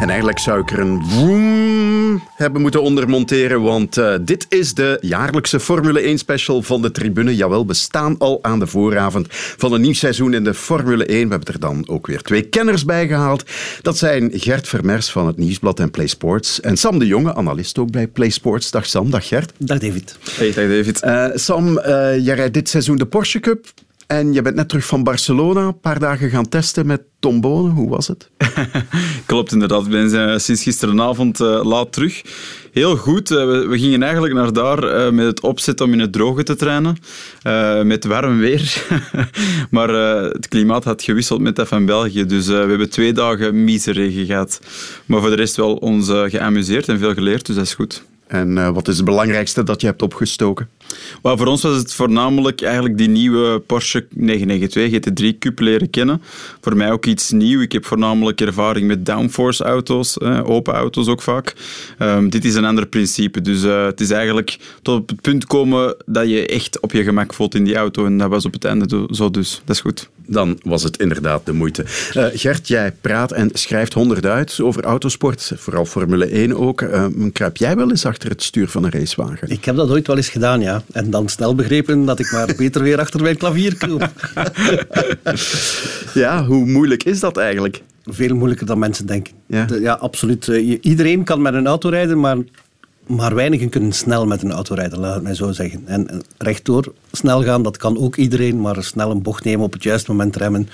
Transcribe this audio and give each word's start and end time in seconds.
En 0.00 0.08
eigenlijk 0.08 0.38
zou 0.38 0.60
ik 0.60 0.70
er 0.70 0.78
een 0.78 1.02
woem 1.02 2.22
hebben 2.34 2.60
moeten 2.60 2.82
ondermonteren, 2.82 3.62
want 3.62 3.98
uh, 3.98 4.14
dit 4.20 4.46
is 4.48 4.74
de 4.74 4.98
jaarlijkse 5.00 5.60
Formule 5.60 6.00
1 6.00 6.18
special 6.18 6.62
van 6.62 6.82
de 6.82 6.90
tribune. 6.90 7.36
Jawel, 7.36 7.66
we 7.66 7.74
staan 7.74 8.18
al 8.18 8.38
aan 8.42 8.58
de 8.58 8.66
vooravond 8.66 9.26
van 9.30 9.72
een 9.72 9.80
nieuw 9.80 9.92
seizoen 9.92 10.34
in 10.34 10.44
de 10.44 10.54
Formule 10.54 11.04
1. 11.04 11.24
We 11.24 11.34
hebben 11.34 11.54
er 11.54 11.60
dan 11.60 11.88
ook 11.88 12.06
weer 12.06 12.22
twee 12.22 12.42
kenners 12.42 12.84
bij 12.84 13.06
gehaald. 13.06 13.44
Dat 13.82 13.98
zijn 13.98 14.30
Gert 14.34 14.68
Vermers 14.68 15.10
van 15.10 15.26
het 15.26 15.36
Nieuwsblad 15.36 15.80
en 15.80 15.90
Play 15.90 16.06
Sports 16.06 16.60
en 16.60 16.76
Sam 16.76 16.98
de 16.98 17.06
Jonge, 17.06 17.34
analist 17.34 17.78
ook 17.78 17.90
bij 17.90 18.06
Play 18.06 18.30
Sports. 18.30 18.70
Dag 18.70 18.86
Sam, 18.86 19.10
dag 19.10 19.28
Gert. 19.28 19.52
Dag 19.58 19.78
David. 19.78 20.16
Hey, 20.30 20.52
dag 20.52 20.68
David. 20.68 21.02
Uh, 21.04 21.26
Sam, 21.34 21.78
uh, 21.78 21.84
jij 22.24 22.34
rijdt 22.34 22.54
dit 22.54 22.68
seizoen 22.68 22.96
de 22.96 23.06
Porsche 23.06 23.40
Cup. 23.40 23.66
En 24.08 24.32
je 24.32 24.42
bent 24.42 24.56
net 24.56 24.68
terug 24.68 24.84
van 24.86 25.02
Barcelona, 25.02 25.60
een 25.60 25.80
paar 25.80 25.98
dagen 25.98 26.30
gaan 26.30 26.48
testen 26.48 26.86
met 26.86 27.02
Tom 27.18 27.40
Bonen. 27.40 27.72
Hoe 27.72 27.88
was 27.88 28.08
het? 28.08 28.30
Klopt 29.26 29.52
inderdaad. 29.52 29.84
Ik 29.84 29.90
ben 29.90 30.14
uh, 30.14 30.38
sinds 30.38 30.62
gisteravond 30.62 31.40
uh, 31.40 31.64
laat 31.64 31.92
terug. 31.92 32.22
Heel 32.72 32.96
goed. 32.96 33.28
We, 33.28 33.66
we, 33.68 33.78
gingen 33.78 34.02
eigenlijk 34.02 34.34
naar 34.34 34.52
daar 34.52 35.14
met 35.14 35.26
het 35.26 35.40
opzet 35.40 35.80
om 35.80 35.92
in 35.92 35.98
het 35.98 36.12
droge 36.12 36.42
te 36.42 36.56
trainen. 36.56 36.96
met 37.86 38.04
warm 38.04 38.38
weer. 38.38 38.86
maar 39.70 39.88
het 40.32 40.48
klimaat 40.48 40.84
had 40.84 41.02
gewisseld 41.02 41.40
met 41.40 41.56
dat 41.56 41.68
van 41.68 41.86
België. 41.86 42.26
Dus 42.26 42.46
we 42.46 42.54
hebben 42.54 42.90
twee 42.90 43.12
dagen 43.12 43.64
miseregen 43.64 44.26
gehad. 44.26 44.60
Maar 45.06 45.20
voor 45.20 45.30
de 45.30 45.36
rest 45.36 45.56
wel 45.56 45.74
ons 45.74 46.08
geamuseerd 46.08 46.88
en 46.88 46.98
veel 46.98 47.14
geleerd. 47.14 47.46
Dus 47.46 47.56
dat 47.56 47.64
is 47.64 47.74
goed. 47.74 48.02
En 48.28 48.72
wat 48.72 48.88
is 48.88 48.96
het 48.96 49.04
belangrijkste 49.04 49.62
dat 49.62 49.80
je 49.80 49.86
hebt 49.86 50.02
opgestoken? 50.02 50.68
Well, 51.22 51.36
voor 51.36 51.46
ons 51.46 51.62
was 51.62 51.76
het 51.76 51.94
voornamelijk 51.94 52.62
eigenlijk 52.62 52.98
die 52.98 53.08
nieuwe 53.08 53.58
Porsche 53.58 54.06
992 54.10 55.32
GT3 55.32 55.38
Cup 55.38 55.58
leren 55.58 55.90
kennen. 55.90 56.22
Voor 56.60 56.76
mij 56.76 56.92
ook 56.92 57.06
iets 57.06 57.30
nieuw. 57.30 57.60
Ik 57.60 57.72
heb 57.72 57.84
voornamelijk 57.84 58.40
ervaring 58.40 58.86
met 58.86 59.06
downforce 59.06 59.64
auto's, 59.64 60.18
eh, 60.18 60.48
open 60.48 60.74
auto's 60.74 61.06
ook 61.06 61.22
vaak. 61.22 61.54
Um, 61.98 62.30
dit 62.30 62.44
is 62.44 62.54
een 62.54 62.64
ander 62.64 62.86
principe. 62.86 63.40
Dus 63.40 63.62
uh, 63.62 63.84
het 63.84 64.00
is 64.00 64.10
eigenlijk 64.10 64.58
tot 64.82 65.00
op 65.00 65.08
het 65.08 65.20
punt 65.20 65.46
komen 65.46 65.96
dat 66.06 66.28
je 66.28 66.46
echt 66.46 66.80
op 66.80 66.92
je 66.92 67.02
gemak 67.02 67.34
voelt 67.34 67.54
in 67.54 67.64
die 67.64 67.76
auto. 67.76 68.06
En 68.06 68.18
dat 68.18 68.28
was 68.28 68.44
op 68.44 68.52
het 68.52 68.64
einde 68.64 69.08
zo 69.10 69.30
dus. 69.30 69.62
Dat 69.64 69.76
is 69.76 69.82
goed. 69.82 70.08
Dan 70.30 70.58
was 70.62 70.82
het 70.82 70.96
inderdaad 70.96 71.46
de 71.46 71.52
moeite. 71.52 71.84
Uh, 72.16 72.26
Gert, 72.32 72.68
jij 72.68 72.92
praat 73.00 73.32
en 73.32 73.50
schrijft 73.52 73.94
honderd 73.94 74.26
uit 74.26 74.60
over 74.60 74.82
autosport, 74.84 75.52
vooral 75.56 75.84
Formule 75.84 76.26
1 76.26 76.56
ook. 76.56 76.84
kruip 77.32 77.56
jij 77.56 77.76
wel 77.76 77.90
eens 77.90 78.06
achter 78.06 78.30
het 78.30 78.42
stuur 78.42 78.68
van 78.68 78.84
een 78.84 78.90
racewagen? 78.90 79.48
Ik 79.48 79.64
heb 79.64 79.76
dat 79.76 79.90
ooit 79.90 80.06
wel 80.06 80.16
eens 80.16 80.28
gedaan, 80.28 80.60
ja. 80.60 80.82
En 80.92 81.10
dan 81.10 81.28
snel 81.28 81.54
begrepen 81.54 82.04
dat 82.04 82.18
ik 82.18 82.32
maar 82.32 82.54
beter 82.56 82.82
weer 82.82 83.00
achter 83.00 83.22
mijn 83.22 83.36
klavier 83.36 83.76
kroop. 83.76 84.10
ja, 86.14 86.44
hoe 86.44 86.66
moeilijk 86.66 87.04
is 87.04 87.20
dat 87.20 87.36
eigenlijk? 87.36 87.82
Veel 88.04 88.34
moeilijker 88.34 88.66
dan 88.66 88.78
mensen 88.78 89.06
denken. 89.06 89.34
Ja, 89.46 89.64
de, 89.64 89.80
ja 89.80 89.92
absoluut. 89.92 90.48
Eh, 90.48 90.78
iedereen 90.80 91.24
kan 91.24 91.42
met 91.42 91.54
een 91.54 91.66
auto 91.66 91.88
rijden, 91.88 92.20
maar, 92.20 92.36
maar 93.08 93.34
weinigen 93.34 93.68
kunnen 93.68 93.92
snel 93.92 94.26
met 94.26 94.42
een 94.42 94.52
auto 94.52 94.74
rijden, 94.74 94.98
laat 94.98 95.14
het 95.14 95.22
mij 95.22 95.34
zo 95.34 95.52
zeggen. 95.52 95.82
En 95.86 96.22
rechtdoor 96.38 96.92
snel 97.12 97.42
gaan, 97.42 97.62
dat 97.62 97.76
kan 97.76 97.98
ook 97.98 98.16
iedereen, 98.16 98.60
maar 98.60 98.84
snel 98.84 99.10
een 99.10 99.22
bocht 99.22 99.44
nemen, 99.44 99.64
op 99.64 99.72
het 99.72 99.82
juiste 99.82 100.10
moment 100.10 100.36
remmen. 100.36 100.68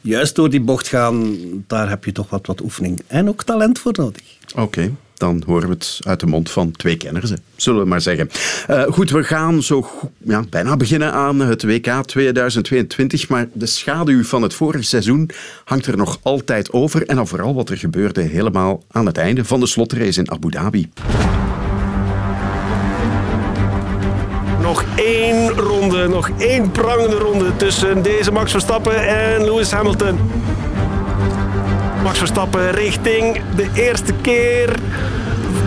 Juist 0.00 0.34
door 0.34 0.50
die 0.50 0.60
bocht 0.60 0.88
gaan, 0.88 1.36
daar 1.66 1.88
heb 1.88 2.04
je 2.04 2.12
toch 2.12 2.30
wat, 2.30 2.46
wat 2.46 2.60
oefening. 2.60 3.02
En 3.06 3.28
ook 3.28 3.42
talent 3.42 3.78
voor 3.78 3.92
nodig. 3.96 4.22
Oké 4.56 4.90
dan 5.20 5.42
horen 5.46 5.68
we 5.68 5.74
het 5.74 5.98
uit 6.00 6.20
de 6.20 6.26
mond 6.26 6.50
van 6.50 6.70
twee 6.70 6.96
kenners, 6.96 7.32
zullen 7.56 7.82
we 7.82 7.88
maar 7.88 8.00
zeggen. 8.00 8.30
Uh, 8.70 8.82
goed, 8.82 9.10
we 9.10 9.24
gaan 9.24 9.62
zo 9.62 9.90
ja, 10.18 10.44
bijna 10.50 10.76
beginnen 10.76 11.12
aan 11.12 11.40
het 11.40 11.62
WK 11.62 12.04
2022, 12.04 13.28
maar 13.28 13.48
de 13.52 13.66
schaduw 13.66 14.24
van 14.24 14.42
het 14.42 14.54
vorige 14.54 14.84
seizoen 14.84 15.30
hangt 15.64 15.86
er 15.86 15.96
nog 15.96 16.18
altijd 16.22 16.72
over 16.72 17.06
en 17.06 17.16
dan 17.16 17.28
vooral 17.28 17.54
wat 17.54 17.70
er 17.70 17.78
gebeurde 17.78 18.20
helemaal 18.20 18.82
aan 18.90 19.06
het 19.06 19.16
einde 19.16 19.44
van 19.44 19.60
de 19.60 19.66
slotrace 19.66 20.20
in 20.20 20.30
Abu 20.30 20.50
Dhabi. 20.50 20.88
Nog 24.70 24.84
één 24.94 25.50
ronde, 25.50 26.08
nog 26.08 26.30
één 26.38 26.70
prangende 26.70 27.18
ronde 27.18 27.56
tussen 27.56 28.02
deze 28.02 28.32
Max 28.32 28.50
Verstappen 28.50 29.08
en 29.08 29.44
Lewis 29.44 29.70
Hamilton. 29.70 30.18
Max 32.02 32.18
Verstappen 32.18 32.70
richting 32.70 33.40
de 33.56 33.68
eerste 33.74 34.12
keer. 34.12 34.74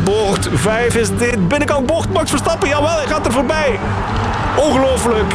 Bocht 0.04 0.50
5 0.54 0.96
is 0.96 1.10
dit. 1.18 1.48
Binnenkant 1.48 1.86
bocht 1.86 2.10
Max 2.10 2.30
Verstappen. 2.30 2.68
Jawel, 2.70 2.96
hij 2.96 3.08
gaat 3.08 3.26
er 3.26 3.32
voorbij. 3.32 3.80
Ongelooflijk. 4.58 5.34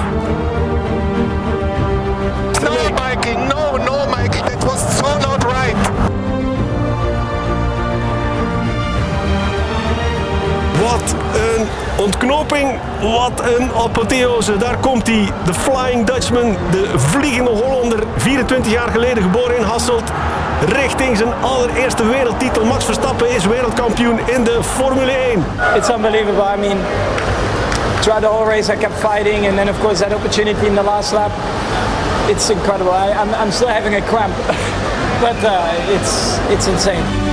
Ontknoping, 11.98 12.78
wat 13.00 13.42
een 13.56 13.70
apotheose. 13.84 14.56
Daar 14.56 14.76
komt 14.76 15.06
hij, 15.06 15.28
de 15.44 15.54
Flying 15.54 16.06
Dutchman, 16.06 16.56
de 16.70 16.88
vliegende 16.96 17.50
Hollander, 17.50 17.98
24 18.16 18.72
jaar 18.72 18.88
geleden 18.88 19.22
geboren 19.22 19.56
in 19.56 19.62
Hasselt 19.62 20.12
richting 20.66 21.16
zijn 21.16 21.32
allereerste 21.40 22.06
wereldtitel. 22.06 22.64
Max 22.64 22.84
Verstappen 22.84 23.30
is 23.30 23.46
wereldkampioen 23.46 24.18
in 24.26 24.44
de 24.44 24.62
Formule 24.62 25.12
1. 25.12 25.44
It's 25.76 25.90
unbelievable. 25.90 26.44
I 26.54 26.56
mean, 26.56 26.78
throughout 28.00 28.22
the 28.22 28.28
whole 28.28 28.46
race 28.46 28.72
I 28.72 28.76
kept 28.76 28.98
fighting 28.98 29.46
and 29.46 29.56
then 29.56 29.68
of 29.68 29.80
course 29.80 30.04
that 30.04 30.14
opportunity 30.14 30.66
in 30.66 30.74
the 30.74 30.82
last 30.82 31.12
lap. 31.12 31.30
It's 32.28 32.50
incredible. 32.50 32.92
I'm, 32.92 33.34
I'm 33.34 33.52
still 33.52 33.68
having 33.68 33.94
a 33.94 34.02
cramp. 34.02 34.34
but 35.20 35.36
uh, 35.44 35.94
it's, 35.94 36.38
it's 36.50 36.66
insane. 36.66 37.27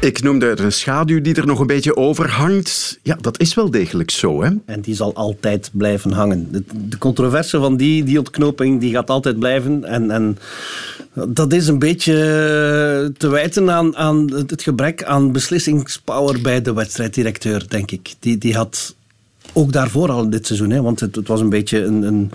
Ik 0.00 0.22
noemde 0.22 0.46
het 0.46 0.60
een 0.60 0.72
schaduw 0.72 1.20
die 1.20 1.34
er 1.34 1.46
nog 1.46 1.58
een 1.58 1.66
beetje 1.66 1.96
over 1.96 2.30
hangt. 2.30 2.98
Ja, 3.02 3.16
dat 3.20 3.40
is 3.40 3.54
wel 3.54 3.70
degelijk 3.70 4.10
zo, 4.10 4.42
hè? 4.42 4.50
En 4.64 4.80
die 4.80 4.94
zal 4.94 5.14
altijd 5.14 5.70
blijven 5.72 6.12
hangen. 6.12 6.64
De, 6.88 6.98
controverse 6.98 7.58
van 7.58 7.76
die, 7.76 8.04
die 8.04 8.18
ontknoping 8.18 8.80
die 8.80 8.92
gaat 8.92 9.10
altijd 9.10 9.38
blijven. 9.38 9.84
En, 9.84 10.10
en 10.10 10.38
dat 11.28 11.52
is 11.52 11.68
een 11.68 11.78
beetje 11.78 12.12
te 13.16 13.28
wijten 13.28 13.70
aan, 13.70 13.96
aan 13.96 14.32
het 14.32 14.62
gebrek 14.62 15.04
aan 15.04 15.32
beslissingspower 15.32 16.40
bij 16.40 16.62
de 16.62 16.72
wedstrijddirecteur, 16.72 17.64
denk 17.68 17.90
ik. 17.90 18.14
Die, 18.18 18.38
die 18.38 18.54
had 18.54 18.94
ook 19.52 19.72
daarvoor 19.72 20.10
al 20.10 20.30
dit 20.30 20.46
seizoen, 20.46 20.70
hè, 20.70 20.82
want 20.82 21.00
het, 21.00 21.16
het 21.16 21.28
was 21.28 21.40
een 21.40 21.48
beetje 21.48 21.84
een, 21.84 22.02
een 22.02 22.30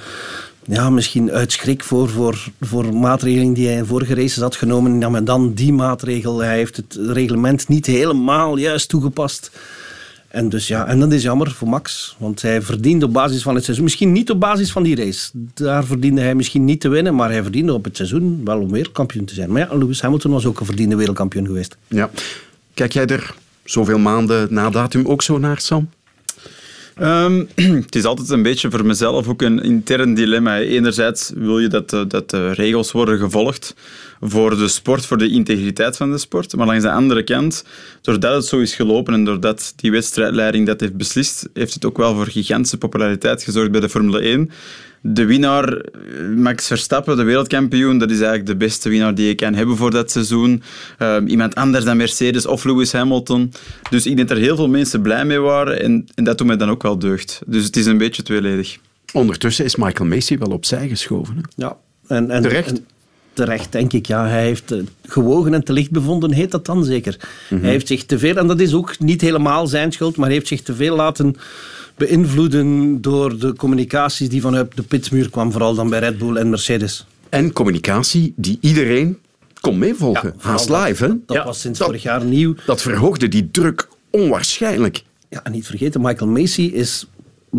ja, 0.66 0.90
misschien 0.90 1.31
uit 1.31 1.52
schrik 1.52 1.84
voor, 1.84 2.09
voor, 2.09 2.48
voor 2.62 2.96
maatregelen 2.96 3.53
die 3.53 3.68
hij 3.68 3.76
in 3.76 3.86
vorige 3.86 4.16
races 4.16 4.38
had 4.38 4.56
genomen. 4.56 5.00
Ja, 5.00 5.09
maar 5.09 5.24
dan 5.24 5.53
die 5.53 5.74
maatregel. 5.74 6.40
Hij 6.40 6.56
heeft 6.56 6.76
het 6.76 6.98
reglement 7.00 7.68
niet 7.68 7.86
helemaal 7.86 8.58
juist 8.58 8.90
toegepast. 8.90 9.52
En, 10.28 10.50
dus 10.50 10.68
ja, 10.68 10.88
en 10.88 11.00
dat 11.00 11.12
is 11.12 11.24
jammer 11.24 11.52
voor 11.52 11.68
Max, 11.68 12.16
want 12.18 12.42
hij 12.42 12.62
verdiende 12.62 13.06
op 13.06 13.14
basis 13.14 13.42
van 13.42 13.56
het 13.56 13.64
seizoen, 13.64 13.84
misschien 13.84 14.12
niet 14.12 14.31
op 14.31 14.40
basis 14.40 14.72
van 14.72 14.84
die 14.84 14.96
race, 14.96 15.30
daar 15.54 15.86
verdiende 15.86 16.22
hij 16.22 16.36
misschien 16.36 16.66
niet 16.66 16.81
te 16.81 16.90
winnen, 16.90 17.16
maar 17.16 17.31
hij 17.31 17.42
verdiende 17.42 17.74
op 17.74 17.84
het 17.84 17.96
seizoen 17.96 18.42
wel 18.46 18.59
om 18.59 18.72
wereldkampioen 18.72 19.25
te 19.25 19.34
zijn. 19.34 19.52
Maar 19.52 19.68
ja, 19.70 19.78
Lewis 19.78 20.02
Hamilton 20.02 20.31
was 20.31 20.46
ook 20.46 20.59
een 20.59 20.66
verdiende 20.66 20.96
wereldkampioen 20.96 21.46
geweest. 21.46 21.78
Ja. 21.88 22.09
Kijk 22.74 22.94
jij 22.94 23.06
er 23.06 23.36
zoveel 23.64 23.98
maanden 23.98 24.48
na 24.54 24.70
datum 24.70 25.06
ook 25.06 25.22
zo 25.22 25.38
naar, 25.38 25.59
Sam? 25.59 25.90
Um, 27.01 27.47
het 27.85 27.95
is 27.95 28.06
altijd 28.06 28.29
een 28.29 28.44
beetje 28.44 28.72
voor 28.72 28.85
mezelf 28.85 29.28
ook 29.28 29.41
een 29.41 29.63
intern 29.63 30.13
dilemma. 30.13 30.59
Enerzijds 30.59 31.31
wil 31.35 31.59
je 31.59 31.67
dat, 31.67 31.89
dat 31.89 32.29
de 32.29 32.51
regels 32.51 32.91
worden 32.91 33.19
gevolgd 33.19 33.75
voor 34.22 34.57
de 34.57 34.67
sport, 34.67 35.06
voor 35.06 35.17
de 35.17 35.29
integriteit 35.29 35.97
van 35.97 36.11
de 36.11 36.17
sport. 36.17 36.56
Maar 36.56 36.67
langs 36.67 36.83
de 36.83 36.91
andere 36.91 37.23
kant, 37.23 37.66
doordat 38.01 38.35
het 38.35 38.45
zo 38.45 38.59
is 38.59 38.75
gelopen 38.75 39.13
en 39.13 39.23
doordat 39.23 39.73
die 39.75 39.91
wedstrijdleiding 39.91 40.66
dat 40.66 40.80
heeft 40.80 40.97
beslist, 40.97 41.50
heeft 41.53 41.74
het 41.74 41.86
ook 41.86 41.97
wel 41.97 42.15
voor 42.15 42.27
gigantische 42.27 42.77
populariteit 42.77 43.44
gezorgd 43.44 43.71
bij 43.71 43.81
de 43.81 43.89
Formule 43.89 44.19
1 44.19 44.51
de 45.07 45.25
winnaar, 45.25 45.81
Max 46.36 46.68
Verstappen, 46.68 47.18
de 47.18 47.24
wereldkampioen, 47.24 47.98
dat 47.98 48.10
is 48.10 48.18
eigenlijk 48.18 48.48
de 48.48 48.56
beste 48.56 48.90
winnaar 48.90 49.16
die 49.16 49.28
je 49.28 49.36
kan 49.36 49.54
hebben 49.54 49.78
voor 49.78 49.92
dat 49.92 50.12
seizoen. 50.12 50.63
Um, 51.00 51.28
iemand 51.28 51.56
anders 51.56 51.86
dan 51.86 51.98
Mercedes 51.98 52.46
of 52.46 52.63
Lewis 52.63 52.92
Hamilton. 52.92 53.52
Dus 53.90 54.06
ik 54.06 54.16
denk 54.16 54.28
dat 54.28 54.38
er 54.38 54.44
heel 54.44 54.56
veel 54.56 54.68
mensen 54.68 55.02
blij 55.02 55.25
mee 55.25 55.40
waren 55.40 55.81
en, 55.81 56.07
en 56.16 56.24
dat 56.24 56.38
doet 56.38 56.48
mij 56.48 56.57
dan 56.57 56.69
ook 56.69 56.84
wel 56.84 57.00
deugd. 57.00 57.42
Dus 57.46 57.63
het 57.63 57.75
is 57.75 57.86
een 57.86 57.98
beetje 57.98 58.24
tweeledig. 58.24 58.78
Ondertussen 59.13 59.66
is 59.66 59.75
Michael 59.75 60.10
Macy 60.10 60.38
wel 60.38 60.52
opzij 60.52 60.88
geschoven. 60.88 61.36
Hè? 61.36 61.42
Ja. 61.56 61.78
En, 62.08 62.31
en, 62.31 62.42
terecht? 62.42 62.81
terecht, 63.34 63.72
denk 63.72 63.94
ik. 63.94 64.06
Ja. 64.06 64.28
Hij 64.28 64.44
heeft 64.44 64.72
eh, 64.72 64.80
gewogen 65.04 65.54
en 65.54 65.63
te 65.63 65.74
licht 65.74 65.92
bevonden, 65.92 66.31
heet 66.31 66.51
dat 66.51 66.66
dan 66.66 66.84
zeker. 66.84 67.18
Mhm. 67.50 67.62
Hij 67.62 67.69
heeft 67.69 67.88
zich 67.88 68.06
te 68.06 68.19
veel, 68.19 68.36
en 68.36 68.48
dat 68.48 68.60
is 68.60 68.74
ook 68.74 69.00
niet 69.00 69.22
helemaal 69.22 69.68
zijn 69.68 69.92
schuld, 69.92 70.16
maar 70.16 70.25
hij 70.25 70.36
heeft 70.36 70.48
zich 70.48 70.62
te 70.62 70.75
veel 70.75 70.96
laten 70.96 71.36
beïnvloeden 71.95 73.01
door 73.01 73.39
de 73.39 73.53
communicaties 73.53 74.30
die 74.30 74.42
vanuit 74.42 74.75
de 74.75 74.83
pitmuur 74.83 75.30
kwam, 75.30 75.51
vooral 75.51 75.75
dan 75.75 75.89
bij 75.89 76.00
Red 76.00 76.18
Bull 76.18 76.36
en 76.36 76.50
Mercedes. 76.50 77.06
En 77.30 77.53
communicatie 77.53 78.33
die 78.36 78.57
iedereen 78.62 79.18
kon 79.62 79.77
meevolgen. 79.77 80.33
Ja, 80.38 80.50
Haast 80.50 80.69
live, 80.69 81.06
hè? 81.06 81.12
Dat, 81.25 81.45
was 81.45 81.62
sinds 81.62 81.80
vorig 81.80 82.03
jaar 82.03 82.24
nieuw. 82.24 82.56
Dat 82.65 82.81
verhoogde 82.81 83.27
die 83.27 83.51
druk 83.51 83.88
onwaarschijnlijk. 84.09 85.03
Ja, 85.30 85.44
en 85.44 85.51
niet 85.51 85.65
vergeten, 85.65 86.01
Michael 86.01 86.31
Macy 86.31 86.62
is 86.62 87.07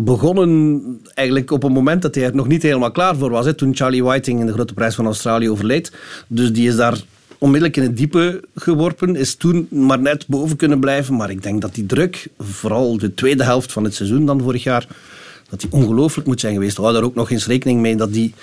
begonnen 0.03 0.81
eigenlijk 1.13 1.51
op 1.51 1.63
een 1.63 1.71
moment 1.71 2.01
dat 2.01 2.15
hij 2.15 2.23
er 2.23 2.35
nog 2.35 2.47
niet 2.47 2.63
helemaal 2.63 2.91
klaar 2.91 3.15
voor 3.15 3.29
was. 3.29 3.45
Hè, 3.45 3.53
toen 3.53 3.75
Charlie 3.75 4.03
Whiting 4.03 4.39
in 4.39 4.45
de 4.45 4.53
Grote 4.53 4.73
Prijs 4.73 4.95
van 4.95 5.05
Australië 5.05 5.49
overleed. 5.49 5.91
Dus 6.27 6.53
die 6.53 6.67
is 6.67 6.75
daar 6.75 6.97
onmiddellijk 7.37 7.77
in 7.77 7.83
het 7.83 7.97
diepe 7.97 8.43
geworpen. 8.55 9.15
Is 9.15 9.35
toen 9.35 9.67
maar 9.69 9.99
net 9.99 10.27
boven 10.27 10.55
kunnen 10.55 10.79
blijven. 10.79 11.15
Maar 11.15 11.29
ik 11.29 11.43
denk 11.43 11.61
dat 11.61 11.75
die 11.75 11.85
druk, 11.85 12.27
vooral 12.39 12.97
de 12.97 13.13
tweede 13.13 13.43
helft 13.43 13.71
van 13.71 13.83
het 13.83 13.95
seizoen 13.95 14.25
dan 14.25 14.41
vorig 14.41 14.63
jaar, 14.63 14.87
dat 15.49 15.59
die 15.59 15.71
ongelooflijk 15.71 16.27
moet 16.27 16.39
zijn 16.39 16.53
geweest. 16.53 16.75
We 16.75 16.81
houden 16.81 17.01
daar 17.01 17.09
ook 17.09 17.17
nog 17.17 17.31
eens 17.31 17.47
rekening 17.47 17.81
mee 17.81 17.95
dat 17.95 18.13
die, 18.13 18.33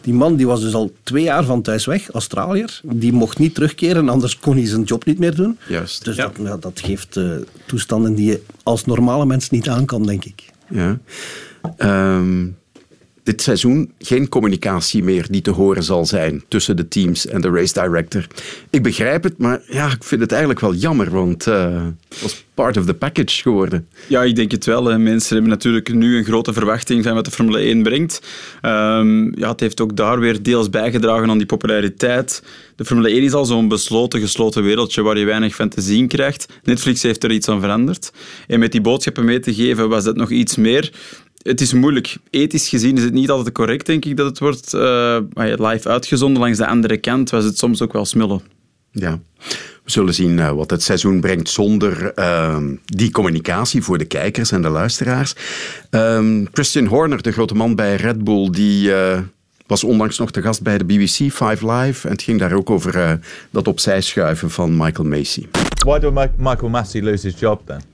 die 0.00 0.14
man, 0.14 0.36
die 0.36 0.46
was 0.46 0.60
dus 0.60 0.74
al 0.74 0.92
twee 1.02 1.22
jaar 1.22 1.44
van 1.44 1.62
thuis 1.62 1.84
weg, 1.84 2.10
Australiër. 2.10 2.80
Die 2.82 3.12
mocht 3.12 3.38
niet 3.38 3.54
terugkeren, 3.54 4.08
anders 4.08 4.38
kon 4.38 4.56
hij 4.56 4.66
zijn 4.66 4.82
job 4.82 5.04
niet 5.04 5.18
meer 5.18 5.34
doen. 5.34 5.58
Juist. 5.68 6.04
Dus 6.04 6.16
dat, 6.16 6.32
ja, 6.42 6.56
dat 6.56 6.80
geeft 6.84 7.16
eh, 7.16 7.30
toestanden 7.66 8.14
die 8.14 8.26
je 8.26 8.42
als 8.62 8.84
normale 8.84 9.26
mens 9.26 9.50
niet 9.50 9.68
aan 9.68 9.84
kan, 9.84 10.06
denk 10.06 10.24
ik. 10.24 10.42
Ja. 10.68 10.98
Ehm, 11.76 12.46
dit 13.24 13.42
seizoen 13.42 13.92
geen 13.98 14.28
communicatie 14.28 15.02
meer 15.02 15.26
die 15.30 15.40
te 15.40 15.50
horen 15.50 15.82
zal 15.82 16.06
zijn 16.06 16.44
tussen 16.48 16.76
de 16.76 16.88
teams 16.88 17.26
en 17.26 17.40
de 17.40 17.50
race 17.50 17.72
director. 17.72 18.26
Ik 18.70 18.82
begrijp 18.82 19.22
het, 19.22 19.38
maar 19.38 19.60
ja, 19.66 19.86
ik 19.86 20.04
vind 20.04 20.20
het 20.20 20.30
eigenlijk 20.30 20.60
wel 20.60 20.74
jammer, 20.74 21.10
want 21.10 21.46
eh, 21.46 21.82
het 22.08 22.22
was 22.22 22.44
part 22.54 22.76
of 22.76 22.84
the 22.84 22.94
package 22.94 23.42
geworden. 23.42 23.88
Ja, 24.08 24.22
ik 24.22 24.36
denk 24.36 24.50
het 24.50 24.64
wel. 24.64 24.98
Mensen 24.98 25.32
hebben 25.32 25.50
natuurlijk 25.52 25.94
nu 25.94 26.16
een 26.16 26.24
grote 26.24 26.52
verwachting 26.52 27.04
van 27.04 27.14
wat 27.14 27.24
de 27.24 27.30
Formule 27.30 27.58
1 27.58 27.82
brengt. 27.82 28.20
Ehm, 28.60 29.38
ja, 29.38 29.50
het 29.50 29.60
heeft 29.60 29.80
ook 29.80 29.96
daar 29.96 30.20
weer 30.20 30.42
deels 30.42 30.70
bijgedragen 30.70 31.30
aan 31.30 31.38
die 31.38 31.46
populariteit. 31.46 32.42
De 32.76 32.84
Formule 32.84 33.10
1 33.10 33.22
is 33.22 33.32
al 33.32 33.44
zo'n 33.44 33.68
besloten, 33.68 34.20
gesloten 34.20 34.62
wereldje 34.62 35.02
waar 35.02 35.18
je 35.18 35.24
weinig 35.24 35.54
van 35.54 35.68
te 35.68 35.80
zien 35.80 36.08
krijgt. 36.08 36.48
Netflix 36.62 37.02
heeft 37.02 37.24
er 37.24 37.30
iets 37.30 37.48
aan 37.48 37.60
veranderd. 37.60 38.12
En 38.46 38.58
met 38.58 38.72
die 38.72 38.80
boodschappen 38.80 39.24
mee 39.24 39.40
te 39.40 39.54
geven 39.54 39.88
was 39.88 40.04
dat 40.04 40.16
nog 40.16 40.30
iets 40.30 40.56
meer 40.56 40.92
het 41.44 41.60
is 41.60 41.72
moeilijk. 41.72 42.16
Ethisch 42.30 42.68
gezien 42.68 42.96
is 42.96 43.02
het 43.02 43.12
niet 43.12 43.30
altijd 43.30 43.54
correct, 43.54 43.86
denk 43.86 44.04
ik, 44.04 44.16
dat 44.16 44.26
het 44.26 44.38
wordt 44.38 44.74
uh, 44.74 45.18
live 45.34 45.88
uitgezonden. 45.88 46.42
Langs 46.42 46.58
de 46.58 46.66
andere 46.66 46.96
kant 46.96 47.30
was 47.30 47.44
het 47.44 47.58
soms 47.58 47.82
ook 47.82 47.92
wel 47.92 48.04
smullen. 48.04 48.40
Ja. 48.90 49.18
We 49.84 49.90
zullen 49.90 50.14
zien 50.14 50.38
uh, 50.38 50.50
wat 50.50 50.70
het 50.70 50.82
seizoen 50.82 51.20
brengt 51.20 51.48
zonder 51.48 52.12
uh, 52.18 52.58
die 52.84 53.10
communicatie 53.10 53.82
voor 53.82 53.98
de 53.98 54.04
kijkers 54.04 54.50
en 54.50 54.62
de 54.62 54.68
luisteraars. 54.68 55.34
Um, 55.90 56.48
Christian 56.52 56.86
Horner, 56.86 57.22
de 57.22 57.32
grote 57.32 57.54
man 57.54 57.74
bij 57.74 57.96
Red 57.96 58.24
Bull, 58.24 58.50
die 58.50 58.88
uh, 58.88 59.18
was 59.66 59.84
onlangs 59.84 60.18
nog 60.18 60.30
te 60.30 60.42
gast 60.42 60.62
bij 60.62 60.78
de 60.78 60.84
BBC 60.84 61.32
Five 61.32 61.72
Live. 61.72 62.06
En 62.06 62.12
het 62.12 62.22
ging 62.22 62.38
daar 62.38 62.52
ook 62.52 62.70
over 62.70 63.18
dat 63.50 63.68
opzij 63.68 64.00
schuiven 64.00 64.50
van 64.50 64.76
Michael 64.76 65.08
Macy. 65.08 65.46
Why 65.84 65.98
did 65.98 66.36
Michael 66.36 66.68
Massey 66.68 67.02
lose 67.02 67.26
his 67.26 67.40
job 67.40 67.60
then? 67.66 67.93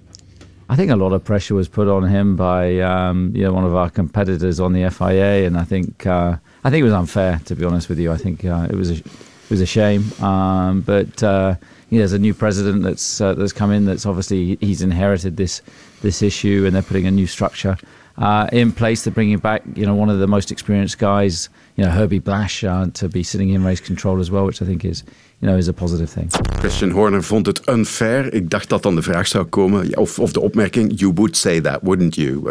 I 0.71 0.77
think 0.77 0.93
a 0.93 0.97
lot 0.97 1.13
of 1.13 1.25
pressure 1.25 1.57
was 1.57 1.67
put 1.67 1.89
on 1.89 2.05
him 2.05 2.37
by 2.37 2.79
um, 2.79 3.33
you 3.35 3.43
know 3.43 3.53
one 3.53 3.65
of 3.65 3.75
our 3.75 3.91
competitors 3.91 4.61
on 4.61 4.73
the 4.73 4.89
FIA, 4.89 5.45
and 5.45 5.59
I 5.59 5.65
think 5.65 6.07
uh, 6.07 6.37
I 6.63 6.71
think 6.71 6.83
it 6.83 6.85
was 6.85 6.93
unfair 6.93 7.41
to 7.47 7.57
be 7.57 7.65
honest 7.65 7.89
with 7.89 7.99
you. 7.99 8.13
I 8.13 8.17
think 8.17 8.45
uh, 8.45 8.69
it 8.71 8.77
was 8.77 8.93
a, 8.93 8.95
it 8.95 9.51
was 9.51 9.61
a 9.61 9.67
shame, 9.67 10.05
um, 10.23 10.83
but 10.83 11.21
uh, 11.25 11.57
there's 11.91 12.13
a 12.13 12.21
new 12.21 12.33
president 12.33 12.85
that's 12.85 13.21
uh, 13.21 13.35
that's 13.35 13.53
come 13.53 13.73
in. 13.73 13.85
That's 13.85 14.07
obviously 14.07 14.59
he's 14.61 14.81
inherited 14.81 15.37
this 15.37 15.61
this 16.03 16.23
issue, 16.23 16.63
and 16.65 16.73
they're 16.73 16.83
putting 16.83 17.09
a 17.09 17.11
new 17.11 17.27
structure 17.27 17.77
uh, 18.19 18.49
in 18.53 18.71
place. 18.71 19.03
They're 19.03 19.13
bringing 19.13 19.39
back 19.39 19.65
you 19.75 19.85
know 19.85 19.97
one 19.97 20.09
of 20.09 20.21
the 20.21 20.29
most 20.29 20.53
experienced 20.53 20.99
guys, 20.99 21.49
you 21.81 21.89
know 21.89 21.99
Herbie 21.99 22.21
Blash, 22.21 22.63
uh, 22.63 22.83
to 22.93 23.09
be 23.09 23.23
sitting 23.23 23.51
in 23.55 23.65
race 23.65 23.83
control 23.83 24.19
as 24.21 24.29
well, 24.29 24.45
which 24.45 24.63
I 24.63 24.67
think 24.67 24.85
is 24.85 25.03
you 25.41 25.49
know, 25.49 25.59
is 25.59 25.69
a 25.69 25.73
positive 25.73 26.11
thing. 26.13 26.31
Christian 26.59 26.91
Horner 26.91 27.23
vond 27.23 27.47
het 27.47 27.69
unfair. 27.69 28.33
Ik 28.35 28.51
dacht 28.51 28.69
dat 28.69 28.83
dan 28.83 28.95
de 28.95 29.03
vraag 29.03 29.27
zou 29.27 29.45
komen, 29.45 29.97
of, 29.97 30.19
of 30.19 30.33
de 30.33 30.41
opmerking, 30.41 30.93
you 31.01 31.13
would 31.15 31.37
say 31.37 31.61
that, 31.61 31.79
wouldn't 31.83 32.15
you? 32.15 32.41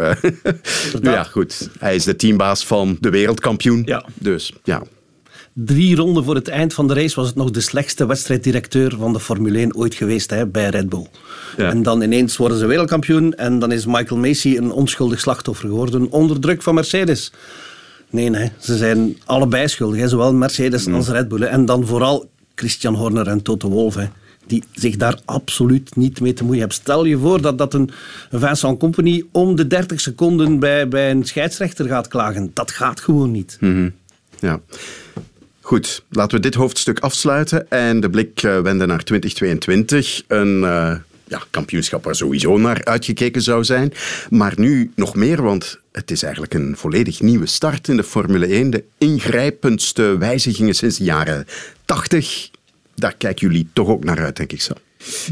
Uh, 0.94 1.02
ja, 1.02 1.22
goed. 1.22 1.70
Hij 1.78 1.94
is 1.94 2.04
de 2.04 2.16
teambaas 2.16 2.66
van 2.66 2.96
de 3.00 3.10
wereldkampioen. 3.10 3.82
Ja. 3.84 4.04
Dus, 4.14 4.52
ja. 4.64 4.82
Drie 5.52 5.96
ronden 5.96 6.24
voor 6.24 6.34
het 6.34 6.48
eind 6.48 6.74
van 6.74 6.88
de 6.88 6.94
race 6.94 7.14
was 7.14 7.26
het 7.26 7.36
nog 7.36 7.50
de 7.50 7.60
slechtste 7.60 8.06
wedstrijddirecteur 8.06 8.96
van 8.98 9.12
de 9.12 9.20
Formule 9.20 9.58
1 9.58 9.76
ooit 9.76 9.94
geweest 9.94 10.30
hè, 10.30 10.46
bij 10.46 10.68
Red 10.68 10.88
Bull. 10.88 11.06
Ja. 11.56 11.70
En 11.70 11.82
dan 11.82 12.02
ineens 12.02 12.36
worden 12.36 12.58
ze 12.58 12.66
wereldkampioen 12.66 13.34
en 13.34 13.58
dan 13.58 13.72
is 13.72 13.86
Michael 13.86 14.20
Macy 14.20 14.56
een 14.56 14.72
onschuldig 14.72 15.20
slachtoffer 15.20 15.68
geworden 15.68 16.10
onder 16.10 16.40
druk 16.40 16.62
van 16.62 16.74
Mercedes. 16.74 17.32
Nee, 18.10 18.30
nee, 18.30 18.50
ze 18.58 18.76
zijn 18.76 19.16
allebei 19.24 19.68
schuldig, 19.68 20.00
hè, 20.00 20.08
zowel 20.08 20.34
Mercedes 20.34 20.86
als 20.86 21.08
Red 21.08 21.28
Bull. 21.28 21.42
En 21.42 21.64
dan 21.64 21.86
vooral 21.86 22.30
Christian 22.54 22.94
Horner 22.94 23.26
en 23.26 23.42
Toto 23.42 23.68
Wolff. 23.68 23.98
die 24.46 24.64
zich 24.72 24.96
daar 24.96 25.18
absoluut 25.24 25.96
niet 25.96 26.20
mee 26.20 26.32
te 26.32 26.42
moeien 26.42 26.58
hebben. 26.58 26.76
Stel 26.76 27.04
je 27.04 27.18
voor 27.18 27.40
dat, 27.40 27.58
dat 27.58 27.74
een 27.74 27.90
Vincent 28.30 28.78
Company 28.78 29.24
om 29.32 29.56
de 29.56 29.66
30 29.66 30.00
seconden 30.00 30.58
bij, 30.58 30.88
bij 30.88 31.10
een 31.10 31.24
scheidsrechter 31.24 31.86
gaat 31.86 32.08
klagen. 32.08 32.50
Dat 32.54 32.70
gaat 32.70 33.00
gewoon 33.00 33.30
niet. 33.30 33.56
Mm 33.60 33.72
-hmm. 33.74 33.92
Ja. 34.38 34.60
Goed, 35.60 36.04
laten 36.10 36.36
we 36.36 36.42
dit 36.42 36.54
hoofdstuk 36.54 36.98
afsluiten 36.98 37.70
en 37.70 38.00
de 38.00 38.10
blik 38.10 38.42
uh, 38.42 38.60
wenden 38.60 38.88
naar 38.88 39.02
2022. 39.02 40.22
Een 40.26 40.60
uh, 40.60 40.94
ja, 41.30 41.42
kampioenschap 41.50 42.04
waar 42.04 42.14
sowieso 42.14 42.58
naar 42.58 42.84
uitgekeken 42.84 43.42
zou 43.42 43.64
zijn. 43.64 43.92
Maar 44.30 44.52
nu 44.56 44.90
nog 44.94 45.14
meer, 45.14 45.42
want 45.42 45.78
het 45.92 46.10
is 46.10 46.22
eigenlijk 46.22 46.54
een 46.54 46.76
volledig 46.76 47.20
nieuwe 47.20 47.46
start 47.46 47.88
in 47.88 47.96
de 47.96 48.04
Formule 48.04 48.46
1. 48.46 48.70
De 48.70 48.84
ingrijpendste 48.98 50.18
wijzigingen 50.18 50.74
sinds 50.74 50.98
de 50.98 51.04
jaren 51.04 51.46
80. 51.84 52.50
Daar 52.94 53.14
kijken 53.16 53.46
jullie 53.48 53.68
toch 53.72 53.88
ook 53.88 54.04
naar 54.04 54.18
uit, 54.18 54.36
denk 54.36 54.52
ik 54.52 54.60
zo. 54.60 54.74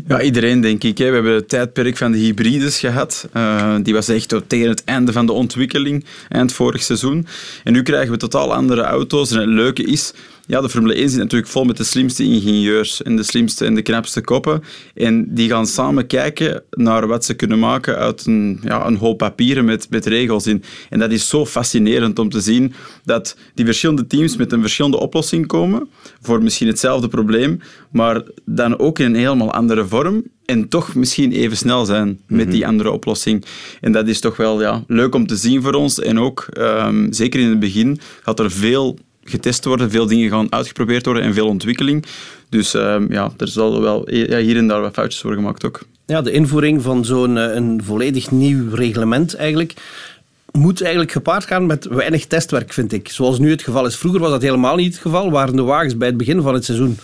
Ja, 0.08 0.20
iedereen 0.20 0.60
denk 0.60 0.84
ik. 0.84 0.98
Hè. 0.98 1.08
We 1.08 1.14
hebben 1.14 1.34
het 1.34 1.48
tijdperk 1.48 1.96
van 1.96 2.12
de 2.12 2.18
hybrides 2.18 2.78
gehad. 2.78 3.28
Uh, 3.36 3.76
die 3.82 3.94
was 3.94 4.08
echt 4.08 4.34
tegen 4.46 4.68
het 4.68 4.84
einde 4.84 5.12
van 5.12 5.26
de 5.26 5.32
ontwikkeling, 5.32 6.04
eind 6.28 6.52
vorig 6.52 6.82
seizoen. 6.82 7.26
En 7.64 7.72
nu 7.72 7.82
krijgen 7.82 8.10
we 8.10 8.16
totaal 8.16 8.54
andere 8.54 8.82
auto's. 8.82 9.30
En 9.30 9.38
het 9.38 9.48
leuke 9.48 9.84
is, 9.84 10.12
ja, 10.48 10.60
de 10.60 10.68
Formule 10.68 10.94
1 10.94 11.08
zit 11.08 11.18
natuurlijk 11.18 11.50
vol 11.50 11.64
met 11.64 11.76
de 11.76 11.84
slimste 11.84 12.24
ingenieurs 12.24 13.02
en 13.02 13.16
de 13.16 13.22
slimste 13.22 13.64
en 13.64 13.74
de 13.74 13.82
knapste 13.82 14.20
koppen. 14.20 14.62
En 14.94 15.34
die 15.34 15.48
gaan 15.48 15.66
samen 15.66 16.06
kijken 16.06 16.62
naar 16.70 17.06
wat 17.06 17.24
ze 17.24 17.34
kunnen 17.34 17.58
maken 17.58 17.96
uit 17.96 18.26
een, 18.26 18.60
ja, 18.62 18.86
een 18.86 18.96
hoop 18.96 19.18
papieren 19.18 19.64
met, 19.64 19.86
met 19.90 20.06
regels 20.06 20.46
in. 20.46 20.62
En 20.90 20.98
dat 20.98 21.12
is 21.12 21.28
zo 21.28 21.46
fascinerend 21.46 22.18
om 22.18 22.28
te 22.28 22.40
zien 22.40 22.72
dat 23.04 23.36
die 23.54 23.64
verschillende 23.64 24.06
teams 24.06 24.36
met 24.36 24.52
een 24.52 24.60
verschillende 24.60 24.98
oplossing 24.98 25.46
komen 25.46 25.88
voor 26.20 26.42
misschien 26.42 26.68
hetzelfde 26.68 27.08
probleem, 27.08 27.60
maar 27.90 28.22
dan 28.44 28.78
ook 28.78 28.98
in 28.98 29.06
een 29.06 29.14
helemaal 29.14 29.52
andere 29.52 29.86
vorm 29.86 30.24
en 30.44 30.68
toch 30.68 30.94
misschien 30.94 31.32
even 31.32 31.56
snel 31.56 31.84
zijn 31.84 32.20
met 32.26 32.50
die 32.50 32.66
andere 32.66 32.90
oplossing. 32.90 33.44
En 33.80 33.92
dat 33.92 34.08
is 34.08 34.20
toch 34.20 34.36
wel 34.36 34.60
ja, 34.60 34.84
leuk 34.86 35.14
om 35.14 35.26
te 35.26 35.36
zien 35.36 35.62
voor 35.62 35.72
ons. 35.72 36.00
En 36.00 36.18
ook, 36.18 36.46
um, 36.58 37.12
zeker 37.12 37.40
in 37.40 37.48
het 37.48 37.58
begin, 37.58 38.00
gaat 38.22 38.40
er 38.40 38.50
veel 38.50 38.98
getest 39.28 39.64
worden, 39.64 39.90
veel 39.90 40.06
dingen 40.06 40.30
gaan 40.30 40.52
uitgeprobeerd 40.52 41.04
worden 41.04 41.22
en 41.22 41.34
veel 41.34 41.46
ontwikkeling. 41.46 42.04
Dus 42.48 42.74
um, 42.74 43.12
ja, 43.12 43.32
er 43.36 43.48
zal 43.48 43.80
wel 43.80 44.14
ja, 44.14 44.38
hier 44.38 44.56
en 44.56 44.68
daar 44.68 44.80
wat 44.80 44.94
foutjes 44.94 45.22
worden 45.22 45.40
gemaakt 45.40 45.64
ook. 45.64 45.80
Ja, 46.06 46.22
de 46.22 46.32
invoering 46.32 46.82
van 46.82 47.04
zo'n 47.04 47.36
een 47.36 47.80
volledig 47.84 48.30
nieuw 48.30 48.74
reglement 48.74 49.34
eigenlijk 49.34 49.74
moet 50.52 50.80
eigenlijk 50.80 51.12
gepaard 51.12 51.44
gaan 51.44 51.66
met 51.66 51.84
weinig 51.84 52.26
testwerk, 52.26 52.72
vind 52.72 52.92
ik. 52.92 53.08
Zoals 53.08 53.38
nu 53.38 53.50
het 53.50 53.62
geval 53.62 53.86
is. 53.86 53.96
Vroeger 53.96 54.20
was 54.20 54.30
dat 54.30 54.42
helemaal 54.42 54.76
niet 54.76 54.92
het 54.92 55.02
geval. 55.02 55.30
Waren 55.30 55.56
de 55.56 55.62
wagens 55.62 55.96
bij 55.96 56.08
het 56.08 56.16
begin 56.16 56.42
van 56.42 56.54
het 56.54 56.64
seizoen 56.64 56.98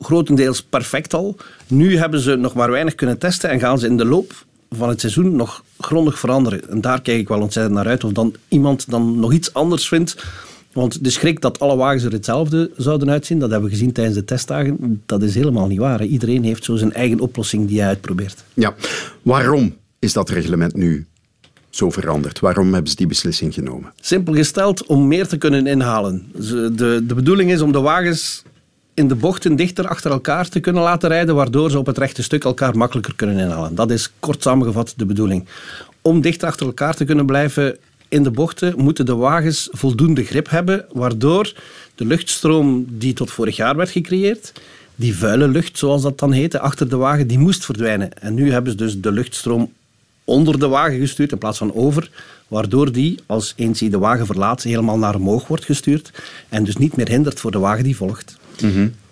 grotendeels 0.00 0.62
perfect 0.62 1.14
al. 1.14 1.36
Nu 1.66 1.96
hebben 1.96 2.20
ze 2.20 2.36
nog 2.36 2.54
maar 2.54 2.70
weinig 2.70 2.94
kunnen 2.94 3.18
testen 3.18 3.50
en 3.50 3.60
gaan 3.60 3.78
ze 3.78 3.86
in 3.86 3.96
de 3.96 4.04
loop 4.04 4.44
van 4.70 4.88
het 4.88 5.00
seizoen 5.00 5.36
nog 5.36 5.64
grondig 5.78 6.18
veranderen. 6.18 6.70
En 6.70 6.80
daar 6.80 7.00
kijk 7.00 7.18
ik 7.18 7.28
wel 7.28 7.40
ontzettend 7.40 7.74
naar 7.74 7.86
uit. 7.86 8.04
Of 8.04 8.12
dan 8.12 8.34
iemand 8.48 8.90
dan 8.90 9.20
nog 9.20 9.32
iets 9.32 9.54
anders 9.54 9.88
vindt. 9.88 10.24
Want 10.72 11.04
de 11.04 11.10
schrik 11.10 11.40
dat 11.40 11.58
alle 11.58 11.76
wagens 11.76 12.04
er 12.04 12.12
hetzelfde 12.12 12.70
zouden 12.76 13.10
uitzien, 13.10 13.38
dat 13.38 13.50
hebben 13.50 13.68
we 13.68 13.74
gezien 13.74 13.92
tijdens 13.92 14.16
de 14.16 14.24
testdagen, 14.24 15.02
dat 15.06 15.22
is 15.22 15.34
helemaal 15.34 15.66
niet 15.66 15.78
waar. 15.78 16.04
Iedereen 16.04 16.44
heeft 16.44 16.64
zo 16.64 16.76
zijn 16.76 16.92
eigen 16.92 17.20
oplossing 17.20 17.68
die 17.68 17.78
hij 17.78 17.88
uitprobeert. 17.88 18.44
Ja, 18.54 18.74
waarom 19.22 19.76
is 19.98 20.12
dat 20.12 20.30
reglement 20.30 20.74
nu 20.74 21.06
zo 21.70 21.90
veranderd? 21.90 22.38
Waarom 22.38 22.72
hebben 22.72 22.90
ze 22.90 22.96
die 22.96 23.06
beslissing 23.06 23.54
genomen? 23.54 23.92
Simpel 24.00 24.34
gesteld, 24.34 24.86
om 24.86 25.08
meer 25.08 25.26
te 25.26 25.36
kunnen 25.36 25.66
inhalen. 25.66 26.32
De, 26.32 27.02
de 27.06 27.14
bedoeling 27.14 27.50
is 27.50 27.60
om 27.60 27.72
de 27.72 27.80
wagens 27.80 28.42
in 28.94 29.08
de 29.08 29.14
bochten 29.14 29.56
dichter 29.56 29.88
achter 29.88 30.10
elkaar 30.10 30.48
te 30.48 30.60
kunnen 30.60 30.82
laten 30.82 31.08
rijden, 31.08 31.34
waardoor 31.34 31.70
ze 31.70 31.78
op 31.78 31.86
het 31.86 31.98
rechte 31.98 32.22
stuk 32.22 32.44
elkaar 32.44 32.76
makkelijker 32.76 33.14
kunnen 33.16 33.38
inhalen. 33.38 33.74
Dat 33.74 33.90
is 33.90 34.12
kort 34.20 34.42
samengevat 34.42 34.94
de 34.96 35.06
bedoeling. 35.06 35.48
Om 36.02 36.20
dichter 36.20 36.48
achter 36.48 36.66
elkaar 36.66 36.94
te 36.94 37.04
kunnen 37.04 37.26
blijven 37.26 37.76
in 38.10 38.22
de 38.22 38.30
bochten, 38.30 38.74
moeten 38.76 39.06
de 39.06 39.14
wagens 39.14 39.68
voldoende 39.72 40.24
grip 40.24 40.50
hebben, 40.50 40.84
waardoor 40.92 41.52
de 41.94 42.04
luchtstroom 42.04 42.86
die 42.88 43.12
tot 43.12 43.30
vorig 43.30 43.56
jaar 43.56 43.76
werd 43.76 43.90
gecreëerd, 43.90 44.52
die 44.96 45.16
vuile 45.16 45.48
lucht, 45.48 45.78
zoals 45.78 46.02
dat 46.02 46.18
dan 46.18 46.32
heette, 46.32 46.60
achter 46.60 46.88
de 46.88 46.96
wagen, 46.96 47.26
die 47.26 47.38
moest 47.38 47.64
verdwijnen. 47.64 48.18
En 48.18 48.34
nu 48.34 48.52
hebben 48.52 48.72
ze 48.72 48.78
dus 48.78 49.00
de 49.00 49.12
luchtstroom 49.12 49.72
onder 50.24 50.58
de 50.58 50.68
wagen 50.68 50.98
gestuurd 50.98 51.32
in 51.32 51.38
plaats 51.38 51.58
van 51.58 51.74
over, 51.74 52.10
waardoor 52.48 52.92
die, 52.92 53.18
als 53.26 53.52
eens 53.56 53.80
hij 53.80 53.88
de 53.88 53.98
wagen 53.98 54.26
verlaat, 54.26 54.62
helemaal 54.62 54.98
naar 54.98 55.14
omhoog 55.14 55.46
wordt 55.46 55.64
gestuurd 55.64 56.10
en 56.48 56.64
dus 56.64 56.76
niet 56.76 56.96
meer 56.96 57.08
hindert 57.08 57.40
voor 57.40 57.50
de 57.50 57.58
wagen 57.58 57.84
die 57.84 57.96
volgt. 57.96 58.36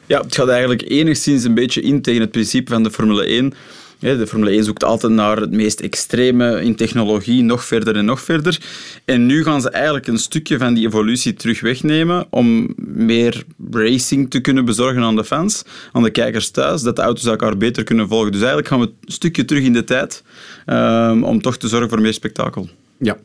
Ja, 0.07 0.21
het 0.21 0.35
gaat 0.35 0.49
eigenlijk 0.49 0.83
enigszins 0.89 1.45
een 1.45 1.55
beetje 1.55 1.83
in 1.83 2.03
tegen 2.03 2.21
het 2.21 2.31
principe 2.31 2.73
van 2.73 2.83
de 2.83 2.91
Formule 2.91 3.25
1 3.25 3.45
Ja, 3.45 3.53
de 3.99 4.27
Formule 4.27 4.51
1 4.51 4.65
zoekt 4.65 4.85
altijd 4.85 5.13
naar 5.13 5.37
het 5.37 5.51
meest 5.51 5.81
extreme 5.81 6.63
in 6.63 6.75
technologie, 6.75 7.43
nog 7.43 7.65
verder 7.65 7.97
en 7.97 8.05
nog 8.05 8.21
verder. 8.21 8.61
En 9.05 9.27
nu 9.27 9.43
gaan 9.43 9.61
ze 9.61 9.71
eigenlijk 9.71 10.07
een 10.07 10.19
stukje 10.19 10.59
van 10.59 10.75
die 10.75 10.87
evolutie 10.87 11.35
terug 11.35 11.61
wegnemen 11.61 12.27
om 12.31 12.75
meer 12.77 13.45
racing 13.71 14.31
te 14.31 14.41
kunnen 14.41 14.65
bezorgen 14.65 15.03
aan 15.03 15.17
de 15.17 15.25
fans, 15.25 15.65
aan 15.93 16.03
de 16.03 16.11
kijkers 16.11 16.51
thuis, 16.51 16.83
dat 16.83 16.97
de 16.97 17.03
auto's 17.03 17.25
elkaar 17.25 17.57
beter 17.57 17.85
kunnen 17.85 18.09
volgen. 18.09 18.33
Dus 18.33 18.41
eigenlijk 18.41 18.69
gaan 18.69 18.81
we 18.81 18.87
een 18.87 19.13
stukje 19.13 19.45
terug 19.45 19.65
in 19.65 19.73
de 19.73 19.85
tijd 19.85 20.23
um, 20.67 21.25
om 21.25 21.43
toch 21.43 21.57
te 21.57 21.69
zorgen 21.69 21.89
voor 21.89 22.01
meer 22.01 22.15
spektakel. 22.15 22.69
Ja, 22.99 23.17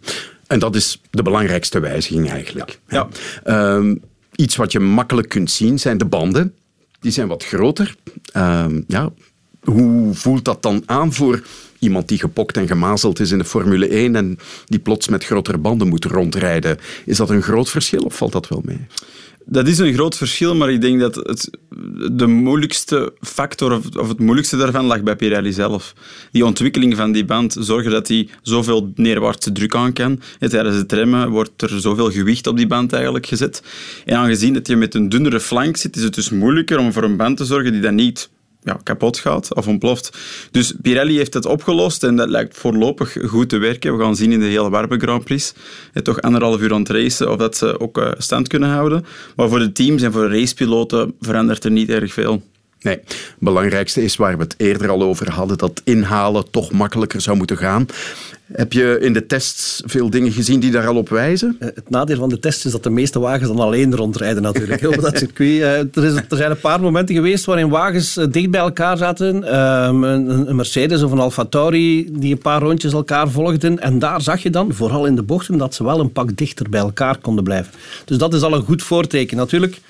en 0.48 0.60
dat 0.60 0.76
is 0.76 1.02
de 1.10 1.22
belangrijkste 1.22 1.80
wijziging 1.80 2.30
eigenlijk. 2.30 2.80
Ja. 2.88 3.08
Um, 3.76 4.02
iets 4.36 4.56
wat 4.56 4.72
je 4.72 4.80
makkelijk 4.80 5.30
kunt 5.30 5.52
zien 5.52 5.80
zijn 5.80 5.98
de 5.98 6.06
banden. 6.06 6.54
Die 7.00 7.12
zijn 7.12 7.28
wat 7.28 7.46
groter. 7.46 7.96
Um, 8.38 8.84
ja, 8.88 9.12
hoe 9.64 10.14
voelt 10.14 10.46
dat 10.46 10.62
dan 10.62 10.84
aan 10.86 11.14
voor 11.14 11.44
iemand 11.80 12.08
die 12.08 12.20
gepokt 12.20 12.58
en 12.58 12.68
gemazeld 12.68 13.20
is 13.20 13.32
in 13.32 13.38
de 13.38 13.46
Formule 13.46 13.88
1 13.88 14.16
en 14.16 14.38
die 14.66 14.80
plots 14.80 15.08
met 15.08 15.26
grotere 15.26 15.58
banden 15.58 15.88
moet 15.88 16.06
rondrijden? 16.06 16.78
Is 17.06 17.18
dat 17.18 17.30
een 17.30 17.42
groot 17.42 17.70
verschil 17.70 18.02
of 18.02 18.16
valt 18.16 18.32
dat 18.32 18.48
wel 18.48 18.62
mee? 18.66 18.88
Dat 19.46 19.68
is 19.68 19.78
een 19.78 19.94
groot 19.94 20.18
verschil, 20.18 20.56
maar 20.56 20.72
ik 20.72 20.82
denk 20.82 21.00
dat 21.00 21.16
het, 21.16 21.50
de 22.12 22.28
moeilijkste 22.28 23.14
factor, 23.22 23.82
of, 24.00 24.08
het 24.08 24.20
moeilijkste 24.20 24.58
daarvan, 24.58 24.86
lag 24.86 25.04
bij 25.04 25.16
Pirelli 25.16 25.52
zelf. 25.52 25.94
Die 26.32 26.46
ontwikkeling 26.46 26.96
van 26.96 27.12
die 27.12 27.26
band, 27.26 27.56
zorgen 27.60 27.92
dat 27.92 28.08
hij 28.08 28.30
zoveel 28.42 28.92
neerwaartse 28.96 29.52
druk 29.52 29.76
aan 29.76 29.94
kan. 29.94 30.22
En 30.40 30.50
tijdens 30.50 30.76
het 30.76 30.92
remmen 30.92 31.30
wordt 31.30 31.62
er 31.62 31.82
zoveel 31.82 32.12
gewicht 32.12 32.48
op 32.48 32.58
die 32.58 32.68
band 32.68 32.94
eigenlijk 32.94 33.26
gezet. 33.26 33.64
En 34.06 34.18
aangezien 34.18 34.54
dat 34.54 34.68
je 34.68 34.76
met 34.76 34.96
een 34.96 35.10
dunnere 35.10 35.40
flank 35.40 35.78
zit, 35.78 35.96
is 35.96 36.04
het 36.04 36.16
dus 36.16 36.30
moeilijker 36.30 36.78
om 36.78 36.94
voor 36.94 37.04
een 37.04 37.18
band 37.18 37.38
te 37.38 37.46
zorgen 37.46 37.72
die 37.72 37.82
dat 37.82 37.94
niet 37.94 38.30
ja, 38.64 38.80
kapot 38.84 39.18
gaat 39.18 39.56
of 39.56 39.68
ontploft. 39.68 40.18
Dus 40.52 40.74
Pirelli 40.82 41.18
heeft 41.18 41.34
het 41.34 41.46
opgelost 41.46 42.04
en 42.04 42.16
dat 42.16 42.30
lijkt 42.30 42.58
voorlopig 42.58 43.18
goed 43.26 43.50
te 43.50 43.58
werken. 43.58 43.98
We 43.98 44.04
gaan 44.04 44.16
zien 44.16 44.32
in 44.32 44.40
de 44.40 44.46
hele 44.46 44.70
Warbe 44.70 45.00
Grand 45.00 45.24
Prix. 45.24 45.54
Het 45.92 46.04
toch 46.04 46.22
anderhalf 46.22 46.62
uur 46.62 46.74
aan 46.74 46.80
het 46.80 46.90
racen 46.90 47.32
of 47.32 47.38
dat 47.38 47.58
ze 47.58 47.80
ook 47.80 47.98
eh, 47.98 48.12
stand 48.18 48.48
kunnen 48.48 48.70
houden. 48.70 49.06
Maar 49.36 49.50
voor 49.50 49.60
de 49.60 49.72
teams 49.72 50.02
en 50.02 50.12
voor 50.12 50.30
de 50.30 50.40
racepiloten 50.40 51.14
verandert 51.20 51.64
er 51.64 51.72
niet 51.72 51.90
erg 51.90 52.14
veel. 52.14 52.42
Nee, 52.84 52.96
het 52.96 53.36
belangrijkste 53.40 54.04
is 54.04 54.16
waar 54.16 54.38
we 54.38 54.44
het 54.44 54.56
eerder 54.58 54.90
al 54.90 55.02
over 55.02 55.32
hadden, 55.32 55.58
dat 55.58 55.82
inhalen 55.84 56.52
toch 56.52 56.72
makkelijker 56.72 57.22
zou 57.22 57.38
moeten 57.38 57.58
gaan. 57.58 57.86
Heb 58.52 58.74
je 58.74 58.98
in 59.02 59.14
de 59.14 59.26
tests 59.26 59.82
veel 59.86 60.10
dingen 60.10 60.32
gezien 60.32 60.60
die 60.60 60.72
daar 60.72 60.88
al 60.88 60.96
op 60.96 61.10
wijzen? 61.10 61.56
Eh, 61.60 61.68
het 61.76 61.90
nadeel 61.90 62.18
van 62.18 62.30
de 62.30 62.40
tests 62.40 62.66
is 62.66 62.72
dat 62.72 62.84
de 62.84 62.90
meeste 62.90 63.20
wagens 63.20 63.48
dan 63.48 63.60
alleen 63.60 63.96
rondrijden 63.96 64.42
natuurlijk 64.42 64.88
op 64.88 65.02
dat 65.02 65.18
circuit. 65.18 65.62
Eh, 65.62 65.78
er, 65.78 66.24
er, 66.30 66.38
zijn 66.38 66.52
een 66.52 66.60
paar 66.60 66.82
momenten 66.82 67.16
geweest 67.16 67.46
waarin 67.46 67.70
wagens 67.70 68.18
eh, 68.18 68.26
dicht 68.30 68.52
bij 68.52 68.60
elkaar 68.60 68.98
zaten. 68.98 69.44
Ehm, 69.44 70.04
een, 70.04 70.56
Mercedes 70.56 71.04
of 71.04 71.12
een 71.12 71.20
Alfa 71.20 71.46
Tauri 71.46 72.10
die 72.12 72.32
een 72.32 72.42
paar 72.42 72.62
rondjes 72.62 72.94
elkaar 72.94 73.30
volgden. 73.30 73.80
En 73.80 74.00
daar 74.00 74.22
zag 74.22 74.44
je 74.44 74.50
dan, 74.50 74.74
vooral 74.74 75.06
in 75.06 75.16
de 75.16 75.24
bochten, 75.24 75.58
dat 75.58 75.76
ze 75.76 75.84
wel 75.84 76.00
een 76.00 76.12
pak 76.12 76.38
dichter 76.38 76.70
bij 76.70 76.80
elkaar 76.80 77.18
konden 77.18 77.44
blijven. 77.44 77.74
Dus 78.06 78.18
dat 78.18 78.34
is 78.34 78.42
al 78.42 78.54
een 78.54 78.64
goed 78.64 78.84
voorteken. 78.84 79.38
Natuurlijk, 79.38 79.82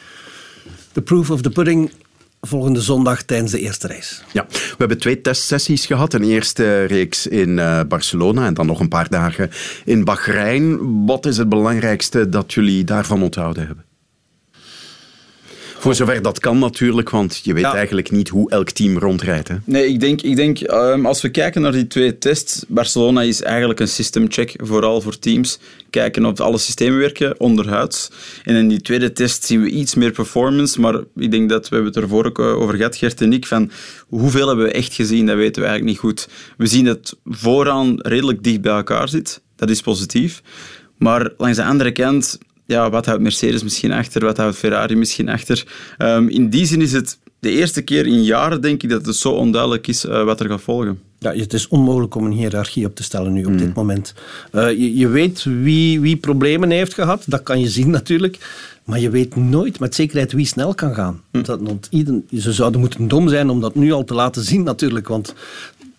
de 0.94 1.02
proof 1.02 1.30
of 1.30 1.42
the 1.42 1.50
pudding 1.50 1.92
volgende 2.48 2.82
zondag 2.82 3.24
tijdens 3.24 3.52
de 3.52 3.60
eerste 3.60 3.88
race. 3.88 4.16
Ja, 4.32 4.46
we 4.50 4.76
hebben 4.78 4.98
twee 4.98 5.22
testsessies 5.22 5.86
gehad. 5.86 6.14
Een 6.14 6.24
eerste 6.24 6.84
reeks 6.84 7.28
in 7.28 7.50
uh, 7.50 7.80
Barcelona 7.88 8.46
en 8.46 8.54
dan 8.54 8.66
nog 8.66 8.80
een 8.80 8.88
paar 8.88 9.10
dagen 9.10 9.50
in 9.86 10.04
Bahrein. 10.04 11.06
Wat 11.06 11.26
is 11.26 11.38
het 11.38 11.50
belangrijkste 11.50 12.30
dat 12.30 12.54
jullie 12.54 12.84
daarvan 12.84 13.24
onthouden 13.24 13.66
hebben? 13.66 13.86
Voor 15.84 15.96
zover 15.96 16.22
dat 16.22 16.40
kan 16.40 16.60
natuurlijk, 16.60 17.10
want 17.10 17.40
je 17.44 17.54
weet 17.54 17.63
eigenlijk 17.63 18.12
niet 18.12 18.30
hoe 18.30 18.50
elk 18.50 18.70
team 18.70 18.98
rondrijdt. 18.98 19.48
Hè? 19.48 19.56
Nee, 19.66 19.88
ik 19.88 20.00
denk, 20.00 20.22
ik 20.22 20.36
denk 20.36 20.60
um, 20.72 21.06
als 21.06 21.22
we 21.22 21.30
kijken 21.30 21.62
naar 21.62 21.72
die 21.72 21.88
twee 21.88 22.18
tests, 22.18 22.66
Barcelona 22.68 23.22
is 23.22 23.42
eigenlijk 23.42 23.80
een 23.80 23.88
systemcheck, 23.88 24.54
vooral 24.58 25.02
voor 25.02 25.20
teams. 25.20 25.60
Kijken 25.90 26.25
of 26.25 26.40
alle 26.40 26.58
systemen 26.58 27.00
werken 27.00 27.40
onderhuids. 27.40 28.12
En 28.44 28.56
in 28.56 28.68
die 28.68 28.82
tweede 28.82 29.12
test 29.12 29.46
zien 29.46 29.62
we 29.62 29.70
iets 29.70 29.96
meer 29.96 30.12
performance, 30.12 30.80
maar 30.82 31.04
ik 31.16 31.32
denk 31.32 31.50
dat 31.50 31.70
we 31.70 31.75
het 31.75 31.96
ervoor 31.96 32.25
ook 32.25 32.40
eh, 32.40 32.62
over 32.62 32.75
gehad, 32.75 32.96
Gert 32.96 33.22
en 33.22 33.34
ik, 33.34 33.48
van 33.48 33.72
hoeveel 34.08 34.48
hebben 34.48 34.66
we 34.66 34.72
echt 34.72 34.94
gezien, 34.94 35.25
dat 35.25 35.36
weten 35.36 35.62
we 35.62 35.68
eigenlijk 35.68 35.96
niet 35.98 36.12
goed. 36.12 36.30
We 36.58 36.66
zien 36.66 36.86
dat 36.86 37.18
vooraan 37.25 37.96
redelijk 37.98 38.44
dicht 38.44 38.62
bij 38.62 38.75
elkaar 38.75 39.10
zit, 39.10 39.42
dat 39.56 39.70
is 39.70 39.82
positief. 39.82 40.42
Maar 40.98 41.32
langs 41.38 41.58
de 41.58 41.63
andere 41.63 41.92
kant 41.92 42.38
ja, 42.74 42.89
wat 42.89 43.06
houdt 43.06 43.22
Mercedes 43.22 43.63
misschien 43.63 43.92
achter, 43.92 44.25
wat 44.25 44.38
houdt 44.38 44.56
Ferrari 44.56 44.96
misschien 44.96 45.30
achter. 45.30 45.65
Um, 45.98 46.30
in 46.30 46.50
die 46.50 46.65
zin 46.65 46.82
is 46.82 46.92
het 46.92 47.18
de 47.39 47.50
eerste 47.50 47.82
keer 47.82 48.06
in 48.06 48.24
jaren, 48.24 48.62
denk 48.62 48.84
ik, 48.84 48.89
dat 48.89 49.06
het 49.06 49.15
zo 49.15 49.32
onduidelijk 49.32 49.88
is 49.88 50.06
uh, 50.06 50.24
wat 50.24 50.39
er 50.39 50.48
gaat 50.50 50.62
volgen. 50.62 51.00
Ja, 51.20 51.34
het 51.34 51.53
is 51.53 51.68
onmogelijk 51.68 52.15
om 52.15 52.25
een 52.25 52.32
hiërarchie 52.32 52.86
op 52.86 52.96
te 52.96 53.03
stellen 53.03 53.34
nu 53.34 53.46
op 53.46 53.58
dit 53.58 53.74
moment. 53.74 54.13
Uh, 54.51 54.70
je, 54.70 54.98
je, 54.98 55.08
weet 55.08 55.44
wie, 55.44 56.01
wie 56.01 56.15
problemen 56.18 56.70
heeft 56.70 56.94
gehad, 56.94 57.24
dat 57.25 57.44
kan 57.44 57.60
je 57.60 57.70
zien 57.70 57.89
natuurlijk. 58.00 58.38
Maar 58.84 59.00
je 59.00 59.10
weet 59.10 59.36
nooit 59.36 59.80
met 59.80 59.96
zekerheid 59.96 60.32
wie 60.32 60.46
snel 60.46 60.74
kan 60.74 60.94
gaan. 60.94 61.22
Mm. 61.32 61.44
Dat, 61.44 61.60
want 61.62 61.89
ze 62.38 62.53
zouden 62.53 62.80
moeten 62.80 63.08
dom 63.08 63.30
zijn 63.30 63.50
om 63.50 63.62
dat 63.62 63.75
nu 63.75 63.92
al 63.92 64.03
te 64.03 64.13
laten 64.13 64.44
zien 64.44 64.63
natuurlijk. 64.63 65.08
Want 65.08 65.34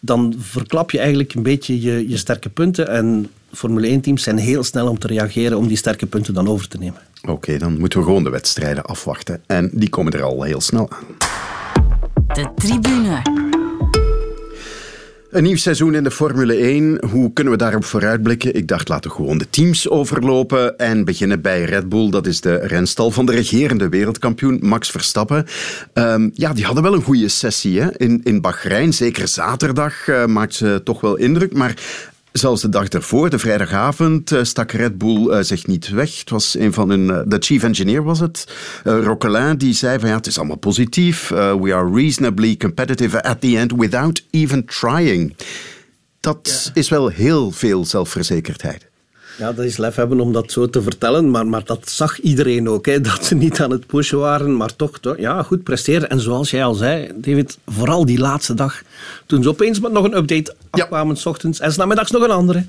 dan 0.00 0.34
verklap 0.38 0.90
je 0.90 0.98
eigenlijk 0.98 1.34
een 1.34 1.42
beetje 1.42 1.80
je, 1.80 2.08
je 2.08 2.16
sterke 2.16 2.48
punten. 2.48 2.88
En 2.88 3.28
Formule 3.54 3.98
1-teams 3.98 4.22
zijn 4.22 4.38
heel 4.38 4.64
snel 4.64 4.88
om 4.88 4.98
te 4.98 5.06
reageren 5.06 5.58
om 5.58 5.66
die 5.66 5.76
sterke 5.76 6.06
punten 6.06 6.34
dan 6.34 6.48
over 6.48 6.68
te 6.68 6.78
nemen. 6.78 7.00
Oké, 7.28 7.58
dan 7.58 7.78
moeten 7.78 7.98
we 7.98 8.04
gewoon 8.04 8.24
de 8.24 8.30
wedstrijden 8.30 8.84
afwachten. 8.84 9.42
En 9.46 9.70
die 9.72 9.88
komen 9.88 10.12
er 10.12 10.22
al 10.22 10.42
heel 10.42 10.60
snel 10.60 10.90
aan. 10.90 11.04
De 12.34 12.48
tribune. 12.56 13.22
Een 15.34 15.42
nieuw 15.42 15.56
seizoen 15.56 15.94
in 15.94 16.04
de 16.04 16.10
Formule 16.10 16.54
1. 16.54 17.04
Hoe 17.10 17.32
kunnen 17.32 17.52
we 17.52 17.58
daarop 17.58 17.84
vooruitblikken? 17.84 18.54
Ik 18.54 18.68
dacht, 18.68 18.88
laten 18.88 19.10
we 19.10 19.16
gewoon 19.16 19.38
de 19.38 19.50
teams 19.50 19.88
overlopen 19.88 20.78
en 20.78 21.04
beginnen 21.04 21.40
bij 21.40 21.64
Red 21.64 21.88
Bull. 21.88 22.10
Dat 22.10 22.26
is 22.26 22.40
de 22.40 22.54
renstal 22.54 23.10
van 23.10 23.26
de 23.26 23.32
regerende 23.32 23.88
wereldkampioen 23.88 24.58
Max 24.62 24.90
Verstappen. 24.90 25.46
Um, 25.94 26.30
ja, 26.34 26.52
die 26.52 26.64
hadden 26.64 26.82
wel 26.82 26.94
een 26.94 27.02
goede 27.02 27.28
sessie 27.28 27.80
hè? 27.80 27.98
In, 27.98 28.20
in 28.24 28.40
Bahrein. 28.40 28.92
Zeker 28.92 29.28
zaterdag 29.28 30.06
uh, 30.06 30.26
maakt 30.26 30.54
ze 30.54 30.80
toch 30.84 31.00
wel 31.00 31.16
indruk. 31.16 31.52
Maar 31.52 31.74
Zelfs 32.38 32.62
de 32.62 32.68
dag 32.68 32.88
ervoor, 32.88 33.30
de 33.30 33.38
vrijdagavond, 33.38 34.32
uh, 34.32 34.42
stak 34.42 34.70
Red 34.70 34.98
Bull 34.98 35.30
uh, 35.30 35.38
zich 35.40 35.66
niet 35.66 35.88
weg. 35.88 36.18
Het 36.18 36.30
was 36.30 36.58
een 36.58 36.72
van 36.72 36.88
hun, 36.88 37.08
uh, 37.08 37.20
de 37.26 37.36
chief 37.38 37.62
engineer 37.62 38.02
was 38.02 38.20
het, 38.20 38.44
Roquelin, 38.84 39.56
die 39.56 39.74
zei 39.74 39.98
van 39.98 40.08
ja, 40.08 40.16
het 40.16 40.26
is 40.26 40.38
allemaal 40.38 40.56
positief. 40.56 41.28
we 41.28 41.74
are 41.74 41.90
reasonably 41.94 42.56
competitive 42.56 43.22
at 43.22 43.40
the 43.40 43.58
end 43.58 43.72
without 43.76 44.24
even 44.30 44.64
trying. 44.64 45.36
Dat 46.20 46.62
ja. 46.64 46.80
is 46.80 46.88
wel 46.88 47.08
heel 47.08 47.50
veel 47.50 47.84
zelfverzekerdheid. 47.84 48.86
Ja, 49.38 49.52
dat 49.52 49.64
is 49.64 49.76
lef 49.76 49.94
hebben 49.94 50.20
om 50.20 50.32
dat 50.32 50.52
zo 50.52 50.70
te 50.70 50.82
vertellen, 50.82 51.30
maar, 51.30 51.46
maar 51.46 51.64
dat 51.64 51.90
zag 51.90 52.20
iedereen 52.20 52.68
ook. 52.68 52.86
Hè, 52.86 53.00
dat 53.00 53.24
ze 53.24 53.34
niet 53.34 53.60
aan 53.60 53.70
het 53.70 53.86
pushen 53.86 54.18
waren, 54.18 54.56
maar 54.56 54.76
toch, 54.76 54.98
toch 54.98 55.18
ja, 55.18 55.42
goed 55.42 55.62
presteren. 55.62 56.10
En 56.10 56.20
zoals 56.20 56.50
jij 56.50 56.64
al 56.64 56.74
zei, 56.74 57.10
David, 57.16 57.58
vooral 57.66 58.06
die 58.06 58.18
laatste 58.18 58.54
dag, 58.54 58.82
toen 59.26 59.42
ze 59.42 59.48
opeens 59.48 59.80
met 59.80 59.92
nog 59.92 60.04
een 60.04 60.16
update 60.16 60.54
afkwamen, 60.70 61.14
ja. 61.14 61.20
s 61.20 61.26
ochtends 61.26 61.60
en 61.60 61.72
s'namiddags 61.72 62.10
nog 62.10 62.22
een 62.22 62.30
andere. 62.30 62.64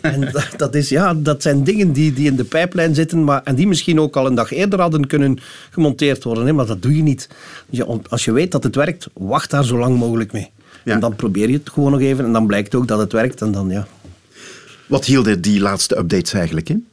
En 0.00 0.20
dat, 0.32 0.48
dat, 0.56 0.74
is, 0.74 0.88
ja, 0.88 1.14
dat 1.14 1.42
zijn 1.42 1.64
dingen 1.64 1.92
die, 1.92 2.12
die 2.12 2.26
in 2.26 2.36
de 2.36 2.44
pijplijn 2.44 2.94
zitten, 2.94 3.24
maar, 3.24 3.40
en 3.44 3.54
die 3.54 3.66
misschien 3.66 4.00
ook 4.00 4.16
al 4.16 4.26
een 4.26 4.34
dag 4.34 4.52
eerder 4.52 4.80
hadden 4.80 5.06
kunnen 5.06 5.38
gemonteerd 5.70 6.24
worden. 6.24 6.46
Hè, 6.46 6.52
maar 6.52 6.66
dat 6.66 6.82
doe 6.82 6.96
je 6.96 7.02
niet. 7.02 7.28
Je, 7.70 8.00
als 8.08 8.24
je 8.24 8.32
weet 8.32 8.52
dat 8.52 8.62
het 8.62 8.74
werkt, 8.74 9.06
wacht 9.12 9.50
daar 9.50 9.64
zo 9.64 9.78
lang 9.78 9.98
mogelijk 9.98 10.32
mee. 10.32 10.50
Ja. 10.84 10.94
En 10.94 11.00
dan 11.00 11.16
probeer 11.16 11.48
je 11.50 11.58
het 11.58 11.70
gewoon 11.70 11.92
nog 11.92 12.00
even 12.00 12.24
en 12.24 12.32
dan 12.32 12.46
blijkt 12.46 12.74
ook 12.74 12.88
dat 12.88 12.98
het 12.98 13.12
werkt 13.12 13.40
en 13.40 13.52
dan 13.52 13.68
ja, 13.68 13.86
wat 14.88 15.04
hielden 15.04 15.40
die 15.40 15.60
laatste 15.60 15.98
updates 15.98 16.32
eigenlijk 16.32 16.68
in? 16.68 16.86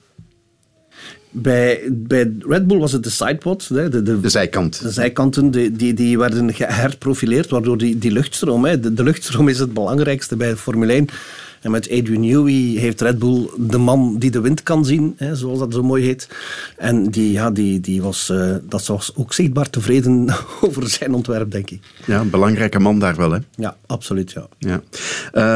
Bij, 1.38 1.82
bij 1.92 2.34
Red 2.40 2.68
Bull 2.68 2.80
was 2.80 2.92
het 2.92 3.04
de 3.04 3.10
sidepods. 3.10 3.68
De, 3.68 3.90
de, 3.90 4.20
de, 4.20 4.30
zijkant. 4.30 4.82
De 4.82 4.92
zijkanten 4.92 5.52
die, 5.52 5.72
die, 5.72 5.94
die 5.94 6.18
werden 6.18 6.54
geherprofileerd, 6.54 7.50
waardoor 7.50 7.78
die, 7.78 7.98
die 7.98 8.12
luchtstroom... 8.12 8.66
Hè, 8.66 8.80
de, 8.80 8.94
de 8.94 9.04
luchtstroom 9.04 9.48
is 9.48 9.60
het 9.60 9.74
belangrijkste 9.74 10.36
bij 10.36 10.56
Formule 10.56 10.94
1. 10.94 11.08
En 11.62 11.72
met 11.72 11.92
Adrian 11.92 12.22
Newey 12.22 12.80
heeft 12.80 13.02
Red 13.02 13.20
Bull 13.20 13.50
de 13.58 13.78
man 13.78 14.16
die 14.20 14.32
de 14.32 14.42
wind 14.42 14.64
kan 14.64 14.86
zien, 14.86 15.14
hè, 15.18 15.36
zoals 15.36 15.60
dat 15.60 15.74
zo 15.74 15.84
mooi 15.84 16.04
heet. 16.04 16.30
En 16.78 17.10
die, 17.10 17.32
ja, 17.32 17.52
die, 17.52 17.80
die 17.80 18.02
was, 18.02 18.30
uh, 18.32 18.56
dat 18.64 18.86
was 18.86 19.12
ook 19.16 19.34
zichtbaar 19.34 19.70
tevreden 19.70 20.30
over 20.62 20.90
zijn 20.90 21.14
ontwerp, 21.14 21.52
denk 21.52 21.70
ik. 21.70 21.82
Ja, 22.06 22.20
een 22.20 22.30
belangrijke 22.30 22.80
man 22.80 23.00
daar 23.00 23.16
wel, 23.16 23.32
hè? 23.32 23.40
Ja, 23.56 23.78
absoluut, 23.86 24.32
ja. 24.32 24.48
ja. 24.58 24.82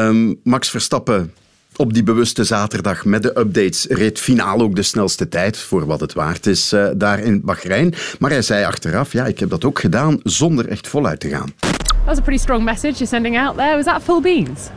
Um, 0.08 0.40
Max 0.42 0.70
Verstappen 0.70 1.32
op 1.80 1.92
die 1.94 2.02
bewuste 2.02 2.44
zaterdag 2.44 3.04
met 3.04 3.22
de 3.22 3.38
updates 3.38 3.86
reed 3.88 4.18
finaal 4.18 4.60
ook 4.60 4.74
de 4.74 4.82
snelste 4.82 5.28
tijd, 5.28 5.56
voor 5.56 5.86
wat 5.86 6.00
het 6.00 6.12
waard 6.12 6.46
is, 6.46 6.72
uh, 6.72 6.88
daar 6.94 7.18
in 7.18 7.40
Bahrein. 7.44 7.94
Maar 8.18 8.30
hij 8.30 8.42
zei 8.42 8.64
achteraf, 8.64 9.12
ja, 9.12 9.26
ik 9.26 9.38
heb 9.38 9.50
dat 9.50 9.64
ook 9.64 9.78
gedaan 9.78 10.20
zonder 10.22 10.68
echt 10.68 10.88
voluit 10.88 11.20
te 11.20 11.28
gaan. 11.28 11.52
That 11.58 12.04
was 12.04 12.18
a 12.18 12.20
pretty 12.20 12.42
strong 12.42 12.64
message 12.64 12.92
you're 12.92 13.06
sending 13.06 13.38
out 13.38 13.56
there. 13.56 13.76
Was 13.76 13.84
that 13.84 14.02
full 14.02 14.20
beans? 14.20 14.68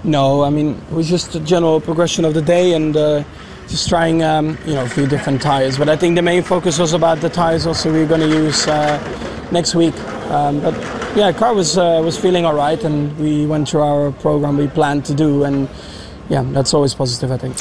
No, 0.00 0.46
I 0.46 0.50
mean, 0.50 0.68
it 0.68 0.94
was 0.94 1.08
just 1.08 1.34
a 1.34 1.40
general 1.44 1.80
progression 1.80 2.24
of 2.24 2.32
the 2.32 2.42
day 2.42 2.74
and 2.74 2.96
uh, 2.96 3.22
just 3.68 3.88
trying, 3.88 4.22
um, 4.22 4.56
you 4.64 4.74
know, 4.74 4.84
a 4.84 4.88
few 4.88 5.06
different 5.06 5.42
tires. 5.42 5.76
But 5.76 5.88
I 5.88 5.96
think 5.96 6.14
the 6.14 6.22
main 6.22 6.42
focus 6.42 6.78
was 6.78 6.92
about 6.92 7.20
the 7.20 7.28
tires 7.28 7.66
also 7.66 7.90
we're 7.90 8.08
going 8.08 8.30
to 8.30 8.44
use 8.44 8.70
uh, 8.70 8.98
next 9.50 9.74
week. 9.74 9.94
Um, 10.30 10.60
but 10.60 10.74
yeah, 11.16 11.32
car 11.32 11.54
was 11.54 11.76
uh, 11.76 12.00
was 12.04 12.16
feeling 12.16 12.44
all 12.46 12.56
right, 12.56 12.84
and 12.84 13.16
we 13.18 13.46
went 13.46 13.68
through 13.68 13.82
our 13.82 14.12
program 14.12 14.56
we 14.56 14.68
planned 14.68 15.04
to 15.04 15.14
do, 15.14 15.44
and 15.44 15.68
yeah, 16.28 16.52
that's 16.52 16.74
always 16.74 16.94
positive, 16.94 17.34
I 17.34 17.36
think. 17.36 17.54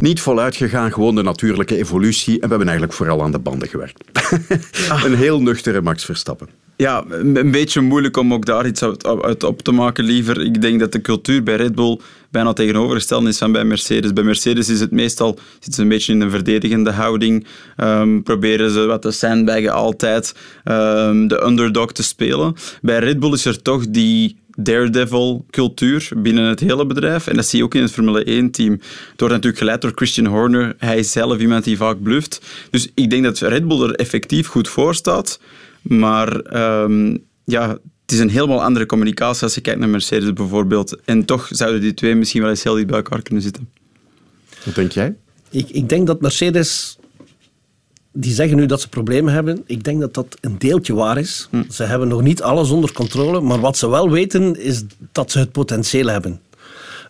Niet 0.00 0.20
voluit 0.20 0.56
gegaan, 0.56 0.92
gewoon 0.92 1.14
de 1.14 1.22
natuurlijke 1.22 1.76
evolutie. 1.76 2.34
En 2.34 2.40
we 2.40 2.48
hebben 2.48 2.68
eigenlijk 2.68 2.96
vooral 2.96 3.22
aan 3.22 3.32
de 3.32 3.38
banden 3.38 3.68
gewerkt. 3.68 4.04
een 5.04 5.14
heel 5.14 5.42
nuchtere 5.42 5.80
Max 5.80 6.04
Verstappen. 6.04 6.48
Ja, 6.76 7.04
een 7.08 7.50
beetje 7.50 7.80
moeilijk 7.80 8.16
om 8.16 8.34
ook 8.34 8.46
daar 8.46 8.66
iets 8.66 8.82
uit, 8.82 9.06
uit 9.06 9.44
op 9.44 9.62
te 9.62 9.72
maken, 9.72 10.04
liever. 10.04 10.40
Ik 10.40 10.60
denk 10.60 10.80
dat 10.80 10.92
de 10.92 11.00
cultuur 11.00 11.42
bij 11.42 11.56
Red 11.56 11.74
Bull 11.74 11.98
bijna 12.30 12.52
tegenovergesteld 12.52 13.26
is 13.26 13.38
van 13.38 13.52
bij 13.52 13.64
Mercedes. 13.64 14.12
Bij 14.12 14.24
Mercedes 14.24 14.68
is 14.68 14.80
het 14.80 14.90
meestal 14.90 15.38
zitten 15.52 15.72
ze 15.72 15.82
een 15.82 15.88
beetje 15.88 16.12
in 16.12 16.20
een 16.20 16.30
verdedigende 16.30 16.90
houding. 16.90 17.46
Ehm, 17.76 18.22
proberen 18.22 18.70
ze 18.70 18.86
wat 18.86 19.02
te 19.02 19.10
sandbaggen 19.10 19.72
altijd, 19.72 20.34
ehm, 20.64 21.26
de 21.26 21.44
underdog 21.44 21.92
te 21.92 22.02
spelen. 22.02 22.54
Bij 22.82 22.98
Red 22.98 23.20
Bull 23.20 23.32
is 23.32 23.44
er 23.44 23.62
toch 23.62 23.86
die 23.88 24.39
daredevil-cultuur 24.62 26.08
binnen 26.16 26.44
het 26.44 26.60
hele 26.60 26.86
bedrijf. 26.86 27.26
En 27.26 27.36
dat 27.36 27.46
zie 27.46 27.58
je 27.58 27.64
ook 27.64 27.74
in 27.74 27.82
het 27.82 27.92
Formule 27.92 28.24
1-team. 28.24 28.72
Het 28.72 29.20
wordt 29.20 29.34
natuurlijk 29.34 29.58
geleid 29.58 29.80
door 29.80 29.92
Christian 29.94 30.26
Horner. 30.26 30.74
Hij 30.78 30.98
is 30.98 31.12
zelf 31.12 31.38
iemand 31.38 31.64
die 31.64 31.76
vaak 31.76 32.02
bluft. 32.02 32.40
Dus 32.70 32.90
ik 32.94 33.10
denk 33.10 33.24
dat 33.24 33.38
Red 33.38 33.68
Bull 33.68 33.82
er 33.82 33.94
effectief 33.94 34.46
goed 34.46 34.68
voor 34.68 34.94
staat. 34.94 35.40
Maar 35.82 36.40
ehm, 36.40 37.16
ja, 37.44 37.68
het 38.02 38.12
is 38.12 38.18
een 38.18 38.30
helemaal 38.30 38.62
andere 38.62 38.86
communicatie 38.86 39.42
als 39.42 39.54
je 39.54 39.60
kijkt 39.60 39.80
naar 39.80 39.88
Mercedes 39.88 40.32
bijvoorbeeld. 40.32 40.96
En 41.04 41.24
toch 41.24 41.48
zouden 41.50 41.80
die 41.80 41.94
twee 41.94 42.14
misschien 42.14 42.40
wel 42.40 42.50
eens 42.50 42.62
heel 42.62 42.74
dicht 42.74 42.86
bij 42.86 42.96
elkaar 42.96 43.22
kunnen 43.22 43.42
zitten. 43.42 43.68
Wat 44.64 44.74
denk 44.74 44.92
jij? 44.92 45.16
Ik, 45.50 45.68
ik 45.68 45.88
denk 45.88 46.06
dat 46.06 46.20
Mercedes. 46.20 46.98
Die 48.12 48.32
zeggen 48.32 48.56
nu 48.56 48.66
dat 48.66 48.80
ze 48.80 48.88
problemen 48.88 49.32
hebben. 49.32 49.62
Ik 49.66 49.84
denk 49.84 50.00
dat 50.00 50.14
dat 50.14 50.36
een 50.40 50.58
deeltje 50.58 50.94
waar 50.94 51.18
is. 51.18 51.48
Ze 51.70 51.82
hebben 51.82 52.08
nog 52.08 52.22
niet 52.22 52.42
alles 52.42 52.70
onder 52.70 52.92
controle. 52.92 53.40
Maar 53.40 53.60
wat 53.60 53.76
ze 53.76 53.88
wel 53.88 54.10
weten, 54.10 54.60
is 54.60 54.82
dat 55.12 55.30
ze 55.30 55.38
het 55.38 55.52
potentieel 55.52 56.06
hebben. 56.06 56.40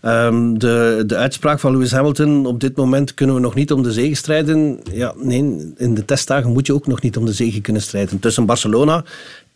Ehm, 0.00 0.54
de, 0.54 1.02
de 1.07 1.16
uitspraak 1.16 1.61
van 1.61 1.73
Lewis 1.73 1.92
Hamilton, 1.92 2.47
op 2.47 2.61
dit 2.61 2.76
moment 2.76 3.14
kunnen 3.14 3.35
we 3.35 3.40
nog 3.40 3.54
niet 3.54 3.73
om 3.73 3.83
de 3.83 3.92
zege 3.92 4.14
strijden. 4.14 4.80
Ja, 4.92 5.14
nee, 5.16 5.73
in 5.76 5.95
de 5.95 6.04
testdagen 6.04 6.52
moet 6.52 6.66
je 6.66 6.75
ook 6.75 6.87
nog 6.87 7.02
niet 7.02 7.16
om 7.16 7.25
de 7.26 7.33
zege 7.33 7.61
kunnen 7.61 7.83
strijden. 7.83 8.19
Tussen 8.19 8.47
Barcelona 8.47 9.04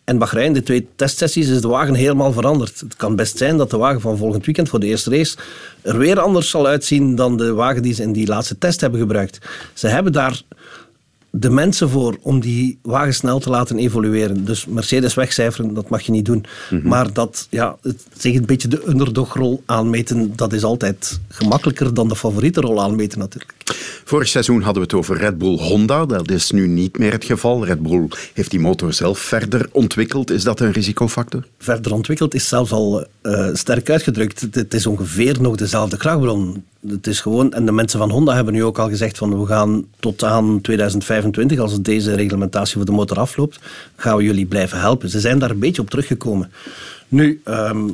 en 0.04 0.18
Bahrein, 0.18 0.52
de 0.52 0.62
twee 0.62 0.88
testsessies, 0.96 1.48
is 1.48 1.60
de 1.60 1.68
wagen 1.68 1.94
helemaal 1.94 2.32
veranderd. 2.32 2.80
Het 2.80 2.96
kan 2.96 3.16
best 3.16 3.38
zijn 3.38 3.56
dat 3.56 3.70
de 3.70 3.76
wagen 3.76 4.00
van 4.00 4.16
volgend 4.16 4.44
weekend 4.44 4.68
voor 4.68 4.80
de 4.80 4.86
eerste 4.86 5.10
race 5.10 5.36
er 5.82 5.98
weer 5.98 6.20
anders 6.20 6.50
zal 6.50 6.66
uitzien 6.66 7.14
dan 7.14 7.36
de 7.36 7.52
wagen 7.52 7.82
die 7.82 7.94
ze 7.94 8.02
in 8.02 8.12
die 8.12 8.26
laatste 8.26 8.58
test 8.58 8.80
hebben 8.80 9.00
gebruikt. 9.00 9.38
Ze 9.72 9.86
hebben 9.86 10.12
daar 10.12 10.42
de 11.36 11.50
mensen 11.50 11.88
voor 11.88 12.16
om 12.22 12.40
die 12.40 12.78
wagen 12.82 13.14
snel 13.14 13.38
te 13.38 13.50
laten 13.50 13.78
evolueren. 13.78 14.44
Dus 14.44 14.66
Mercedes 14.66 15.14
wegcijferen, 15.14 15.74
dat 15.74 15.88
mag 15.88 16.02
je 16.02 16.12
niet 16.12 16.24
doen. 16.24 16.44
Maar 16.82 17.12
dat, 17.12 17.46
ja, 17.50 17.76
het, 17.82 18.06
zich 18.16 18.34
een 18.34 18.46
beetje 18.46 18.68
de 18.68 18.88
underdogrol 18.88 19.62
aanmeten, 19.66 20.32
dat 20.36 20.52
is 20.52 20.64
altijd 20.64 21.20
gemakkelijker 21.28 21.94
dan 21.94 22.08
de 22.08 22.16
favoriete 22.16 22.60
rol 22.60 22.82
aanmeten 22.82 23.18
natuurlijk. 23.18 23.54
Vorig 24.04 24.28
seizoen 24.28 24.62
hadden 24.62 24.82
we 24.82 24.88
het 24.88 24.98
over 24.98 25.16
Red 25.16 25.38
Bull 25.38 25.58
Honda. 25.58 26.06
Dat 26.06 26.30
is 26.30 26.50
nu 26.50 26.66
niet 26.66 26.98
meer 26.98 27.12
het 27.12 27.24
geval. 27.24 27.64
Red 27.64 27.82
Bull 27.82 28.08
heeft 28.34 28.50
die 28.50 28.60
motor 28.60 28.92
zelf 28.92 29.18
verder 29.18 29.68
ontwikkeld. 29.72 30.30
Is 30.30 30.44
dat 30.44 30.60
een 30.60 30.72
risicofactor? 30.72 31.46
Verder 31.58 31.92
ontwikkeld 31.92 32.34
is 32.34 32.48
zelfs 32.48 32.72
al 32.72 33.06
eh, 33.22 33.48
sterk 33.52 33.90
uitgedrukt. 33.90 34.40
Het, 34.40 34.54
het 34.54 34.74
is 34.74 34.86
ongeveer 34.86 35.40
nog 35.40 35.56
dezelfde 35.56 35.96
krachtbron. 35.96 36.64
Het 36.88 37.06
is 37.06 37.20
gewoon, 37.20 37.52
en 37.52 37.66
de 37.66 37.72
mensen 37.72 37.98
van 37.98 38.10
Honda 38.10 38.34
hebben 38.34 38.54
nu 38.54 38.64
ook 38.64 38.78
al 38.78 38.88
gezegd 38.88 39.18
van 39.18 39.40
we 39.40 39.46
gaan 39.46 39.84
tot 40.00 40.24
aan 40.24 40.60
2025, 40.60 41.23
als 41.58 41.80
deze 41.80 42.14
reglementatie 42.14 42.76
voor 42.76 42.84
de 42.84 42.92
motor 42.92 43.18
afloopt, 43.18 43.60
gaan 43.96 44.16
we 44.16 44.22
jullie 44.22 44.46
blijven 44.46 44.80
helpen. 44.80 45.08
Ze 45.08 45.20
zijn 45.20 45.38
daar 45.38 45.50
een 45.50 45.58
beetje 45.58 45.82
op 45.82 45.90
teruggekomen. 45.90 46.52
Nu, 47.08 47.40
ehm, 47.44 47.88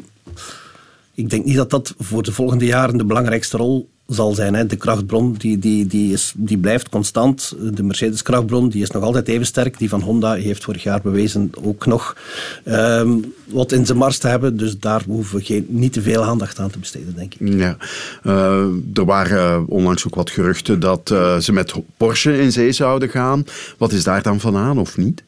ik 1.15 1.31
denk 1.31 1.45
niet 1.45 1.57
dat 1.57 1.71
dat 1.71 1.95
voor 1.99 2.23
de 2.23 2.33
volgende 2.33 2.65
jaren 2.65 2.99
de 2.99 3.05
belangrijkste 3.05 3.57
rol 3.57 3.89
zal 4.11 4.35
zijn. 4.35 4.55
Hè. 4.55 4.67
De 4.67 4.77
krachtbron 4.77 5.33
die, 5.33 5.59
die, 5.59 5.87
die, 5.87 6.13
is, 6.13 6.33
die 6.37 6.59
blijft 6.59 6.89
constant. 6.89 7.55
De 7.73 7.83
Mercedes 7.83 8.23
krachtbron 8.23 8.69
die 8.69 8.83
is 8.83 8.91
nog 8.91 9.03
altijd 9.03 9.29
even 9.29 9.47
sterk. 9.47 9.79
Die 9.79 9.89
van 9.89 10.01
Honda 10.01 10.35
heeft 10.35 10.65
vorig 10.65 10.83
jaar 10.83 11.01
bewezen 11.01 11.51
ook 11.63 11.87
nog 11.87 12.17
ehm, 12.65 13.11
wat 13.45 13.73
in 13.73 13.87
zijn 13.87 13.99
mars 13.99 14.19
te 14.19 14.29
hebben. 14.29 14.57
Dus 14.57 14.79
daar 14.79 15.03
hoeven 15.07 15.39
we 15.39 15.45
geen, 15.45 15.67
niet 15.69 15.93
te 15.93 16.03
veel 16.03 16.25
aandacht 16.25 16.59
aan 16.59 16.71
te 16.71 16.79
besteden, 16.79 17.15
denk 17.15 17.35
ik. 17.35 17.49
Ja. 17.49 17.77
Eh, 18.23 18.67
er 18.95 19.05
waren 19.05 19.67
onlangs 19.69 20.07
ook 20.07 20.15
wat 20.15 20.31
geruchten 20.31 20.81
dat 20.81 21.11
eh, 21.11 21.39
ze 21.39 21.53
met 21.53 21.75
Porsche 21.97 22.39
in 22.39 22.53
zee 22.53 22.73
zouden 22.73 23.09
gaan. 23.09 23.45
Wat 23.79 23.93
is 23.93 24.05
daar 24.05 24.23
dan 24.23 24.41
van 24.41 24.57
aan 24.57 24.79
of 24.79 24.97
niet? 24.97 25.23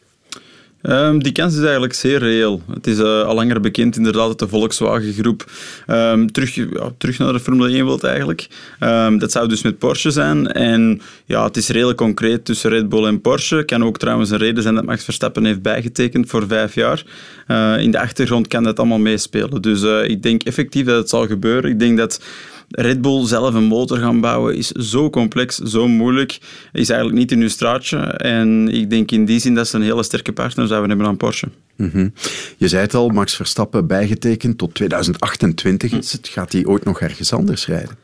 Ehm, 0.83 1.19
die 1.19 1.33
kans 1.33 1.55
is 1.55 1.63
eigenlijk 1.63 1.95
zeer 1.95 2.19
reëel. 2.19 2.63
Het 2.75 2.87
is 2.87 2.99
eh, 2.99 3.23
al 3.23 3.35
langer 3.35 3.61
bekend 3.61 3.97
inderdaad 3.97 4.27
dat 4.27 4.39
de 4.39 4.49
Volkswagen-groep 4.49 5.51
ehm, 5.87 6.27
terug, 6.27 6.55
ja, 6.55 6.93
terug 6.99 7.19
naar 7.19 7.33
de 7.33 7.41
Formule 7.41 7.77
1 7.77 7.85
wil 7.85 8.01
eigenlijk. 8.01 8.49
Ehm, 8.79 9.19
dat 9.19 9.33
zou 9.33 9.49
dus 9.49 9.63
met 9.63 9.79
Porsche 9.79 10.11
zijn. 10.11 10.53
En 10.53 11.01
ja, 11.25 11.45
het 11.45 11.57
is 11.57 11.69
redelijk 11.69 11.99
concreet 11.99 12.45
tussen 12.45 12.71
Red 12.71 12.89
Bull 12.89 13.05
en 13.05 13.21
Porsche. 13.21 13.65
Kan 13.65 13.85
ook 13.85 13.99
trouwens 13.99 14.31
een 14.31 14.39
reden 14.39 14.63
zijn 14.63 14.75
dat 14.75 14.85
Max 14.85 15.05
Verstappen 15.05 15.45
heeft 15.45 15.63
bijgetekend 15.63 16.29
voor 16.29 16.47
vijf 16.47 16.75
jaar. 16.75 17.05
Eh, 17.47 17.79
in 17.79 17.91
de 17.91 18.01
achtergrond 18.01 18.49
kan 18.49 18.63
dat 18.63 18.79
allemaal 18.79 18.99
meespelen. 18.99 19.63
Dus 19.63 19.83
eh, 19.83 20.09
ik 20.09 20.23
denk 20.23 20.43
effectief 20.43 20.87
dat 20.87 20.97
het 20.97 21.09
zal 21.09 21.27
gebeuren. 21.27 21.71
Ik 21.71 21.79
denk 21.79 21.97
dat 21.97 22.21
Red 22.69 23.01
Bull 23.01 23.27
zelf 23.27 23.55
een 23.55 23.65
motor 23.65 23.99
gaan 23.99 24.21
bouwen 24.21 24.57
is 24.57 24.69
zo 24.69 25.11
complex, 25.11 25.57
zo 25.57 25.89
moeilijk. 25.89 26.39
Is 26.73 26.89
eigenlijk 26.89 27.19
niet 27.19 27.33
in 27.33 27.41
hun 27.41 27.51
straatje. 27.51 27.97
En 27.99 28.69
ik 28.69 28.91
denk 28.91 29.11
in 29.11 29.25
die 29.25 29.41
zin 29.41 29.55
dat 29.55 29.69
ze 29.69 29.77
een 29.77 29.83
hele 29.83 30.03
sterke 30.03 30.33
partner 30.33 30.67
zouden 30.67 30.89
hebben 30.89 31.07
aan 31.07 31.17
Porsche. 31.17 31.49
Mhm. 31.77 32.09
Je 32.57 32.69
zei 32.69 32.83
het 32.83 32.95
al, 32.95 33.09
Max 33.09 33.37
Verstappen 33.37 33.87
bijgetekend 33.87 34.59
tot 34.59 34.75
2028 34.75 35.93
is 35.93 36.13
het. 36.13 36.29
Gaat 36.29 36.53
hij 36.53 36.67
ooit 36.67 36.85
nog 36.85 37.01
ergens 37.01 37.33
anders 37.33 37.67
rijden? 37.67 37.97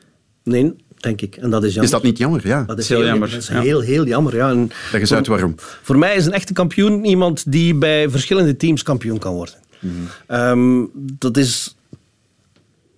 Nee, 0.44 0.74
denk 0.96 1.20
ik. 1.20 1.36
En 1.36 1.50
dat 1.50 1.64
is 1.64 1.68
jammer. 1.68 1.84
Is 1.84 1.90
dat 1.90 2.02
niet 2.02 2.18
jammer? 2.18 2.46
Ja. 2.46 2.62
Dat 2.62 2.78
is 2.78 2.88
heel 2.88 2.98
heel 2.98 3.06
jammer, 3.06 3.30
Dat 3.30 3.38
is 3.38 3.48
ja. 3.48 3.60
heel, 3.60 3.80
heel 3.80 4.06
jammer. 4.06 4.36
Ja. 4.36 4.50
En 4.50 4.70
Leg 4.92 5.00
eens 5.00 5.12
uit 5.12 5.26
waarom. 5.26 5.54
Voor 5.82 5.98
mij 5.98 6.16
is 6.16 6.26
een 6.26 6.32
echte 6.32 6.52
kampioen 6.52 7.04
iemand 7.04 7.52
die 7.52 7.74
bij 7.74 8.10
verschillende 8.10 8.56
teams 8.56 8.82
kampioen 8.82 9.18
kan 9.18 9.34
worden. 9.34 9.54
Ehm, 10.26 10.84
dat 10.94 11.36
is... 11.36 11.76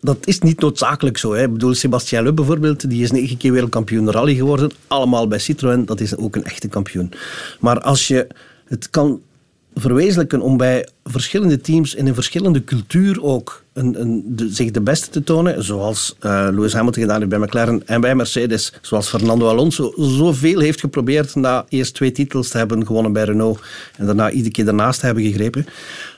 Dat 0.01 0.27
is 0.27 0.39
niet 0.39 0.61
noodzakelijk 0.61 1.19
zo. 1.19 1.33
Hè. 1.33 1.43
Ik 1.43 1.53
bedoel, 1.53 1.75
Sébastien 1.75 2.23
Loeb 2.23 2.37
bijvoorbeeld, 2.37 2.91
die 2.91 3.03
is 3.03 3.11
negen 3.11 3.37
keer 3.37 3.53
wereldkampioen 3.53 4.11
rally 4.11 4.35
geworden. 4.35 4.71
Allemaal 4.87 5.29
bij 5.29 5.39
Citroën, 5.39 5.85
dat 5.85 6.01
is 6.01 6.17
ook 6.17 6.37
een 6.37 6.45
echte 6.45 6.69
kampioen. 6.69 7.13
Maar 7.61 7.81
als 7.81 8.09
je 8.09 8.27
het 8.65 8.91
kan 8.91 9.21
verwezenlijken 9.75 10.41
om 10.41 10.57
bij 10.57 10.89
verschillende 11.05 11.61
teams 11.61 11.95
in 11.95 12.07
een 12.07 12.15
verschillende 12.15 12.65
cultuur 12.65 13.23
ook 13.23 13.65
een, 13.73 14.01
een, 14.01 14.23
de, 14.27 14.55
zich 14.55 14.71
de 14.71 14.81
beste 14.81 15.09
te 15.11 15.23
tonen, 15.23 15.65
zoals 15.65 16.17
eh, 16.19 16.49
Lewis 16.51 16.73
Hamilton 16.73 17.03
gedaan 17.03 17.19
heeft 17.19 17.31
bij 17.31 17.39
McLaren 17.39 17.87
en 17.87 18.01
bij 18.01 18.15
Mercedes, 18.15 18.73
zoals 18.81 19.09
Fernando 19.09 19.49
Alonso 19.49 19.93
zoveel 19.97 20.61
heeft 20.61 20.81
geprobeerd 20.81 21.35
na 21.35 21.65
eerst 21.69 21.95
twee 21.95 22.13
titels 22.13 22.49
te 22.49 22.59
hebben 22.59 22.87
gewonnen 22.87 23.13
bij 23.13 23.25
Renault 23.25 23.61
en 23.97 24.07
daarna 24.07 24.31
iedere 24.31 24.51
keer 24.51 24.65
daarnaast 24.65 25.01
te 25.01 25.07
hebben 25.07 25.25
gegrepen. 25.25 25.67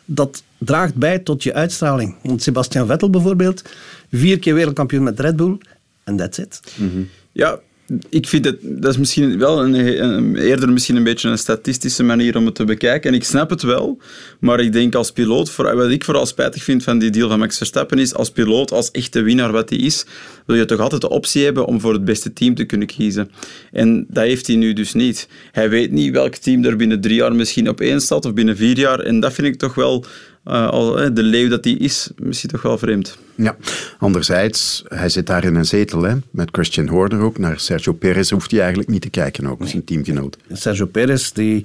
Dat 0.04 0.42
draagt 0.64 0.94
bij 0.94 1.18
tot 1.18 1.42
je 1.42 1.54
uitstraling. 1.54 2.14
Want 2.22 2.42
Sebastian 2.42 2.86
Vettel 2.86 3.10
bijvoorbeeld, 3.10 3.62
vier 4.10 4.38
keer 4.38 4.54
wereldkampioen 4.54 5.02
met 5.02 5.20
Red 5.20 5.36
Bull 5.36 5.58
en 6.04 6.16
that's 6.16 6.38
it. 6.38 6.60
Ja, 7.32 7.60
ik 8.08 8.28
vind 8.28 8.44
het, 8.44 8.56
dat 8.62 8.92
is 8.92 8.98
misschien 8.98 9.38
wel 9.38 9.62
een, 9.64 9.74
een- 10.04 10.36
eerder 10.36 10.72
misschien 10.72 10.96
een 10.96 11.02
beetje 11.04 11.28
een 11.28 11.38
statistische 11.38 12.02
manier 12.02 12.36
om 12.36 12.44
het 12.46 12.54
te 12.54 12.64
bekijken. 12.64 13.10
En 13.10 13.16
ik 13.16 13.24
snap 13.24 13.50
het 13.50 13.62
wel, 13.62 13.98
maar 14.40 14.60
ik 14.60 14.72
denk 14.72 14.94
als 14.94 15.10
piloot, 15.10 15.50
voor, 15.50 15.76
wat 15.76 15.90
ik 15.90 16.04
vooral 16.04 16.26
spijtig 16.26 16.62
vind 16.64 16.82
van 16.82 16.98
die 16.98 17.10
deal 17.10 17.28
van 17.28 17.38
Max 17.38 17.56
Verstappen 17.56 17.98
is, 17.98 18.14
als 18.14 18.30
piloot, 18.30 18.72
als 18.72 18.90
echte 18.90 19.22
winnaar 19.22 19.52
wat 19.52 19.68
hij 19.70 19.78
is, 19.78 20.04
wil 20.46 20.56
je 20.56 20.64
toch 20.64 20.78
altijd 20.80 21.00
de 21.00 21.08
optie 21.08 21.44
hebben 21.44 21.66
om 21.66 21.80
voor 21.80 21.92
het 21.92 22.04
beste 22.04 22.32
team 22.32 22.54
te 22.54 22.64
kunnen 22.64 22.86
kiezen. 22.86 23.30
En 23.72 24.06
dat 24.08 24.24
heeft 24.24 24.46
hij 24.46 24.56
nu 24.56 24.72
dus 24.72 24.92
niet. 24.92 25.28
Hij 25.52 25.70
weet 25.70 25.90
niet 25.90 26.12
welk 26.12 26.34
team 26.34 26.64
er 26.64 26.76
binnen 26.76 27.00
drie 27.00 27.16
jaar 27.16 27.34
misschien 27.34 27.68
op 27.68 27.80
één 27.80 28.00
staat 28.00 28.24
of 28.24 28.32
binnen 28.34 28.56
vier 28.56 28.78
jaar. 28.78 29.00
En 29.00 29.20
dat 29.20 29.32
vind 29.32 29.46
ik 29.46 29.56
toch 29.56 29.74
wel, 29.74 30.04
eh, 30.44 30.68
al, 30.68 31.14
de 31.14 31.22
leeuw 31.22 31.48
dat 31.48 31.64
hij 31.64 31.72
is, 31.72 32.10
misschien 32.16 32.50
toch 32.50 32.62
wel 32.62 32.78
vreemd. 32.78 33.18
Ja, 33.34 33.56
anderzijds, 33.98 34.82
hij 34.88 35.08
zit 35.08 35.26
daar 35.26 35.44
in 35.44 35.54
een 35.54 35.64
zetel, 35.64 36.02
hè, 36.02 36.14
met 36.30 36.48
Christian 36.52 36.88
Horner 36.88 37.20
ook. 37.20 37.38
Naar 37.38 37.60
Sergio 37.60 37.92
Perez 37.92 38.30
hoeft 38.30 38.50
hij 38.50 38.60
eigenlijk 38.60 38.90
niet 38.90 39.02
te 39.02 39.10
kijken, 39.10 39.46
ook 39.46 39.68
zijn 39.68 39.84
teamgenoot. 39.84 40.36
Sergio 40.52 40.86
Perez, 40.86 41.30
die... 41.30 41.64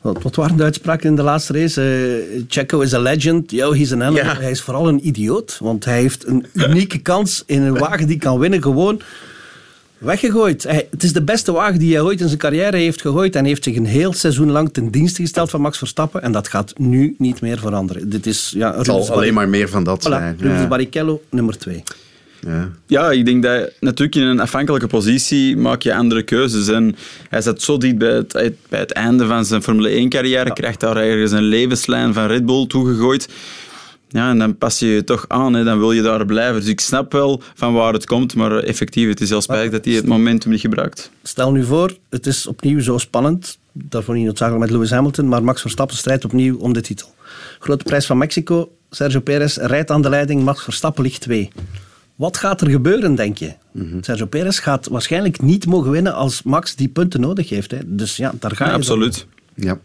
Wat, 0.00 0.22
wat 0.22 0.36
waren 0.36 0.56
de 0.56 0.62
uitspraken 0.62 1.08
in 1.08 1.16
de 1.16 1.22
laatste 1.22 1.52
race? 1.52 1.82
Eh, 1.82 2.42
Checo 2.48 2.80
is 2.80 2.94
a 2.94 2.98
legend. 2.98 3.50
Yo, 3.50 3.72
he's 3.72 3.92
an 3.92 4.02
animal. 4.02 4.24
Ja. 4.24 4.36
Hij 4.40 4.50
is 4.50 4.60
vooral 4.60 4.88
een 4.88 5.06
idioot, 5.06 5.58
want 5.60 5.84
hij 5.84 6.00
heeft 6.00 6.26
een 6.26 6.46
unieke 6.52 6.98
kans 6.98 7.42
in 7.46 7.62
een 7.62 7.78
wagen 7.78 8.06
die 8.06 8.18
kan 8.18 8.38
winnen 8.38 8.62
gewoon 8.62 9.00
weggegooid. 9.98 10.62
Hij, 10.62 10.88
het 10.90 11.02
is 11.02 11.12
de 11.12 11.22
beste 11.22 11.52
wagen 11.52 11.78
die 11.78 11.92
hij 11.94 12.02
ooit 12.02 12.20
in 12.20 12.26
zijn 12.26 12.38
carrière 12.38 12.76
heeft 12.76 13.00
gegooid 13.00 13.36
en 13.36 13.44
heeft 13.44 13.64
zich 13.64 13.76
een 13.76 13.86
heel 13.86 14.12
seizoen 14.12 14.50
lang 14.50 14.72
ten 14.72 14.90
dienste 14.90 15.22
gesteld 15.22 15.50
van 15.50 15.60
Max 15.60 15.78
Verstappen 15.78 16.22
en 16.22 16.32
dat 16.32 16.48
gaat 16.48 16.78
nu 16.78 17.14
niet 17.18 17.40
meer 17.40 17.58
veranderen. 17.58 18.10
Dit 18.10 18.26
is 18.26 18.52
ja, 18.56 18.76
Het 18.76 18.86
zal 18.86 19.10
alleen 19.10 19.34
maar 19.34 19.48
meer 19.48 19.68
van 19.68 19.84
dat 19.84 20.00
Voilà, 20.06 20.08
zijn. 20.08 20.36
Rubens 20.40 20.60
Ja. 20.60 20.68
Barrichello, 20.68 21.22
nummer 21.30 21.58
twee. 21.58 21.82
Ja. 22.46 22.70
Ja, 22.86 23.10
ik 23.10 23.24
denk 23.26 23.42
dat 23.42 23.70
natuurlijk 23.80 24.16
in 24.16 24.22
een 24.22 24.40
afhankelijke 24.40 24.86
positie 24.86 25.56
maak 25.56 25.82
je 25.82 25.94
andere 25.94 26.22
keuzes. 26.22 26.68
En 26.68 26.96
hij 27.28 27.40
zat 27.40 27.62
zo 27.62 27.78
dicht 27.78 27.98
bij 27.98 28.12
het, 28.12 28.32
bij 28.68 28.80
het 28.80 28.92
einde 28.92 29.26
van 29.26 29.44
zijn 29.44 29.62
Formule 29.62 30.04
1-carrière, 30.04 30.52
krijgt 30.52 30.80
daar 30.80 30.96
ergens 30.96 31.32
een 31.32 31.42
levenslijn 31.42 32.14
van 32.14 32.26
Red 32.26 32.46
Bull 32.46 32.66
toegegooid. 32.66 33.28
Ja, 34.16 34.30
en 34.30 34.38
dan 34.38 34.58
pas 34.58 34.78
je 34.78 34.86
je 34.86 35.04
toch 35.04 35.24
aan, 35.28 35.54
hè, 35.54 35.64
dan 35.64 35.78
wil 35.78 35.92
je 35.92 36.02
daar 36.02 36.26
blijven. 36.26 36.60
Dus 36.60 36.68
ik 36.68 36.80
snap 36.80 37.12
wel 37.12 37.42
van 37.54 37.72
waar 37.72 37.92
het 37.92 38.06
komt, 38.06 38.34
maar 38.34 38.56
effectief, 38.58 39.08
het 39.08 39.20
is 39.20 39.28
heel 39.28 39.40
spijtig 39.40 39.70
dat 39.70 39.84
hij 39.84 39.94
het 39.94 40.06
momentum 40.06 40.50
niet 40.50 40.60
gebruikt. 40.60 41.10
Stel 41.22 41.52
nu 41.52 41.64
voor, 41.64 41.96
het 42.10 42.26
is 42.26 42.46
opnieuw 42.46 42.80
zo 42.80 42.98
spannend. 42.98 43.58
Daarvoor 43.72 44.14
niet 44.14 44.24
noodzakelijk 44.24 44.64
met 44.64 44.72
Lewis 44.72 44.90
Hamilton, 44.90 45.28
maar 45.28 45.44
Max 45.44 45.60
Verstappen 45.60 45.96
strijdt 45.96 46.24
opnieuw 46.24 46.58
om 46.58 46.72
de 46.72 46.80
titel. 46.80 47.14
Grote 47.58 47.84
prijs 47.84 48.06
van 48.06 48.18
Mexico. 48.18 48.70
Sergio 48.90 49.20
Perez 49.20 49.56
rijdt 49.56 49.90
aan 49.90 50.02
de 50.02 50.08
leiding, 50.08 50.42
Max 50.42 50.62
Verstappen 50.62 51.02
ligt 51.02 51.20
twee. 51.20 51.50
Wat 52.14 52.36
gaat 52.36 52.60
er 52.60 52.70
gebeuren, 52.70 53.14
denk 53.14 53.38
je? 53.38 53.52
Sergio 54.00 54.26
Perez 54.26 54.62
gaat 54.62 54.88
waarschijnlijk 54.88 55.42
niet 55.42 55.66
mogen 55.66 55.90
winnen 55.90 56.14
als 56.14 56.42
Max 56.42 56.74
die 56.74 56.88
punten 56.88 57.20
nodig 57.20 57.48
heeft. 57.48 57.70
Hè. 57.70 57.78
Dus 57.84 58.16
ja, 58.16 58.32
daar 58.38 58.56
ga 58.56 58.64
je. 58.64 58.70
Ja, 58.70 58.76
dan. 58.76 58.80
absoluut. 58.80 59.26
Ja. 59.54 59.78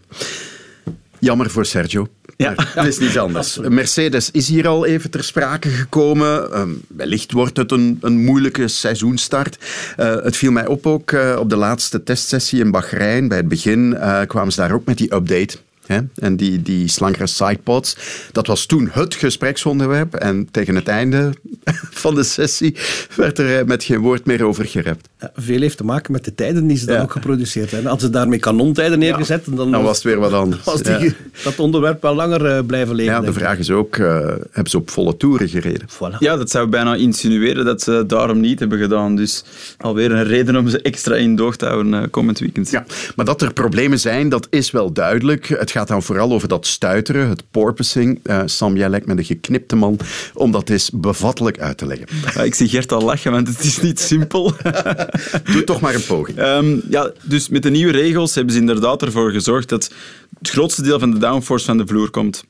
Jammer 1.22 1.50
voor 1.50 1.66
Sergio. 1.66 2.08
Ja. 2.38 2.54
Het 2.58 2.88
is 2.88 3.00
niet 3.00 3.18
anders. 3.18 3.58
Mercedes 3.58 4.32
is 4.32 4.48
hier 4.48 4.68
al 4.68 4.86
even 4.86 5.10
ter 5.10 5.24
sprake 5.24 5.70
gekomen. 5.70 6.52
Ehm, 6.52 6.70
wellicht 6.88 7.32
wordt 7.32 7.58
het 7.58 7.72
een, 7.72 7.98
een 8.02 8.24
moeilijke 8.24 8.68
seizoenstart. 8.68 9.58
Eh, 9.98 10.16
het 10.24 10.38
viel 10.38 10.52
mij 10.52 10.68
op 10.68 10.86
ook 10.86 11.12
eh, 11.12 11.36
op 11.40 11.50
de 11.50 11.56
laatste 11.56 12.04
testsessie 12.04 12.60
in 12.60 12.72
Bahrein. 12.72 13.28
Bij 13.28 13.38
het 13.38 13.48
begin 13.48 13.98
eh, 13.98 14.22
kwamen 14.28 14.54
ze 14.54 14.60
daar 14.60 14.72
ook 14.72 14.86
met 14.86 14.98
die 14.98 15.14
update. 15.14 15.58
Hè? 15.92 16.00
En 16.16 16.36
die, 16.36 16.62
die 16.62 16.88
slankere 16.88 17.28
sidepods. 17.28 17.98
Dat 18.32 18.48
was 18.48 18.66
toen 18.66 18.90
het 18.92 19.14
gespreksonderwerp. 19.16 20.14
En 20.16 20.48
tegen 20.52 20.76
het 20.76 20.88
einde 20.88 21.32
van 22.04 22.16
de 22.16 22.24
sessie 22.24 22.76
werd 23.16 23.38
er 23.40 23.60
eh, 23.60 23.66
met 23.66 23.84
geen 23.84 24.00
woord 24.00 24.26
meer 24.26 24.44
over 24.44 24.66
gerept. 24.66 25.10
Ja, 25.20 25.32
veel 25.36 25.60
heeft 25.62 25.78
te 25.78 25.84
maken 25.84 26.12
met 26.12 26.26
de 26.26 26.36
tijden 26.36 26.68
die 26.68 26.78
ze 26.78 26.86
dan 26.86 26.96
Ja. 26.96 27.02
ook 27.02 27.12
geproduceerd 27.12 27.72
hebben. 27.72 27.92
Als 27.92 28.02
ze 28.02 28.10
daarmee 28.10 28.40
kanontijden 28.40 29.00
neergezet, 29.00 29.46
dan, 29.46 29.72
Dan 29.72 29.84
was 29.84 29.96
het 29.96 30.06
weer 30.06 30.20
wat 30.20 30.34
anders. 30.34 30.64
was 30.64 30.82
die, 30.82 31.00
Ja. 31.00 31.12
dat 31.44 31.60
onderwerp 31.60 32.02
wel 32.02 32.16
langer 32.16 32.46
eh, 32.46 32.66
blijven 32.66 32.96
leven. 32.96 33.14
Ja, 33.14 33.22
de 33.22 33.34
vraag 33.34 33.58
is 33.58 33.70
ook, 33.72 33.96
eh, 33.98 34.26
hebben 34.52 34.70
ze 34.70 34.78
op 34.78 34.90
volle 34.90 35.18
toeren 35.18 35.50
gereden? 35.50 35.88
Voilà. 35.90 36.18
Ja, 36.20 36.38
dat 36.38 36.50
zou 36.50 36.68
bijna 36.68 36.96
insinueren 36.96 37.66
dat 37.66 37.82
ze 37.82 38.04
daarom 38.08 38.40
niet 38.40 38.60
hebben 38.60 38.80
gedaan. 38.80 39.16
Dus 39.16 39.44
alweer 39.78 40.12
een 40.12 40.24
reden 40.24 40.56
om 40.56 40.68
ze 40.68 40.82
extra 40.82 41.16
in 41.16 41.36
doog 41.36 41.56
te 41.56 41.66
houden 41.66 41.94
eh, 41.94 42.04
komend 42.10 42.40
weekend. 42.40 42.70
Ja, 42.70 42.86
maar 43.16 43.26
dat 43.26 43.42
er 43.42 43.54
problemen 43.54 44.00
zijn, 44.00 44.30
dat 44.30 44.48
is 44.50 44.72
wel 44.72 44.92
duidelijk. 44.94 45.48
Het 45.48 45.72
gaat 45.72 45.81
dan 45.88 46.04
vooral 46.04 46.32
over 46.32 46.48
dat 46.48 46.68
stuiteren, 46.68 47.30
het 47.30 47.44
porpoising. 47.52 48.20
Eh, 48.24 48.42
Sam, 48.46 48.78
jij 48.78 48.90
lijkt 48.90 49.06
me 49.06 49.16
de 49.16 49.24
geknipte 49.24 49.76
man 49.76 50.00
om 50.34 50.52
dat 50.52 50.70
eens 50.70 50.90
bevattelijk 50.94 51.60
uit 51.60 51.78
te 51.78 51.86
leggen. 51.86 52.08
Ja, 52.34 52.44
ik 52.44 52.56
zie 52.56 52.68
Gert 52.68 52.92
al 52.92 53.02
lachen, 53.02 53.32
want 53.32 53.48
het 53.48 53.64
is 53.64 53.82
niet 53.82 54.00
simpel. 54.00 54.54
Doe 55.54 55.64
toch 55.66 55.82
maar 55.82 55.96
een 55.96 56.06
poging. 56.06 56.38
Ehm, 56.38 56.78
ja, 56.90 57.12
dus 57.24 57.50
met 57.50 57.64
de 57.64 57.70
nieuwe 57.70 57.92
regels 57.92 58.36
hebben 58.36 58.54
ze 58.54 58.60
inderdaad 58.60 59.02
ervoor 59.02 59.32
gezorgd 59.32 59.70
dat 59.70 59.92
het 60.40 60.50
grootste 60.50 60.82
deel 60.82 61.00
van 61.00 61.12
de 61.12 61.18
downforce 61.18 61.66
van 61.66 61.78
de 61.78 61.88
vloer 61.88 62.10
komt. 62.10 62.44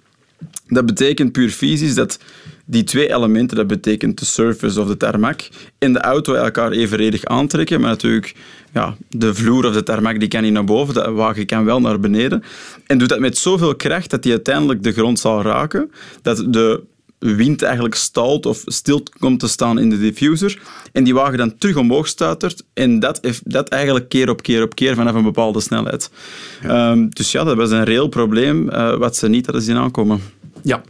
Dat 0.67 0.85
betekent 0.85 1.31
puur 1.31 1.49
fysisch 1.49 1.93
dat 1.93 2.19
die 2.71 2.83
twee 2.83 3.13
elementen, 3.13 3.57
dat 3.57 3.67
betekent 3.67 4.19
de 4.19 4.25
surface 4.25 4.81
of 4.81 4.87
de 4.87 4.97
tarmac, 4.97 5.41
en 5.77 5.93
de 5.93 5.99
auto 5.99 6.33
elkaar 6.33 6.71
evenredig 6.71 7.25
aantrekken. 7.25 7.81
Maar 7.81 7.89
natuurlijk, 7.89 8.35
ja, 8.73 8.95
de 9.09 9.33
vloer 9.33 9.65
of 9.65 9.73
de 9.73 9.83
tarmac 9.83 10.19
die 10.19 10.27
kan 10.27 10.41
niet 10.41 10.53
naar 10.53 10.63
boven, 10.63 10.93
de 10.93 11.11
wagen 11.11 11.45
kan 11.45 11.65
wel 11.65 11.81
naar 11.81 11.99
beneden. 11.99 12.43
En 12.85 12.97
doet 12.97 13.09
dat 13.09 13.19
met 13.19 13.37
zoveel 13.37 13.75
kracht 13.75 14.09
dat 14.09 14.23
die 14.23 14.31
uiteindelijk 14.31 14.83
de 14.83 14.91
grond 14.91 15.19
zal 15.19 15.41
raken, 15.41 15.91
dat 16.21 16.45
de 16.47 16.83
wind 17.19 17.61
eigenlijk 17.61 17.95
stalt 17.95 18.45
of 18.45 18.63
stil 18.65 19.03
komt 19.19 19.39
te 19.39 19.47
staan 19.47 19.79
in 19.79 19.89
de 19.89 19.99
diffuser 19.99 20.61
en 20.91 21.03
die 21.03 21.13
wagen 21.13 21.37
dan 21.37 21.57
terug 21.57 21.75
omhoog 21.75 22.07
stuitert 22.07 22.63
en 22.73 22.99
dat, 22.99 23.19
dat 23.43 23.69
eigenlijk 23.69 24.09
keer 24.09 24.29
op 24.29 24.41
keer 24.41 24.63
op 24.63 24.75
keer 24.75 24.95
vanaf 24.95 25.15
een 25.15 25.23
bepaalde 25.23 25.59
snelheid. 25.59 26.11
Ehm, 26.61 27.07
dus 27.09 27.31
ja, 27.31 27.43
dat 27.43 27.55
was 27.55 27.71
een 27.71 27.83
reëel 27.83 28.07
probleem 28.07 28.69
eh, 28.69 28.95
wat 28.95 29.15
ze 29.15 29.29
niet 29.29 29.45
hadden 29.45 29.63
zien 29.63 29.77
aankomen. 29.77 30.21
Ja, 30.63 30.81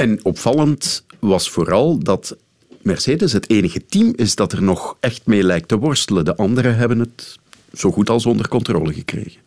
en 0.00 0.18
opvallend 0.22 1.04
was 1.18 1.50
vooral 1.50 1.98
dat 1.98 2.36
Mercedes 2.82 3.32
het 3.32 3.50
enige 3.50 3.86
team 3.86 4.12
is 4.16 4.34
dat 4.34 4.52
er 4.52 4.62
nog 4.62 4.96
echt 5.00 5.26
mee 5.26 5.42
lijkt 5.42 5.68
te 5.68 5.78
worstelen. 5.78 6.24
De 6.24 6.36
anderen 6.36 6.76
hebben 6.76 6.98
het 6.98 7.38
zo 7.72 7.90
goed 7.90 8.10
als 8.10 8.26
onder 8.26 8.48
controle 8.48 8.92
gekregen. 8.92 9.40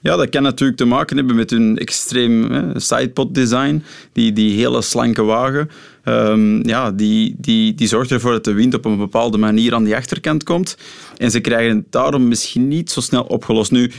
Ja, 0.00 0.16
dat 0.16 0.28
kan 0.28 0.42
natuurlijk 0.42 0.78
te 0.78 0.84
maken 0.84 1.16
hebben 1.16 1.36
met 1.36 1.50
hun 1.50 1.78
extreem 1.78 2.50
sidepod 2.76 3.34
design. 3.34 3.82
Die, 4.12 4.32
die 4.32 4.58
hele 4.58 4.82
slanke 4.82 5.22
wagen. 5.22 5.70
Ehm, 6.04 6.68
ja, 6.68 6.90
die, 6.92 7.34
die, 7.38 7.74
die 7.74 7.88
zorgt 7.88 8.10
ervoor 8.10 8.32
dat 8.32 8.44
de 8.44 8.52
wind 8.52 8.74
op 8.74 8.84
een 8.84 8.96
bepaalde 8.96 9.38
manier 9.38 9.74
aan 9.74 9.84
die 9.84 9.96
achterkant 9.96 10.42
komt. 10.42 10.76
En 11.16 11.30
ze 11.30 11.40
krijgen 11.40 11.76
het 11.76 11.92
daarom 11.92 12.28
misschien 12.28 12.68
niet 12.68 12.90
zo 12.90 13.00
snel 13.00 13.22
opgelost. 13.22 13.70
Nu, 13.70 13.90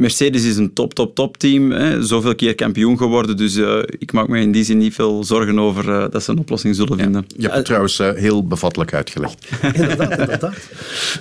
Mercedes 0.00 0.44
is 0.44 0.56
een 0.56 0.72
top, 0.72 0.94
top, 0.94 1.14
top 1.14 1.36
team. 1.36 1.70
Hè. 1.70 2.02
Zoveel 2.02 2.34
keer 2.34 2.54
kampioen 2.54 2.98
geworden. 2.98 3.36
Dus 3.36 3.56
eh, 3.56 3.78
ik 3.98 4.12
maak 4.12 4.28
me 4.28 4.40
in 4.40 4.52
die 4.52 4.64
zin 4.64 4.78
niet 4.78 4.94
veel 4.94 5.24
zorgen 5.24 5.58
over 5.58 5.90
eh, 6.02 6.10
dat 6.10 6.22
ze 6.22 6.30
een 6.30 6.38
oplossing 6.38 6.76
zullen 6.76 6.98
vinden. 6.98 7.24
Je 7.36 7.42
hebt 7.42 7.54
het 7.54 7.64
trouwens 7.64 7.98
eh, 7.98 8.12
heel 8.12 8.46
bevattelijk 8.46 8.94
uitgelegd. 8.94 9.46
Inderdaad, 9.72 10.18
inderdaad. 10.18 10.54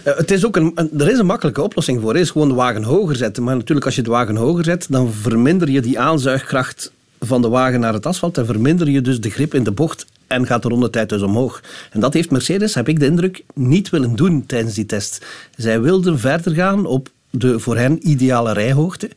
Eh, 0.04 0.18
het 0.18 0.32
is 0.32 0.46
ook 0.46 0.56
een, 0.56 0.72
een- 0.76 0.90
er 1.00 1.12
is 1.12 1.18
een 1.20 1.26
makkelijke 1.26 1.62
oplossing 1.62 2.02
voor. 2.02 2.14
Het 2.14 2.22
is 2.22 2.30
gewoon 2.30 2.48
de 2.48 2.54
wagen 2.54 2.84
hoger 2.84 3.16
zetten. 3.16 3.44
Maar 3.44 3.56
natuurlijk, 3.56 3.86
als 3.86 3.96
je 3.96 4.02
de 4.02 4.10
wagen 4.10 4.36
hoger 4.36 4.64
zet, 4.64 4.86
dan 4.90 5.12
verminder 5.14 5.70
je 5.70 5.82
die 5.82 6.00
aanzuigkracht 6.00 6.92
van 7.20 7.42
de 7.42 7.48
wagen 7.50 7.80
naar 7.80 7.94
het 7.94 8.06
asfalt 8.06 8.38
en 8.38 8.46
verminder 8.46 8.90
je 8.90 9.02
dus 9.02 9.20
de 9.22 9.30
grip 9.30 9.54
in 9.54 9.64
de 9.64 9.72
bocht 9.72 10.06
en 10.28 10.46
gaat 10.46 10.62
de 10.64 10.70
rondetijd 10.70 11.10
dus 11.10 11.22
omhoog. 11.22 11.62
En 11.92 12.00
dat 12.00 12.14
heeft 12.14 12.32
Mercedes, 12.32 12.74
heb 12.76 12.88
ik 12.88 13.00
de 13.00 13.06
indruk, 13.06 13.44
niet 13.54 13.90
willen 13.90 14.16
doen 14.16 14.46
tijdens 14.46 14.74
die 14.74 14.86
test. 14.86 15.26
Zij 15.58 15.82
wilden 15.82 16.20
verder 16.20 16.54
gaan 16.54 16.86
op 16.86 17.10
de 17.30 17.60
voor 17.60 17.78
hen 17.78 18.10
ideale 18.10 18.54
rijhoogte 18.54 19.10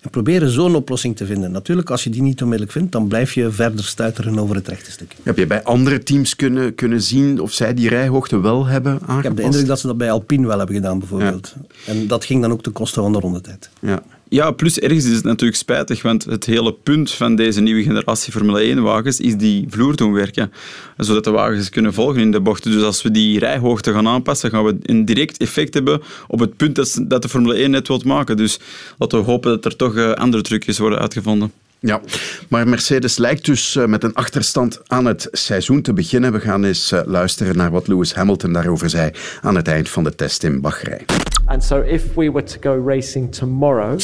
en 0.00 0.10
proberen 0.10 0.50
zo'n 0.50 0.74
oplossing 0.74 1.16
te 1.16 1.26
vinden. 1.26 1.50
Natuurlijk, 1.50 1.90
als 1.90 2.04
je 2.04 2.10
die 2.10 2.22
niet 2.22 2.42
onmiddellijk 2.42 2.76
vindt, 2.76 2.92
dan 2.92 3.08
blijf 3.08 3.34
je 3.34 3.50
verder 3.50 3.84
stuiteren 3.84 4.38
over 4.38 4.56
het 4.56 4.68
rechte 4.68 4.90
stuk. 4.90 5.16
Heb 5.22 5.36
je 5.36 5.46
bij 5.46 5.62
andere 5.62 6.02
teams 6.02 6.36
kunnen, 6.36 6.74
kunnen 6.74 7.02
zien 7.02 7.40
of 7.40 7.52
zij 7.52 7.74
die 7.74 7.88
rijhoogte 7.88 8.40
wel 8.40 8.66
hebben 8.66 8.92
aangepast? 8.92 9.18
Ik 9.18 9.24
heb 9.24 9.36
de 9.36 9.42
indruk 9.42 9.66
dat 9.66 9.80
ze 9.80 9.86
dat 9.86 9.96
bij 9.96 10.10
Alpine 10.10 10.46
wel 10.46 10.58
hebben 10.58 10.76
gedaan, 10.76 10.98
bijvoorbeeld. 10.98 11.54
En 11.86 12.06
dat 12.06 12.24
ging 12.24 12.42
dan 12.42 12.52
ook 12.52 12.62
ten 12.62 12.72
koste 12.72 13.00
van 13.00 13.12
de 13.12 13.18
rondetijd. 13.18 13.70
Ja. 13.80 14.02
Ja, 14.32 14.50
plus 14.50 14.78
ergens 14.78 15.04
is 15.04 15.14
het 15.14 15.24
natuurlijk 15.24 15.58
spijtig, 15.58 16.02
want 16.02 16.24
het 16.24 16.44
hele 16.44 16.72
punt 16.72 17.10
van 17.10 17.36
deze 17.36 17.60
nieuwe 17.60 17.82
generatie 17.82 18.32
Formule 18.32 18.74
1-wagens 18.74 19.20
is 19.20 19.36
die 19.36 19.66
vloer 19.68 19.96
doen 19.96 20.12
werken, 20.12 20.52
zodat 20.96 21.24
de 21.24 21.30
wagens 21.30 21.68
kunnen 21.68 21.94
volgen 21.94 22.20
in 22.20 22.30
de 22.30 22.40
bochten. 22.40 22.70
Dus 22.70 22.82
als 22.82 23.02
we 23.02 23.10
die 23.10 23.38
rijhoogte 23.38 23.92
gaan 23.92 24.08
aanpassen, 24.08 24.50
gaan 24.50 24.64
we 24.64 24.76
een 24.82 25.04
direct 25.04 25.36
effect 25.36 25.74
hebben 25.74 26.02
op 26.28 26.38
het 26.38 26.56
punt 26.56 26.74
dat, 27.08 27.22
de 27.22 27.28
Formule 27.28 27.54
1 27.54 27.70
net 27.70 27.88
wilt 27.88 28.04
maken. 28.04 28.36
Dus 28.36 28.58
laten 28.98 29.18
we 29.18 29.24
hopen 29.24 29.50
dat 29.50 29.64
er 29.64 29.76
toch 29.76 29.96
eh, 29.96 30.12
andere 30.12 30.42
trucjes 30.42 30.78
worden 30.78 30.98
uitgevonden. 30.98 31.52
Ja, 31.78 32.00
maar 32.48 32.68
Mercedes 32.68 33.16
lijkt 33.16 33.44
dus 33.44 33.76
eh, 33.76 33.84
met 33.84 34.04
een 34.04 34.14
achterstand 34.14 34.80
aan 34.86 35.04
het 35.04 35.28
seizoen 35.32 35.82
te 35.82 35.92
beginnen. 35.92 36.32
We 36.32 36.40
gaan 36.40 36.64
eens 36.64 36.92
eh, 36.92 37.00
luisteren 37.04 37.56
naar 37.56 37.70
wat 37.70 37.88
Lewis 37.88 38.14
Hamilton 38.14 38.52
daarover 38.52 38.90
zei 38.90 39.10
aan 39.40 39.56
het 39.56 39.68
eind 39.68 39.88
van 39.88 40.04
de 40.04 40.14
test 40.14 40.44
in 40.44 40.60
Bahrein. 40.60 41.29
And 41.50 41.62
so, 41.62 41.80
if 41.80 42.16
we 42.16 42.28
were 42.28 42.42
to 42.42 42.58
go 42.60 42.74
racing 42.74 43.32
tomorrow, 43.32 43.98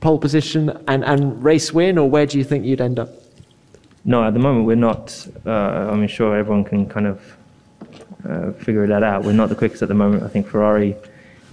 pole 0.00 0.18
position 0.18 0.78
and, 0.86 1.02
and 1.02 1.42
race 1.42 1.72
win, 1.72 1.96
or 1.96 2.08
where 2.08 2.26
do 2.26 2.36
you 2.36 2.44
think 2.44 2.66
you'd 2.66 2.82
end 2.82 2.98
up? 2.98 3.08
No, 4.04 4.22
at 4.22 4.34
the 4.34 4.40
moment 4.40 4.66
we're 4.66 4.76
not. 4.76 5.26
Uh, 5.46 5.50
I 5.90 5.96
mean, 5.96 6.06
sure, 6.06 6.36
everyone 6.36 6.64
can 6.64 6.86
kind 6.86 7.06
of 7.06 7.36
uh, 8.28 8.52
figure 8.52 8.86
that 8.86 9.02
out. 9.02 9.24
We're 9.24 9.32
not 9.32 9.48
the 9.48 9.54
quickest 9.54 9.82
at 9.82 9.88
the 9.88 9.94
moment. 9.94 10.22
I 10.22 10.28
think 10.28 10.46
Ferrari 10.46 10.94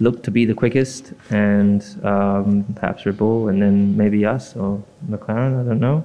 looked 0.00 0.24
to 0.24 0.30
be 0.30 0.44
the 0.44 0.54
quickest, 0.54 1.14
and 1.30 1.82
um, 2.02 2.64
perhaps 2.74 3.06
Red 3.06 3.16
Bull, 3.16 3.48
and 3.48 3.62
then 3.62 3.96
maybe 3.96 4.26
us 4.26 4.54
or 4.54 4.82
McLaren. 5.08 5.58
I 5.58 5.64
don't 5.66 5.80
know. 5.80 6.04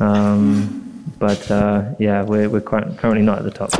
Um, 0.00 1.14
but 1.20 1.48
uh, 1.48 1.94
yeah, 2.00 2.22
we're, 2.22 2.48
we're 2.48 2.60
cur- 2.60 2.92
currently 2.98 3.22
not 3.22 3.38
at 3.38 3.44
the 3.44 3.50
top. 3.52 3.70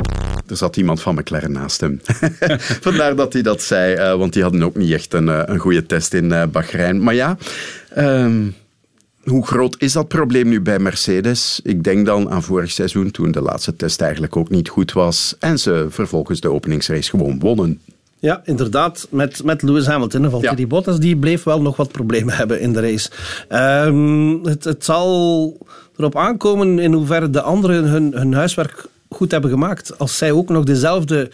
Er 0.51 0.57
zat 0.57 0.77
iemand 0.77 1.01
van 1.01 1.15
McLaren 1.15 1.51
naast 1.51 1.81
hem. 1.81 2.01
Vandaar 2.87 3.15
dat 3.15 3.33
hij 3.33 3.41
dat 3.41 3.61
zei, 3.61 3.93
eh, 3.93 4.15
want 4.15 4.33
die 4.33 4.43
hadden 4.43 4.63
ook 4.63 4.75
niet 4.75 4.91
echt 4.91 5.13
een, 5.13 5.29
eh, 5.29 5.41
een 5.45 5.59
goede 5.59 5.85
test 5.85 6.13
in 6.13 6.31
eh, 6.31 6.43
Bahrein. 6.51 7.03
Maar 7.03 7.13
ja, 7.13 7.37
ehm, 7.89 8.49
hoe 9.23 9.45
groot 9.45 9.75
is 9.79 9.93
dat 9.93 10.07
probleem 10.07 10.49
nu 10.49 10.61
bij 10.61 10.79
Mercedes? 10.79 11.59
Ik 11.63 11.83
denk 11.83 12.05
dan 12.05 12.29
aan 12.29 12.43
vorig 12.43 12.71
seizoen, 12.71 13.11
toen 13.11 13.31
de 13.31 13.41
laatste 13.41 13.75
test 13.75 14.01
eigenlijk 14.01 14.35
ook 14.35 14.49
niet 14.49 14.69
goed 14.69 14.91
was. 14.91 15.35
En 15.39 15.59
ze 15.59 15.85
vervolgens 15.89 16.39
de 16.39 16.51
openingsrace 16.51 17.09
gewoon 17.09 17.39
wonnen. 17.39 17.81
Ja, 18.19 18.41
inderdaad. 18.45 19.07
Met, 19.09 19.43
met 19.43 19.61
Lewis 19.61 19.85
Hamilton. 19.85 20.29
Valtteri 20.29 20.67
Bottas 20.67 20.99
die 20.99 21.17
bleef 21.17 21.43
wel 21.43 21.61
nog 21.61 21.75
wat 21.75 21.91
problemen 21.91 22.33
hebben 22.41 22.59
in 22.59 22.73
de 22.73 22.79
race. 22.79 23.09
Ehm, 23.47 24.43
het, 24.43 24.63
het 24.63 24.85
zal 24.85 25.57
erop 25.97 26.15
aankomen 26.15 26.79
in 26.79 26.93
hoeverre 26.93 27.29
de 27.29 27.41
anderen 27.41 27.83
hun, 27.83 28.13
hun 28.13 28.33
huiswerk 28.33 28.89
goed 29.15 29.31
hebben 29.31 29.49
gemaakt. 29.49 29.97
Als 29.99 30.17
zij 30.17 30.31
ook 30.31 30.49
nog 30.49 30.63
dezelfde 30.63 31.31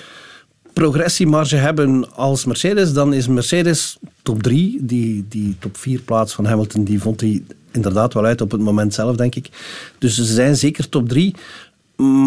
progressiemarge 0.74 1.56
hebben 1.56 2.16
als 2.16 2.46
Mercedes, 2.46 2.94
dan 2.94 3.14
is 3.14 3.28
Mercedes 3.28 3.98
top 4.22 4.44
3. 4.44 4.78
Die, 4.82 5.26
die 5.30 5.56
top 5.60 5.78
4 5.78 6.02
plaats 6.02 6.34
van 6.34 6.46
Hamilton, 6.46 6.84
die 6.84 7.02
vond 7.02 7.22
hij 7.22 7.44
inderdaad 7.72 8.14
wel 8.14 8.26
uit 8.26 8.42
op 8.42 8.52
het 8.52 8.62
moment 8.62 8.94
zelf, 8.94 9.16
denk 9.16 9.36
ik. 9.36 9.50
Dus 9.98 10.16
ze 10.16 10.24
zijn 10.24 10.56
zeker 10.56 10.90
top 10.90 11.10
3. 11.10 11.36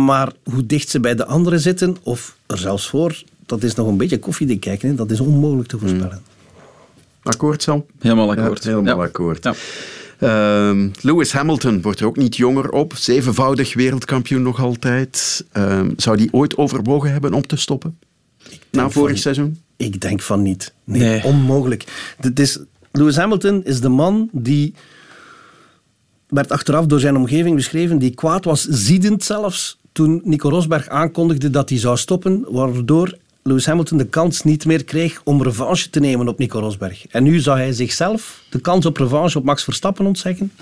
Maar 0.04 0.32
hoe 0.44 0.66
dicht 0.66 0.88
ze 0.88 1.00
bij 1.00 1.14
de 1.14 1.26
anderen 1.26 1.60
zitten, 1.60 1.96
of 2.02 2.36
er 2.46 2.58
zelfs 2.58 2.88
voor, 2.88 3.22
dat 3.46 3.62
is 3.62 3.74
nog 3.74 3.86
een 3.88 3.96
beetje 3.96 4.18
koffiedik 4.18 4.60
kijken. 4.60 4.88
Hè? 4.88 4.94
Dat 4.94 5.10
is 5.10 5.20
onmogelijk 5.20 5.68
te 5.68 5.78
voorspellen. 5.78 6.22
Akkoord, 7.22 7.62
Sam? 7.62 7.84
Helemaal 7.98 8.30
akkoord. 8.30 8.64
Ja, 8.64 8.70
helemaal 8.70 8.96
Ja. 8.96 9.02
akkoord. 9.04 9.44
Ja. 9.44 9.54
Ehm, 10.20 10.88
Lewis 11.00 11.32
Hamilton 11.32 11.82
wordt 11.82 12.00
er 12.00 12.06
ook 12.06 12.16
niet 12.16 12.36
jonger 12.36 12.70
op. 12.70 12.92
Zevenvoudig 12.96 13.74
wereldkampioen 13.74 14.42
nog 14.42 14.60
altijd. 14.60 15.44
Ehm, 15.52 15.90
zou 15.96 16.16
die 16.16 16.32
ooit 16.32 16.56
overwogen 16.56 17.12
hebben 17.12 17.32
om 17.34 17.46
te 17.46 17.56
stoppen? 17.56 17.98
Na 18.70 18.90
vorig 18.90 19.10
van- 19.10 19.18
seizoen? 19.20 19.58
Ik 19.76 20.00
denk 20.00 20.22
van 20.22 20.42
niet. 20.42 20.72
Nee, 20.84 21.00
Nee. 21.00 21.24
onmogelijk. 21.24 22.14
Dit 22.20 22.38
is, 22.40 22.58
Lewis 22.92 23.16
Hamilton 23.16 23.64
is 23.64 23.80
de 23.80 23.88
man 23.88 24.28
die 24.32 24.74
werd 26.28 26.50
achteraf 26.50 26.86
door 26.86 27.00
zijn 27.00 27.16
omgeving 27.16 27.56
beschreven, 27.56 27.98
die 27.98 28.14
kwaad 28.14 28.44
was, 28.44 28.64
ziedend 28.68 29.24
zelfs, 29.24 29.78
toen 29.92 30.20
Nico 30.24 30.48
Rosberg 30.48 30.88
aankondigde 30.88 31.50
dat 31.50 31.68
hij 31.68 31.78
zou 31.78 31.96
stoppen, 31.96 32.44
waardoor 32.48 33.16
Lewis 33.42 33.66
Hamilton 33.66 33.98
de 33.98 34.06
kans 34.06 34.42
niet 34.42 34.66
meer 34.66 34.84
kreeg 34.84 35.20
om 35.24 35.42
revanche 35.42 35.90
te 35.90 36.00
nemen 36.00 36.28
op 36.28 36.38
Nico 36.38 36.58
Rosberg. 36.58 37.06
En 37.06 37.22
nu 37.22 37.38
zou 37.38 37.58
hij 37.58 37.72
zichzelf 37.72 38.42
de 38.48 38.60
kans 38.60 38.86
op 38.86 38.96
revanche 38.96 39.38
op 39.38 39.44
Max 39.44 39.64
Verstappen 39.64 40.06
ontzeggen. 40.06 40.52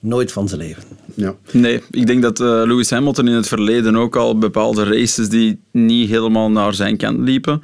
Nooit 0.00 0.32
van 0.32 0.48
zijn 0.48 0.60
leven. 0.60 0.82
Ja. 1.14 1.34
Nee, 1.50 1.82
ik 1.90 2.06
denk 2.06 2.22
dat 2.22 2.40
eh, 2.40 2.46
Lewis 2.46 2.90
Hamilton 2.90 3.28
in 3.28 3.34
het 3.34 3.48
verleden 3.48 3.96
ook 3.96 4.16
al 4.16 4.38
bepaalde 4.38 4.84
races 4.84 5.28
die 5.28 5.60
niet 5.72 6.08
helemaal 6.08 6.50
naar 6.50 6.74
zijn 6.74 6.96
kant 6.96 7.18
liepen, 7.18 7.62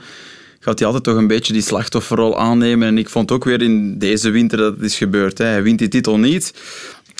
gaat 0.61 0.78
hij 0.78 0.87
altijd 0.87 1.04
toch 1.04 1.16
een 1.16 1.26
beetje 1.26 1.52
die 1.52 1.62
slachtofferrol 1.62 2.38
aannemen. 2.38 2.88
En 2.88 2.98
ik 2.98 3.09
vond 3.09 3.33
ook 3.33 3.44
weer 3.44 3.62
in 3.62 3.98
deze 3.98 4.30
winter 4.30 4.59
dat 4.59 4.74
het 4.74 4.83
is 4.83 4.96
gebeurd. 4.96 5.38
Hè. 5.38 5.44
Hij 5.44 5.62
wint 5.62 5.78
die 5.78 5.88
titel 5.88 6.18
niet. 6.18 6.54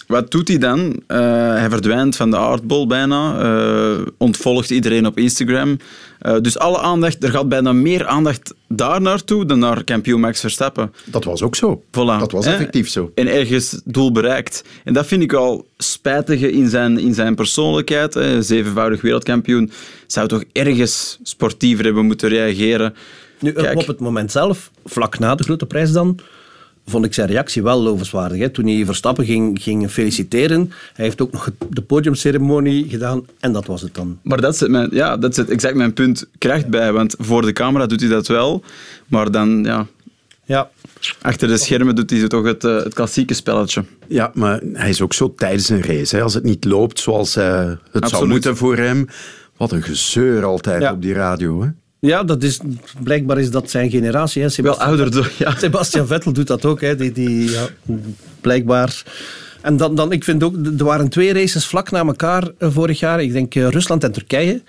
Wat 0.07 0.31
doet 0.31 0.49
hij 0.49 0.59
dan? 0.59 1.03
Eh, 1.07 1.19
hij 1.49 1.71
verdwijnt 1.71 2.17
van 2.17 2.31
de 2.31 2.37
aardbol 2.37 2.87
bijna, 2.87 3.41
eh, 3.43 4.07
ontvolgt 4.19 4.71
iedereen 4.71 5.07
op 5.07 5.19
Instagram. 5.19 5.77
Eh, 6.19 6.37
dus 6.41 6.59
alle 6.59 6.79
aandacht, 6.79 7.25
er 7.25 7.31
gaat 7.31 7.49
bijna 7.49 7.73
meer 7.73 8.07
aandacht 8.07 8.55
daar 8.69 9.01
naartoe 9.01 9.47
dan 9.47 9.59
naar 9.59 9.85
kampioen 9.85 10.21
Max 10.21 10.41
Verstappen. 10.41 10.93
Dat 11.05 11.25
was 11.25 11.43
ook 11.43 11.57
zo. 11.57 11.83
Voilà. 11.87 12.19
Dat 12.19 12.33
was 12.33 12.47
effectief 12.47 12.89
zo. 12.89 13.13
En 13.15 13.27
ergens 13.27 13.81
doel 13.85 14.13
bereikt. 14.13 14.65
En 14.85 14.93
dat 14.93 15.07
vind 15.07 15.23
ik 15.23 15.33
al 15.33 15.67
spijtige 15.79 16.53
in 16.53 16.69
zijn, 16.69 16.99
in 16.99 17.15
zijn 17.15 17.35
persoonlijkheid. 17.35 18.15
Hè. 18.15 18.43
Zevenvoudig 18.43 19.01
wereldkampioen 19.01 19.71
zou 20.07 20.29
toch 20.29 20.45
ergens 20.53 21.19
sportiever 21.23 21.85
hebben 21.85 22.07
moeten 22.07 22.29
reageren. 22.29 22.95
Nu, 23.41 23.53
Kijk. 23.53 23.79
op 23.79 23.87
het 23.87 24.01
moment 24.01 24.33
zelf, 24.33 24.71
vlak 24.85 25.19
na 25.19 25.35
de 25.35 25.43
grote 25.43 25.67
prijs 25.67 25.93
dan, 25.93 26.19
vond 26.87 27.05
ik 27.05 27.15
zijn 27.15 27.29
reactie 27.29 27.63
wel 27.63 27.83
lovenswaardig. 27.83 28.39
Hè? 28.39 28.49
Toen 28.49 28.67
hij 28.67 28.85
Verstappen 28.85 29.25
ging, 29.25 29.63
ging 29.63 29.91
feliciteren, 29.91 30.73
hij 30.95 31.05
heeft 31.05 31.21
ook 31.23 31.33
nog 31.33 31.51
de 31.71 31.83
podiumceremonie 31.83 32.89
gedaan 32.89 33.27
en 33.41 33.53
dat 33.53 33.67
was 33.67 33.83
het 33.83 33.95
dan. 33.95 34.19
Maar 34.23 34.41
dat 34.41 34.57
zit, 34.57 34.69
mijn, 34.69 34.89
ja, 34.93 35.17
dat 35.17 35.35
zit 35.35 35.51
exact 35.51 35.75
mijn 35.77 35.93
punt 35.93 36.27
kracht 36.39 36.69
bij. 36.69 36.93
Want 36.93 37.15
voor 37.19 37.43
de 37.43 37.53
camera 37.53 37.87
doet 37.87 38.01
hij 38.01 38.09
dat 38.11 38.27
wel. 38.27 38.63
Maar 39.07 39.31
dan, 39.31 39.65
ja, 39.65 39.87
Ja, 40.47 40.71
achter 41.23 41.49
de 41.49 41.57
schermen 41.59 41.95
doet 41.95 42.11
hij 42.11 42.29
toch 42.29 42.45
het, 42.45 42.65
eh, 42.65 42.77
het 42.77 42.95
klassieke 42.95 43.35
spelletje. 43.35 43.85
Ja, 44.09 44.31
maar 44.35 44.61
hij 44.73 44.89
is 44.89 45.01
ook 45.01 45.13
zo 45.13 45.35
tijdens 45.37 45.69
een 45.69 45.83
race. 45.83 46.17
Hè. 46.17 46.23
Als 46.23 46.35
het 46.35 46.45
niet 46.45 46.65
loopt 46.65 47.01
zoals 47.01 47.37
eh, 47.37 47.71
het 47.93 48.09
zou 48.09 48.29
moeten 48.29 48.57
voor 48.57 48.77
hem. 48.77 49.07
Wat 49.57 49.73
een 49.73 49.83
gezeur 49.83 50.45
altijd 50.45 50.83
Ja. 50.83 50.93
op 50.93 51.03
die 51.03 51.13
radio. 51.13 51.63
Hè. 51.63 51.69
Ja 52.07 52.25
dat 52.25 52.43
is, 52.43 52.61
blijkbaar 53.03 53.39
is 53.39 53.51
dat 53.51 53.71
zijn 53.71 53.91
generatie. 53.91 54.43
Hè? 54.43 54.63
Wel 54.63 54.81
ouder, 54.81 55.33
ja. 55.39 55.55
Sebastian 55.59 56.07
Vettel 56.07 56.33
doet 56.33 56.47
dat 56.47 56.65
ook, 56.65 56.81
hè? 56.81 56.97
Die, 56.97 57.13
die, 57.13 57.51
ja, 57.51 57.69
blijkbaar. 58.41 59.03
En 59.61 59.77
dan, 59.77 59.95
dan, 59.95 60.13
ik 60.13 60.25
vind 60.25 60.43
ook, 60.43 60.55
er 60.79 60.85
waren 60.85 61.09
twee 61.09 61.33
races 61.33 61.67
vlak 61.67 61.91
na 61.91 62.05
elkaar 62.05 62.51
eh, 62.59 62.69
vorig 62.73 62.99
jaar. 62.99 63.23
Ik 63.23 63.33
denk 63.33 63.55
eh, 63.55 63.69
Rusland 63.69 64.05
en 64.05 64.13
Turkije. 64.13 64.63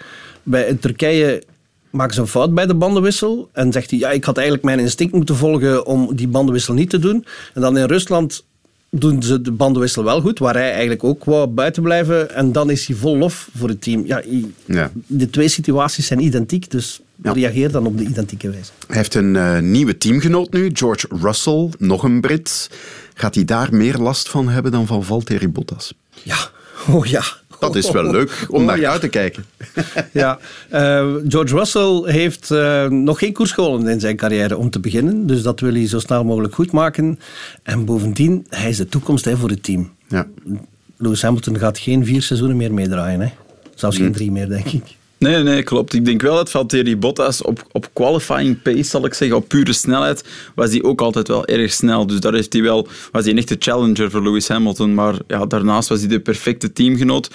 Bij 0.43 0.67
in 0.67 0.79
Turkije 0.79 1.43
maken 1.89 2.13
ze 2.13 2.21
een 2.21 2.27
fout 2.27 2.53
bij 2.53 2.65
de 2.65 2.75
bandenwissel. 2.75 3.49
En 3.51 3.71
zegt 3.71 3.89
hij, 3.89 3.99
ja, 3.99 4.11
ik 4.11 4.23
had 4.23 4.35
eigenlijk 4.35 4.65
mijn 4.65 4.79
instinct 4.79 5.13
moeten 5.13 5.35
volgen 5.35 5.85
om 5.85 6.15
die 6.15 6.27
bandenwissel 6.27 6.73
niet 6.73 6.89
te 6.89 6.99
doen. 6.99 7.25
En 7.53 7.61
dan 7.61 7.77
in 7.77 7.85
Rusland 7.85 8.43
doen 8.89 9.23
ze 9.23 9.41
de 9.41 9.51
bandenwissel 9.51 10.03
wel 10.03 10.21
goed, 10.21 10.39
waar 10.39 10.53
hij 10.53 10.71
eigenlijk 10.71 11.03
ook 11.03 11.23
wou 11.23 11.47
buiten 11.47 11.83
blijven. 11.83 12.35
En 12.35 12.51
dan 12.51 12.69
is 12.69 12.87
hij 12.87 12.95
vol 12.95 13.17
lof 13.17 13.49
voor 13.57 13.69
het 13.69 13.81
team. 13.81 14.05
Ja. 14.05 14.91
de 15.07 15.29
twee 15.29 15.47
situaties 15.47 16.07
zijn 16.07 16.23
identiek, 16.23 16.71
dus 16.71 17.01
Ja. 17.23 17.31
reageer 17.31 17.71
dan 17.71 17.85
op 17.85 17.97
de 17.97 18.03
identieke 18.03 18.49
wijze. 18.49 18.71
Hij 18.87 18.95
heeft 18.97 19.13
een 19.15 19.35
eh, 19.35 19.59
nieuwe 19.59 19.97
teamgenoot 19.97 20.53
nu, 20.53 20.69
George 20.73 21.07
Russell, 21.21 21.69
nog 21.77 22.03
een 22.03 22.21
Brit. 22.21 22.69
Gaat 23.13 23.35
hij 23.35 23.45
daar 23.45 23.67
meer 23.71 23.97
last 23.97 24.29
van 24.29 24.49
hebben 24.49 24.71
dan 24.71 24.87
van 24.87 25.03
Valtteri 25.03 25.47
Bottas? 25.47 25.93
Ja, 26.23 26.37
oh 26.87 27.05
ja. 27.05 27.23
Dat 27.59 27.75
is 27.75 27.91
wel 27.91 28.11
leuk 28.11 28.45
om 28.49 28.59
Oh, 28.59 28.65
naar 28.65 28.79
ja. 28.79 28.91
uit 28.91 29.01
te 29.01 29.07
kijken. 29.07 29.45
Ja, 30.11 30.39
eh, 30.69 31.13
George 31.27 31.55
Russell 31.55 32.01
heeft 32.05 32.51
eh, 32.51 32.87
nog 32.87 33.19
geen 33.19 33.33
koers 33.33 33.51
gewonnen 33.51 33.93
in 33.93 33.99
zijn 33.99 34.15
carrière 34.15 34.57
om 34.57 34.69
te 34.69 34.79
beginnen. 34.79 35.27
Dus 35.27 35.41
dat 35.41 35.59
wil 35.59 35.73
hij 35.73 35.87
zo 35.87 35.99
snel 35.99 36.23
mogelijk 36.23 36.53
goed 36.55 36.71
maken. 36.71 37.19
En 37.63 37.85
bovendien, 37.85 38.45
hij 38.49 38.69
is 38.69 38.77
de 38.77 38.87
toekomst 38.87 39.25
hè, 39.25 39.37
voor 39.37 39.49
het 39.49 39.63
team. 39.63 39.91
Ja. 40.07 40.27
Lewis 40.97 41.21
Hamilton 41.21 41.57
gaat 41.57 41.77
geen 41.77 42.05
vier 42.05 42.21
seizoenen 42.21 42.57
meer 42.57 42.73
meedraaien. 42.73 43.21
Hè. 43.21 43.29
Zelfs 43.75 43.97
geen 43.97 44.11
drie 44.11 44.31
meer, 44.31 44.49
denk 44.49 44.65
ik. 44.65 44.83
Nee, 45.25 45.43
nee, 45.43 45.63
klopt. 45.63 45.93
Ik 45.93 46.05
denk 46.05 46.21
wel 46.21 46.35
dat 46.35 46.51
Valtteri 46.51 46.97
Bottas 46.97 47.41
op, 47.41 47.67
op 47.71 47.89
qualifying 47.93 48.61
pace, 48.61 48.83
zal 48.83 49.05
ik 49.05 49.13
zeggen, 49.13 49.37
op 49.37 49.47
pure 49.47 49.73
snelheid, 49.73 50.23
was 50.55 50.69
hij 50.69 50.83
ook 50.83 51.01
altijd 51.01 51.27
wel 51.27 51.45
erg 51.45 51.73
snel. 51.73 52.07
Dus 52.07 52.19
daar 52.19 52.33
heeft 52.33 52.53
hij 52.53 52.61
wel, 52.61 52.87
was 53.11 53.23
hij 53.23 53.31
een 53.31 53.37
echte 53.37 53.55
challenger 53.59 54.11
voor 54.11 54.23
Lewis 54.23 54.47
Hamilton. 54.47 54.93
Maar 54.93 55.15
ja, 55.27 55.45
daarnaast 55.45 55.89
was 55.89 55.99
hij 55.99 56.07
de 56.07 56.19
perfecte 56.19 56.73
teamgenoot. 56.73 57.29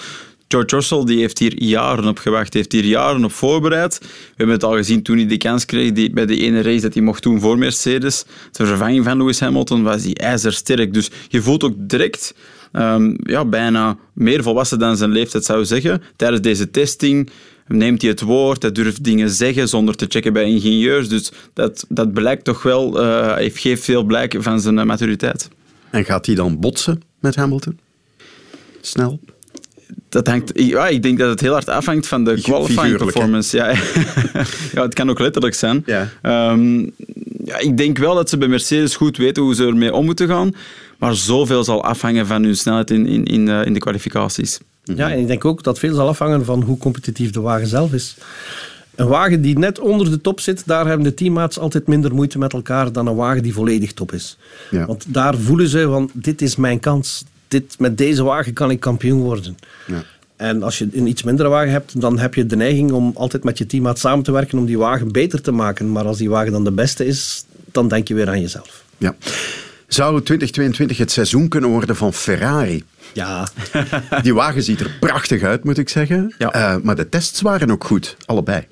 George 0.47 0.75
Russell 0.75 1.03
die 1.03 1.19
heeft 1.19 1.39
hier 1.39 1.63
jaren 1.63 2.07
op 2.07 2.17
gewacht, 2.17 2.53
heeft 2.53 2.71
hier 2.71 2.85
jaren 2.85 3.23
op 3.23 3.31
voorbereid. 3.31 3.97
We 4.01 4.07
hebben 4.35 4.55
het 4.55 4.63
al 4.63 4.75
gezien 4.75 5.01
toen 5.01 5.17
hij 5.17 5.27
de 5.27 5.37
kans 5.37 5.65
kreeg 5.65 5.91
die, 5.91 6.11
bij 6.11 6.25
de 6.25 6.37
ene 6.37 6.61
race 6.61 6.81
dat 6.81 6.93
hij 6.93 7.03
mocht 7.03 7.23
doen 7.23 7.39
voor 7.39 7.57
Mercedes. 7.57 8.25
Ter 8.51 8.67
vervanging 8.67 9.03
van 9.03 9.17
Lewis 9.17 9.39
Hamilton 9.39 9.83
was 9.83 10.03
hij 10.03 10.13
ijzersterk. 10.13 10.93
Dus 10.93 11.09
je 11.27 11.41
voelt 11.41 11.63
ook 11.63 11.73
direct 11.77 12.35
ehm, 12.71 13.13
ja, 13.23 13.45
bijna 13.45 13.97
meer 14.13 14.43
volwassen 14.43 14.79
dan 14.79 14.97
zijn 14.97 15.11
leeftijd 15.11 15.45
zou 15.45 15.65
zeggen. 15.65 16.01
Tijdens 16.15 16.41
deze 16.41 16.71
testing 16.71 17.29
neemt 17.67 18.01
hij 18.01 18.11
het 18.11 18.21
woord, 18.21 18.61
hij 18.61 18.71
durft 18.71 19.03
dingen 19.03 19.29
zeggen 19.29 19.67
zonder 19.67 19.95
te 19.95 20.05
checken 20.09 20.33
bij 20.33 20.43
ingenieurs. 20.43 21.09
Dus 21.09 21.31
dat, 21.53 21.85
dat 21.89 22.13
blijkt 22.13 22.43
toch 22.43 22.63
wel, 22.63 22.93
hij 22.93 23.49
geeft 23.49 23.83
veel 23.83 24.03
blijk 24.03 24.35
van 24.39 24.61
zijn 24.61 24.79
eh, 24.79 24.85
maturiteit. 24.85 25.49
En 25.89 26.05
gaat 26.05 26.25
hij 26.25 26.35
dan 26.35 26.59
botsen 26.59 27.01
met 27.19 27.35
Hamilton? 27.35 27.79
Snel? 28.81 29.19
Dat 30.09 30.27
hangt, 30.27 30.51
ja, 30.53 30.87
ik 30.87 31.03
denk 31.03 31.17
dat 31.17 31.29
het 31.29 31.41
heel 31.41 31.51
hard 31.51 31.69
afhangt 31.69 32.07
van 32.07 32.23
de 32.23 32.41
qualifying 32.41 32.91
hè? 32.91 32.97
performance. 32.97 33.57
Ja. 33.57 33.67
ja, 34.73 34.81
het 34.81 34.93
kan 34.93 35.09
ook 35.09 35.19
letterlijk 35.19 35.55
zijn. 35.55 35.83
Ja. 35.85 36.09
Ehm, 36.21 36.79
ja, 37.43 37.57
ik 37.59 37.77
denk 37.77 37.97
wel 37.97 38.15
dat 38.15 38.29
ze 38.29 38.37
bij 38.37 38.47
Mercedes 38.47 38.95
goed 38.95 39.17
weten 39.17 39.43
hoe 39.43 39.55
ze 39.55 39.65
ermee 39.65 39.93
om 39.93 40.05
moeten 40.05 40.27
gaan. 40.27 40.55
Maar 40.97 41.15
zoveel 41.15 41.63
zal 41.63 41.83
afhangen 41.83 42.27
van 42.27 42.43
hun 42.43 42.55
snelheid 42.55 42.91
in, 42.91 43.05
in, 43.05 43.25
in, 43.25 43.49
eh, 43.49 43.65
in 43.65 43.73
de 43.73 43.79
kwalificaties. 43.79 44.59
Ja, 44.83 45.11
en 45.11 45.19
ik 45.19 45.27
denk 45.27 45.45
ook 45.45 45.63
dat 45.63 45.79
veel 45.79 45.95
zal 45.95 46.07
afhangen 46.07 46.45
van 46.45 46.61
hoe 46.61 46.77
competitief 46.77 47.31
de 47.31 47.41
wagen 47.41 47.67
zelf 47.67 47.93
is. 47.93 48.17
Een 48.95 49.07
wagen 49.07 49.41
die 49.41 49.57
net 49.57 49.79
onder 49.79 50.09
de 50.09 50.21
top 50.21 50.39
zit, 50.39 50.63
daar 50.65 50.87
hebben 50.87 51.03
de 51.03 51.13
teammaats 51.13 51.59
altijd 51.59 51.87
minder 51.87 52.13
moeite 52.13 52.37
met 52.37 52.53
elkaar 52.53 52.91
dan 52.91 53.07
een 53.07 53.15
wagen 53.15 53.43
die 53.43 53.53
volledig 53.53 53.93
top 53.93 54.11
is. 54.11 54.37
Ja. 54.71 54.85
Want 54.85 55.05
daar 55.07 55.37
voelen 55.37 55.67
ze 55.67 55.83
van, 55.83 56.09
dit 56.13 56.41
is 56.41 56.55
mijn 56.55 56.79
kans. 56.79 57.25
Dit, 57.47 57.75
met 57.79 57.97
deze 57.97 58.23
wagen 58.23 58.53
kan 58.53 58.71
ik 58.71 58.79
kampioen 58.79 59.21
worden. 59.21 59.57
Ja. 59.87 60.03
En 60.35 60.63
als 60.63 60.77
je 60.77 60.87
een 60.91 61.07
iets 61.07 61.23
mindere 61.23 61.49
wagen 61.49 61.71
hebt, 61.71 62.01
dan 62.01 62.19
heb 62.19 62.33
je 62.33 62.45
de 62.45 62.55
neiging 62.55 62.91
om 62.91 63.11
altijd 63.15 63.43
met 63.43 63.57
je 63.57 63.65
teammaat 63.65 63.99
samen 63.99 64.23
te 64.23 64.31
werken 64.31 64.57
om 64.57 64.65
die 64.65 64.77
wagen 64.77 65.11
beter 65.11 65.41
te 65.41 65.51
maken. 65.51 65.91
Maar 65.91 66.05
als 66.05 66.17
die 66.17 66.29
wagen 66.29 66.51
dan 66.51 66.63
de 66.63 66.71
beste 66.71 67.05
is, 67.05 67.45
dan 67.71 67.87
denk 67.87 68.07
je 68.07 68.13
weer 68.13 68.29
aan 68.29 68.41
jezelf. 68.41 68.83
Ja. 68.97 69.15
Zou 69.93 70.21
2022 70.21 70.97
het 70.97 71.11
seizoen 71.11 71.47
kunnen 71.47 71.69
worden 71.69 71.95
van 71.95 72.13
Ferrari? 72.13 72.83
Ja, 73.13 73.47
Die 74.23 74.33
wagen 74.33 74.63
ziet 74.63 74.79
er 74.79 74.91
prachtig 74.99 75.43
uit, 75.43 75.63
moet 75.63 75.77
ik 75.77 75.89
zeggen. 75.89 76.35
Ja. 76.37 76.51
Eh, 76.51 76.75
maar 76.83 76.95
de 76.95 77.09
tests 77.09 77.41
waren 77.41 77.71
ook 77.71 77.83
goed, 77.83 78.15
allebei. 78.25 78.67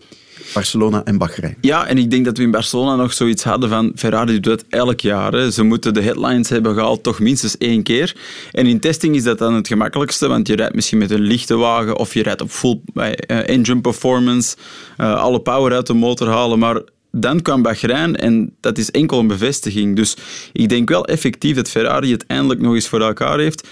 Barcelona 0.53 1.03
en 1.03 1.17
Bahrein. 1.17 1.57
Ja, 1.61 1.87
en 1.87 1.97
ik 1.97 2.11
denk 2.11 2.25
dat 2.25 2.37
we 2.37 2.43
in 2.43 2.51
Barcelona 2.51 2.95
nog 2.95 3.13
zoiets 3.13 3.43
hadden 3.43 3.69
van 3.69 3.91
Ferrari 3.95 4.39
doet 4.39 4.43
dat 4.43 4.65
elk 4.69 4.99
jaar. 4.99 5.31
Hè. 5.31 5.51
Ze 5.51 5.63
moeten 5.63 5.93
de 5.93 6.01
headlines 6.01 6.49
hebben 6.49 6.73
gehaald 6.73 7.03
toch 7.03 7.19
minstens 7.19 7.57
één 7.57 7.83
keer. 7.83 8.15
En 8.51 8.65
in 8.65 8.79
testing 8.79 9.15
is 9.15 9.23
dat 9.23 9.37
dan 9.37 9.53
het 9.53 9.67
gemakkelijkste, 9.67 10.27
want 10.27 10.47
je 10.47 10.55
rijdt 10.55 10.75
misschien 10.75 10.97
met 10.97 11.11
een 11.11 11.21
lichte 11.21 11.55
wagen 11.55 11.97
of 11.97 12.13
je 12.13 12.23
rijdt 12.23 12.41
op 12.41 12.49
full 12.49 12.79
eh, 12.93 13.49
engine 13.49 13.81
performance, 13.81 14.55
eh, 14.97 15.15
alle 15.15 15.39
power 15.39 15.73
uit 15.73 15.87
de 15.87 15.93
motor 15.93 16.27
halen, 16.27 16.59
maar 16.59 16.81
dan 17.11 17.41
kwam 17.41 17.61
Bahrein 17.61 18.15
en 18.15 18.55
dat 18.59 18.77
is 18.77 18.91
enkel 18.91 19.19
een 19.19 19.27
bevestiging. 19.27 19.95
Dus 19.95 20.15
ik 20.53 20.69
denk 20.69 20.89
wel 20.89 21.05
effectief 21.05 21.55
dat 21.55 21.69
Ferrari 21.69 22.11
het 22.11 22.25
eindelijk 22.27 22.61
nog 22.61 22.73
eens 22.73 22.87
voor 22.87 23.01
elkaar 23.01 23.39
heeft. 23.39 23.67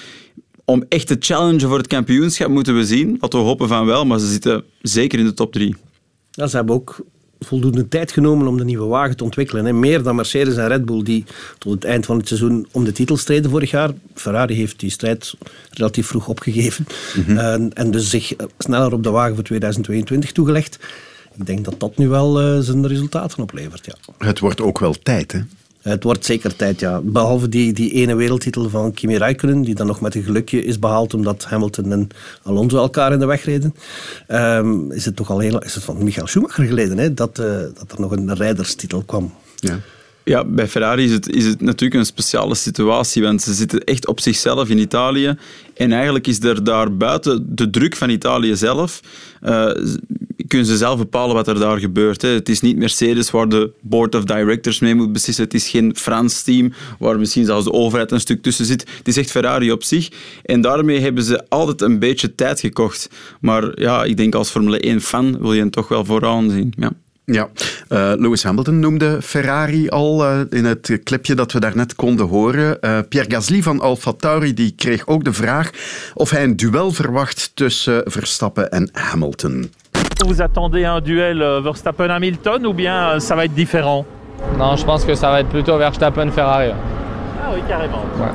Om 0.65 0.83
echt 0.89 1.07
te 1.07 1.15
challengen 1.19 1.67
voor 1.67 1.77
het 1.77 1.87
kampioenschap 1.87 2.49
moeten 2.49 2.75
we 2.75 2.85
zien. 2.85 3.17
Wat 3.19 3.33
we 3.33 3.39
hopen 3.39 3.67
van 3.67 3.85
wel, 3.85 4.05
maar 4.05 4.19
ze 4.19 4.27
zitten 4.27 4.63
zeker 4.81 5.19
in 5.19 5.25
de 5.25 5.33
top 5.33 5.51
drie. 5.51 5.75
Ja, 6.31 6.47
ze 6.47 6.55
hebben 6.55 6.75
ook 6.75 7.05
voldoende 7.39 7.87
tijd 7.87 8.11
genomen 8.11 8.47
om 8.47 8.57
de 8.57 8.63
nieuwe 8.63 8.85
wagen 8.85 9.17
te 9.17 9.23
ontwikkelen. 9.23 9.65
Hè. 9.65 9.73
Meer 9.73 10.03
dan 10.03 10.15
Mercedes 10.15 10.55
en 10.55 10.67
Red 10.67 10.85
Bull, 10.85 11.03
die 11.03 11.23
tot 11.57 11.73
het 11.73 11.83
eind 11.83 12.05
van 12.05 12.17
het 12.17 12.27
seizoen 12.27 12.67
om 12.71 12.83
de 12.83 12.91
titel 12.91 13.17
streden 13.17 13.51
vorig 13.51 13.71
jaar. 13.71 13.91
Ferrari 14.13 14.55
heeft 14.55 14.79
die 14.79 14.89
strijd 14.89 15.33
relatief 15.71 16.07
vroeg 16.07 16.27
opgegeven. 16.27 16.85
en, 17.27 17.73
en 17.73 17.91
dus 17.91 18.09
zich 18.09 18.35
eh, 18.35 18.45
sneller 18.57 18.93
op 18.93 19.03
de 19.03 19.09
wagen 19.09 19.35
voor 19.35 19.43
2022 19.43 20.31
toegelegd. 20.31 20.79
Ik 21.39 21.45
denk 21.45 21.65
dat 21.65 21.79
dat 21.79 21.97
nu 21.97 22.07
wel 22.07 22.41
eh, 22.41 22.59
zijn 22.59 22.87
resultaten 22.87 23.43
oplevert. 23.43 23.85
Ja. 23.85 24.25
Het 24.27 24.39
wordt 24.39 24.61
ook 24.61 24.79
wel 24.79 24.93
tijd, 25.03 25.31
hè? 25.31 25.39
Het 25.81 26.03
wordt 26.03 26.25
zeker 26.25 26.55
tijd, 26.55 26.79
ja. 26.79 27.01
Behalve 27.03 27.49
die, 27.49 27.73
die 27.73 27.91
ene 27.91 28.15
wereldtitel 28.15 28.69
van 28.69 28.93
Kimi 28.93 29.17
Räikkönen, 29.17 29.61
die 29.61 29.75
dan 29.75 29.87
nog 29.87 30.01
met 30.01 30.15
een 30.15 30.23
gelukje 30.23 30.63
is 30.63 30.79
behaald 30.79 31.13
omdat 31.13 31.43
Hamilton 31.43 31.91
en 31.91 32.07
Alonso 32.43 32.77
elkaar 32.77 33.13
in 33.13 33.19
de 33.19 33.25
weg 33.25 33.43
reden, 33.43 33.75
ehm, 34.27 34.91
is 34.91 35.05
het 35.05 35.15
toch 35.15 35.29
al 35.29 35.39
heel, 35.39 35.59
is 35.59 35.75
het 35.75 35.83
van 35.83 36.03
Michael 36.03 36.27
Schumacher 36.27 36.65
geleden 36.65 36.97
hè, 36.97 37.13
dat, 37.13 37.39
eh, 37.39 37.45
dat 37.73 37.91
er 37.91 37.99
nog 37.99 38.11
een 38.11 38.35
rijderstitel 38.35 39.03
kwam. 39.05 39.33
Ja. 39.55 39.79
Ja, 40.27 40.45
bij 40.45 40.67
Ferrari 40.67 41.03
is 41.03 41.11
het, 41.11 41.29
is 41.29 41.45
het 41.45 41.61
natuurlijk 41.61 41.99
een 41.99 42.05
speciale 42.05 42.55
situatie, 42.55 43.21
want 43.23 43.41
ze 43.41 43.53
zitten 43.53 43.83
echt 43.83 44.07
op 44.07 44.19
zichzelf 44.19 44.69
in 44.69 44.77
Italië. 44.77 45.37
En 45.73 45.91
eigenlijk 45.91 46.27
is 46.27 46.43
er 46.43 46.63
daar 46.63 46.97
buiten 46.97 47.55
de 47.55 47.69
druk 47.69 47.95
van 47.95 48.09
Italië 48.09 48.55
zelf, 48.55 49.01
eh, 49.41 49.69
kunnen 50.47 50.67
ze 50.67 50.77
zelf 50.77 50.97
bepalen 50.97 51.35
wat 51.35 51.47
er 51.47 51.59
daar 51.59 51.79
gebeurt. 51.79 52.21
Hè. 52.21 52.29
Het 52.29 52.49
is 52.49 52.61
niet 52.61 52.77
Mercedes 52.77 53.31
waar 53.31 53.49
de 53.49 53.71
board 53.81 54.15
of 54.15 54.23
directors 54.23 54.79
mee 54.79 54.95
moet 54.95 55.13
beslissen. 55.13 55.43
Het 55.43 55.53
is 55.53 55.69
geen 55.69 55.95
Frans 55.95 56.43
team 56.43 56.73
waar 56.99 57.19
misschien 57.19 57.45
zelfs 57.45 57.63
de 57.63 57.71
overheid 57.71 58.11
een 58.11 58.19
stuk 58.19 58.41
tussen 58.41 58.65
zit. 58.65 58.85
Het 58.97 59.07
is 59.07 59.17
echt 59.17 59.31
Ferrari 59.31 59.71
op 59.71 59.83
zich. 59.83 60.09
En 60.43 60.61
daarmee 60.61 60.99
hebben 60.99 61.23
ze 61.23 61.49
altijd 61.49 61.81
een 61.81 61.99
beetje 61.99 62.35
tijd 62.35 62.59
gekocht. 62.59 63.09
Maar 63.41 63.81
ja, 63.81 64.03
ik 64.03 64.17
denk 64.17 64.35
als 64.35 64.49
Formule 64.49 64.99
1-fan 64.99 65.39
wil 65.39 65.53
je 65.53 65.59
hem 65.59 65.69
toch 65.69 65.87
wel 65.87 66.05
vooraan 66.05 66.49
zien. 66.49 66.73
Ja. 66.77 66.91
Ja, 67.31 67.49
eh, 67.87 68.13
Lewis 68.17 68.43
Hamilton 68.43 68.79
noemde 68.79 69.21
Ferrari 69.21 69.89
al 69.89 70.23
uh, 70.23 70.39
in 70.49 70.65
het 70.65 70.99
clipje 71.03 71.35
dat 71.35 71.51
we 71.51 71.59
daarnet 71.59 71.95
konden 71.95 72.25
horen. 72.27 72.77
Uh, 72.81 72.99
Pierre 73.09 73.31
Gasly 73.31 73.61
van 73.61 73.81
Alfa 73.81 74.13
Tauri 74.13 74.53
die 74.53 74.73
kreeg 74.75 75.07
ook 75.07 75.23
de 75.23 75.33
vraag 75.33 75.69
of 76.13 76.29
hij 76.29 76.43
een 76.43 76.55
duel 76.55 76.91
verwacht 76.91 77.51
tussen 77.53 78.01
Verstappen 78.05 78.69
en 78.69 78.89
Hamilton. 78.93 79.71
Vous 80.25 80.41
attendez 80.41 80.83
un 80.85 81.03
duel 81.03 81.41
euh, 81.41 81.63
Verstappen-Hamilton 81.63 82.65
ou 82.65 82.73
bien 82.73 83.13
euh, 83.13 83.19
ça 83.19 83.35
va 83.35 83.43
être 83.43 83.55
différent 83.55 84.05
Non, 84.57 84.77
je 84.77 84.85
pense 84.85 85.05
que 85.05 85.15
ça 85.15 85.29
va 85.29 85.39
être 85.39 85.49
plutôt 85.49 85.77
Verstappen-Ferrari. 85.77 86.71
Ah 86.71 87.51
oui, 87.53 87.61
carrément. 87.67 88.05
Ouais. 88.19 88.31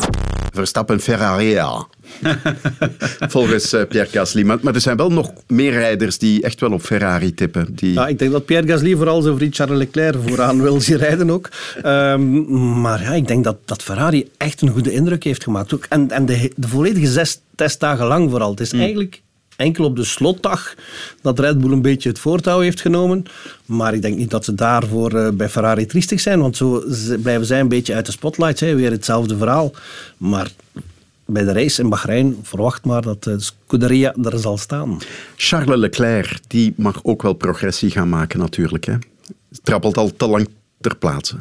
Verstappen-Ferrari, 0.52 1.52
ja. 1.52 1.86
Volgens 3.34 3.74
uh, 3.74 3.82
Pierre 3.88 4.10
Gasly. 4.10 4.42
Maar, 4.42 4.58
maar, 4.62 4.74
er 4.74 4.80
zijn 4.80 4.96
wel 4.96 5.10
nog 5.10 5.32
meer 5.46 5.72
rijders 5.72 6.18
die 6.18 6.42
echt 6.42 6.60
wel 6.60 6.72
op 6.72 6.82
Ferrari 6.82 7.34
tippen. 7.34 7.66
Die... 7.70 7.92
Ja, 7.92 8.08
ik 8.08 8.18
denk 8.18 8.32
dat 8.32 8.44
Pierre 8.44 8.66
Gasly 8.66 8.96
vooral 8.96 9.22
zijn 9.22 9.36
vriend 9.36 9.54
Charles 9.54 9.78
Leclerc 9.78 10.16
vooraan 10.26 10.62
wil 10.62 10.80
zien 10.80 10.96
rijden 10.96 11.30
ook. 11.30 11.48
Um, 11.86 12.80
maar 12.80 13.02
ja, 13.02 13.12
ik 13.12 13.28
denk 13.28 13.44
dat, 13.44 13.56
dat 13.64 13.82
Ferrari 13.82 14.30
echt 14.36 14.60
een 14.60 14.68
goede 14.68 14.92
indruk 14.92 15.24
heeft 15.24 15.42
gemaakt. 15.42 15.74
Ook. 15.74 15.86
En, 15.88 16.10
en 16.10 16.26
de, 16.26 16.52
de 16.56 16.68
volledige 16.68 17.06
zes 17.06 17.40
testdagen 17.54 18.06
lang 18.06 18.30
vooral. 18.30 18.50
Het 18.50 18.60
is 18.60 18.72
mm. 18.72 18.80
eigenlijk 18.80 19.22
enkel 19.56 19.84
op 19.84 19.96
de 19.96 20.04
slotdag 20.04 20.74
dat 21.20 21.38
Red 21.38 21.60
Bull 21.60 21.72
een 21.72 21.82
beetje 21.82 22.08
het 22.08 22.18
voortouw 22.18 22.60
heeft 22.60 22.80
genomen. 22.80 23.24
Maar 23.66 23.94
ik 23.94 24.02
denk 24.02 24.16
niet 24.16 24.30
dat 24.30 24.44
ze 24.44 24.54
daarvoor 24.54 25.14
uh, 25.14 25.28
bij 25.28 25.48
Ferrari 25.48 25.86
triestig 25.86 26.20
zijn, 26.20 26.40
want 26.40 26.56
zo 26.56 26.84
blijven 27.22 27.46
zij 27.46 27.60
een 27.60 27.68
beetje 27.68 27.94
uit 27.94 28.06
de 28.06 28.12
spotlights. 28.12 28.60
Hè. 28.60 28.74
Weer 28.74 28.90
hetzelfde 28.90 29.36
verhaal. 29.36 29.72
Maar 30.16 30.50
bij 31.32 31.44
de 31.44 31.52
race 31.52 31.82
in 31.82 31.88
Bahrein 31.88 32.38
verwacht 32.42 32.84
maar 32.84 33.02
dat 33.02 33.24
de 33.24 33.40
Scuderia 33.40 34.14
er 34.22 34.38
zal 34.38 34.58
staan. 34.58 34.98
Charles 35.36 35.78
Leclerc 35.78 36.38
die 36.46 36.74
mag 36.76 37.04
ook 37.04 37.22
wel 37.22 37.32
progressie 37.32 37.90
gaan 37.90 38.08
maken 38.08 38.38
natuurlijk. 38.38 38.84
Hè. 38.84 38.94
Trappelt 39.62 39.96
al 39.96 40.12
te 40.16 40.28
lang 40.28 40.48
ter 40.80 40.96
plaatse. 40.96 41.36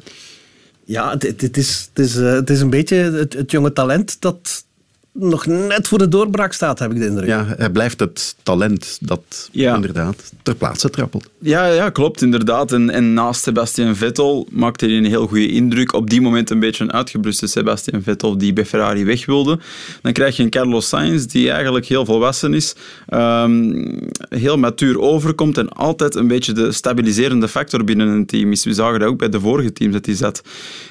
Ja, 0.85 1.11
het, 1.11 1.41
het, 1.41 1.57
is, 1.57 1.89
het, 1.93 2.05
is, 2.05 2.15
het 2.15 2.49
is 2.49 2.61
een 2.61 2.69
beetje 2.69 2.95
het, 2.95 3.33
het 3.33 3.51
jonge 3.51 3.73
talent 3.73 4.21
dat 4.21 4.65
nog 5.13 5.45
net 5.45 5.87
voor 5.87 5.97
de 5.97 6.07
doorbraak 6.07 6.53
staat, 6.53 6.79
heb 6.79 6.91
ik 6.91 6.99
de 6.99 7.05
indruk. 7.05 7.27
Ja, 7.27 7.45
hij 7.57 7.69
blijft 7.69 7.99
het 7.99 8.35
talent 8.43 8.97
dat 9.01 9.49
ja. 9.51 9.75
inderdaad 9.75 10.31
ter 10.43 10.55
plaatse 10.55 10.89
trappelt. 10.89 11.29
Ja, 11.39 11.65
ja 11.65 11.89
klopt, 11.89 12.21
inderdaad. 12.21 12.71
En, 12.71 12.89
en 12.89 13.13
naast 13.13 13.43
Sebastian 13.43 13.95
Vettel 13.95 14.47
maakte 14.51 14.85
hij 14.85 14.97
een 14.97 15.05
heel 15.05 15.27
goede 15.27 15.47
indruk. 15.47 15.93
Op 15.93 16.09
die 16.09 16.21
moment 16.21 16.49
een 16.49 16.59
beetje 16.59 16.83
een 16.83 16.93
uitgebluste 16.93 17.47
Sebastian 17.47 18.01
Vettel 18.01 18.37
die 18.37 18.53
bij 18.53 18.65
Ferrari 18.65 19.05
weg 19.05 19.25
wilde. 19.25 19.59
Dan 20.01 20.11
krijg 20.11 20.37
je 20.37 20.43
een 20.43 20.49
Carlos 20.49 20.87
Sainz 20.87 21.25
die 21.25 21.51
eigenlijk 21.51 21.85
heel 21.85 22.05
volwassen 22.05 22.53
is, 22.53 22.75
um, 23.13 23.99
heel 24.29 24.57
matuur 24.57 24.99
overkomt 24.99 25.57
en 25.57 25.69
altijd 25.69 26.15
een 26.15 26.27
beetje 26.27 26.53
de 26.53 26.71
stabiliserende 26.71 27.47
factor 27.47 27.83
binnen 27.83 28.07
een 28.07 28.25
team 28.25 28.51
is. 28.51 28.63
We 28.63 28.73
zagen 28.73 28.99
dat 28.99 29.09
ook 29.09 29.17
bij 29.17 29.29
de 29.29 29.39
vorige 29.39 29.73
teams 29.73 29.93
dat 29.93 30.05
hij 30.05 30.15
zat. 30.15 30.41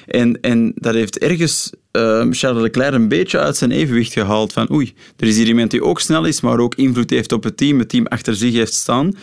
En, 0.07 0.41
en 0.41 0.71
dat 0.75 0.93
heeft 0.93 1.17
ergens 1.17 1.71
uh, 1.91 2.25
Charles 2.29 2.61
Leclerc 2.61 2.93
een 2.93 3.07
beetje 3.07 3.39
uit 3.39 3.57
zijn 3.57 3.71
evenwicht 3.71 4.10
gehaald. 4.11 4.53
Van 4.53 4.71
oei, 4.71 4.93
er 5.17 5.27
is 5.27 5.37
hier 5.37 5.47
iemand 5.47 5.71
die 5.71 5.83
ook 5.83 5.99
snel 5.99 6.25
is, 6.25 6.41
maar 6.41 6.59
ook 6.59 6.75
invloed 6.75 7.09
heeft 7.09 7.31
op 7.31 7.43
het 7.43 7.57
team, 7.57 7.79
het 7.79 7.89
team 7.89 8.05
achter 8.05 8.35
zich 8.35 8.53
heeft 8.53 8.73
staan. 8.73 9.15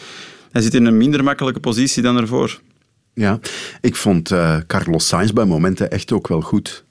Hij 0.51 0.62
zit 0.62 0.74
in 0.74 0.85
een 0.85 0.96
minder 0.96 1.24
makkelijke 1.24 1.61
positie 1.61 2.03
dan 2.03 2.16
ervoor. 2.16 2.61
Ja, 3.14 3.40
ik 3.81 3.96
vond 3.96 4.31
uh, 4.31 4.57
Carlos 4.66 5.07
Sainz 5.07 5.31
bij 5.31 5.44
momenten 5.44 5.90
echt 5.90 6.12
ook 6.12 6.29
wel 6.29 6.40
goed. 6.40 6.85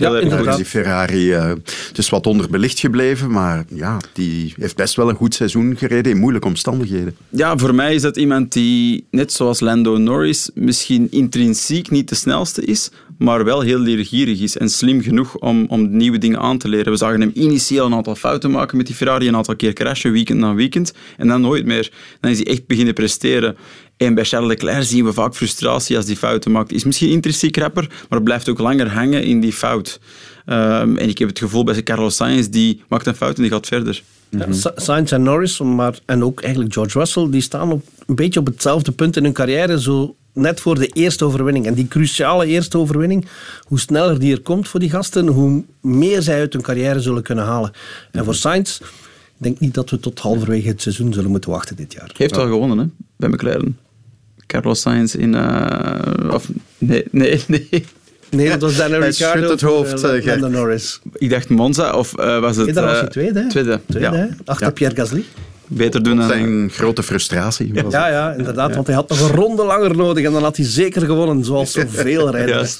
Heel 0.00 0.16
ja, 0.16 0.20
inderdaad. 0.22 0.56
Die 0.56 0.64
Ferrari 0.64 1.34
uh, 1.34 1.48
het 1.88 1.98
is 1.98 2.08
wat 2.08 2.26
onderbelicht 2.26 2.80
gebleven, 2.80 3.30
maar 3.30 3.64
ja, 3.74 3.96
die 4.12 4.54
heeft 4.58 4.76
best 4.76 4.96
wel 4.96 5.08
een 5.08 5.14
goed 5.14 5.34
seizoen 5.34 5.76
gereden 5.76 6.12
in 6.12 6.18
moeilijke 6.18 6.48
omstandigheden. 6.48 7.16
Ja, 7.28 7.56
voor 7.56 7.74
mij 7.74 7.94
is 7.94 8.02
dat 8.02 8.16
iemand 8.16 8.52
die, 8.52 9.06
net 9.10 9.32
zoals 9.32 9.60
Lando 9.60 9.96
Norris, 9.96 10.50
misschien 10.54 11.10
intrinsiek 11.10 11.90
niet 11.90 12.08
de 12.08 12.14
snelste 12.14 12.64
is, 12.64 12.90
maar 13.18 13.44
wel 13.44 13.60
heel 13.60 13.78
leergierig 13.78 14.40
is 14.40 14.56
en 14.56 14.68
slim 14.68 15.02
genoeg 15.02 15.36
om, 15.36 15.66
om 15.68 15.96
nieuwe 15.96 16.18
dingen 16.18 16.38
aan 16.38 16.58
te 16.58 16.68
leren. 16.68 16.92
We 16.92 16.98
zagen 16.98 17.20
hem 17.20 17.30
initieel 17.34 17.86
een 17.86 17.94
aantal 17.94 18.14
fouten 18.14 18.50
maken 18.50 18.76
met 18.76 18.86
die 18.86 18.94
Ferrari, 18.94 19.28
een 19.28 19.36
aantal 19.36 19.56
keer 19.56 19.72
crashen, 19.72 20.12
weekend 20.12 20.38
na 20.38 20.54
weekend, 20.54 20.92
en 21.16 21.28
dan 21.28 21.40
nooit 21.40 21.64
meer. 21.66 21.92
Dan 22.20 22.30
is 22.30 22.36
hij 22.36 22.46
echt 22.46 22.66
beginnen 22.66 22.94
presteren. 22.94 23.56
En 24.06 24.14
bij 24.14 24.24
Charles 24.24 24.48
Leclerc 24.48 24.84
zien 24.84 25.04
we 25.04 25.12
vaak 25.12 25.34
frustratie 25.34 25.96
als 25.96 26.06
die 26.06 26.16
fouten 26.16 26.50
maakt. 26.50 26.72
Is 26.72 26.84
misschien 26.84 27.10
intrinsiek 27.10 27.56
rapper, 27.56 27.90
maar 28.08 28.22
blijft 28.22 28.48
ook 28.48 28.58
langer 28.58 28.92
hangen 28.92 29.24
in 29.24 29.40
die 29.40 29.52
fout. 29.52 30.00
Um, 30.46 30.96
en 30.96 31.08
ik 31.08 31.18
heb 31.18 31.28
het 31.28 31.38
gevoel 31.38 31.64
bij 31.64 31.82
Carlos 31.82 32.16
Sainz, 32.16 32.46
die 32.46 32.82
maakt 32.88 33.06
een 33.06 33.14
fout 33.14 33.36
en 33.36 33.42
die 33.42 33.50
gaat 33.50 33.66
verder. 33.66 34.02
Ja, 34.28 34.46
Sainz 34.76 35.12
en 35.12 35.22
Norris, 35.22 35.60
maar, 35.60 35.98
en 36.06 36.24
ook 36.24 36.40
eigenlijk 36.40 36.72
George 36.72 36.98
Russell, 36.98 37.30
die 37.30 37.40
staan 37.40 37.72
op, 37.72 37.84
een 38.06 38.14
beetje 38.14 38.40
op 38.40 38.46
hetzelfde 38.46 38.92
punt 38.92 39.16
in 39.16 39.24
hun 39.24 39.32
carrière, 39.32 39.80
zo 39.80 40.16
net 40.32 40.60
voor 40.60 40.74
de 40.74 40.86
eerste 40.86 41.24
overwinning. 41.24 41.66
En 41.66 41.74
die 41.74 41.88
cruciale 41.88 42.46
eerste 42.46 42.78
overwinning, 42.78 43.26
hoe 43.62 43.78
sneller 43.78 44.18
die 44.18 44.32
er 44.32 44.40
komt 44.40 44.68
voor 44.68 44.80
die 44.80 44.90
gasten, 44.90 45.26
hoe 45.26 45.64
meer 45.80 46.22
zij 46.22 46.38
uit 46.38 46.52
hun 46.52 46.62
carrière 46.62 47.00
zullen 47.00 47.22
kunnen 47.22 47.44
halen. 47.44 47.72
En 48.10 48.24
voor 48.24 48.34
Sainz, 48.34 48.80
ik 48.80 48.86
denk 49.36 49.60
niet 49.60 49.74
dat 49.74 49.90
we 49.90 50.00
tot 50.00 50.18
halverwege 50.18 50.68
het 50.68 50.82
seizoen 50.82 51.12
zullen 51.12 51.30
moeten 51.30 51.50
wachten 51.50 51.76
dit 51.76 51.92
jaar. 51.92 52.10
Heeft 52.16 52.36
wel 52.36 52.48
gewonnen, 52.48 52.78
hè, 52.78 52.84
bij 53.16 53.28
McLaren. 53.28 53.78
Carlos 54.50 54.80
Sainz 54.80 55.14
in... 55.14 55.34
Uh, 55.34 56.32
of, 56.32 56.48
nee, 56.78 57.04
nee, 57.12 57.42
nee. 57.46 57.84
Nee, 58.30 58.48
dat 58.48 58.60
was 58.60 58.76
Daniel 58.76 59.00
Ricciardo. 59.00 59.50
het 59.50 59.60
hoofd, 59.60 60.04
uh, 60.04 60.26
uh, 60.26 60.46
Norris. 60.46 61.00
Ik 61.12 61.30
dacht 61.30 61.48
Monza, 61.48 61.92
of 61.92 62.18
uh, 62.18 62.38
was 62.38 62.56
het... 62.56 62.64
Nee, 62.64 62.74
dat 62.74 62.84
was 62.84 63.00
je 63.00 63.08
tweede. 63.08 63.40
Hè? 63.40 63.48
Tweede, 63.48 63.80
tweede 63.86 64.08
ja. 64.08 64.14
hè? 64.14 64.26
Achter 64.44 64.66
ja. 64.66 64.72
Pierre 64.72 64.96
Gasly. 64.96 65.24
Beter 65.66 66.02
doen 66.02 66.16
dan... 66.16 66.28
Zijn 66.28 66.70
grote 66.70 67.02
frustratie. 67.02 67.74
Ja, 67.74 67.84
ja, 67.90 68.08
ja, 68.08 68.32
inderdaad. 68.32 68.68
Ja. 68.68 68.74
Want 68.74 68.86
hij 68.86 68.96
had 68.96 69.08
nog 69.08 69.20
een 69.20 69.34
ronde 69.34 69.64
langer 69.64 69.96
nodig 69.96 70.24
en 70.24 70.32
dan 70.32 70.42
had 70.42 70.56
hij 70.56 70.66
zeker 70.66 71.02
gewonnen, 71.02 71.44
zoals 71.44 71.72
zoveel 71.72 72.30
rijders. 72.36 72.78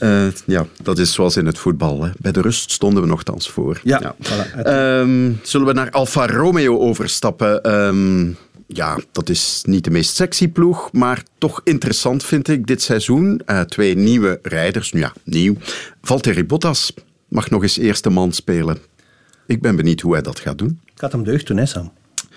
Uh, 0.00 0.26
ja, 0.46 0.66
dat 0.82 0.98
is 0.98 1.12
zoals 1.12 1.36
in 1.36 1.46
het 1.46 1.58
voetbal. 1.58 2.02
Hè. 2.02 2.10
Bij 2.18 2.32
de 2.32 2.40
rust 2.40 2.70
stonden 2.70 3.02
we 3.02 3.08
nogthans 3.08 3.50
voor. 3.50 3.80
Ja, 3.82 4.00
ja. 4.02 4.14
Voilà. 4.22 4.66
Um, 5.00 5.40
zullen 5.42 5.66
we 5.66 5.72
naar 5.72 5.90
Alfa 5.90 6.26
Romeo 6.26 6.78
overstappen? 6.78 7.74
Um, 7.74 8.36
ja, 8.70 8.98
dat 9.12 9.28
is 9.28 9.62
niet 9.66 9.84
de 9.84 9.90
meest 9.90 10.14
sexy 10.14 10.48
ploeg, 10.48 10.92
maar 10.92 11.22
toch 11.38 11.60
interessant 11.64 12.24
vind 12.24 12.48
ik 12.48 12.66
dit 12.66 12.82
seizoen. 12.82 13.40
Uh, 13.46 13.60
twee 13.60 13.96
nieuwe 13.96 14.38
rijders, 14.42 14.92
nu 14.92 15.00
ja, 15.00 15.12
nieuw. 15.24 15.54
Valtteri 16.02 16.44
Bottas 16.44 16.92
mag 17.28 17.50
nog 17.50 17.62
eens 17.62 17.78
eerste 17.78 18.10
man 18.10 18.32
spelen. 18.32 18.78
Ik 19.46 19.60
ben 19.60 19.76
benieuwd 19.76 20.00
hoe 20.00 20.12
hij 20.12 20.22
dat 20.22 20.40
gaat 20.40 20.58
doen. 20.58 20.80
Gaat 20.94 21.12
hem 21.12 21.24
deugd 21.24 21.46
doen, 21.46 21.56
hè 21.56 21.66
Sam? 21.66 21.92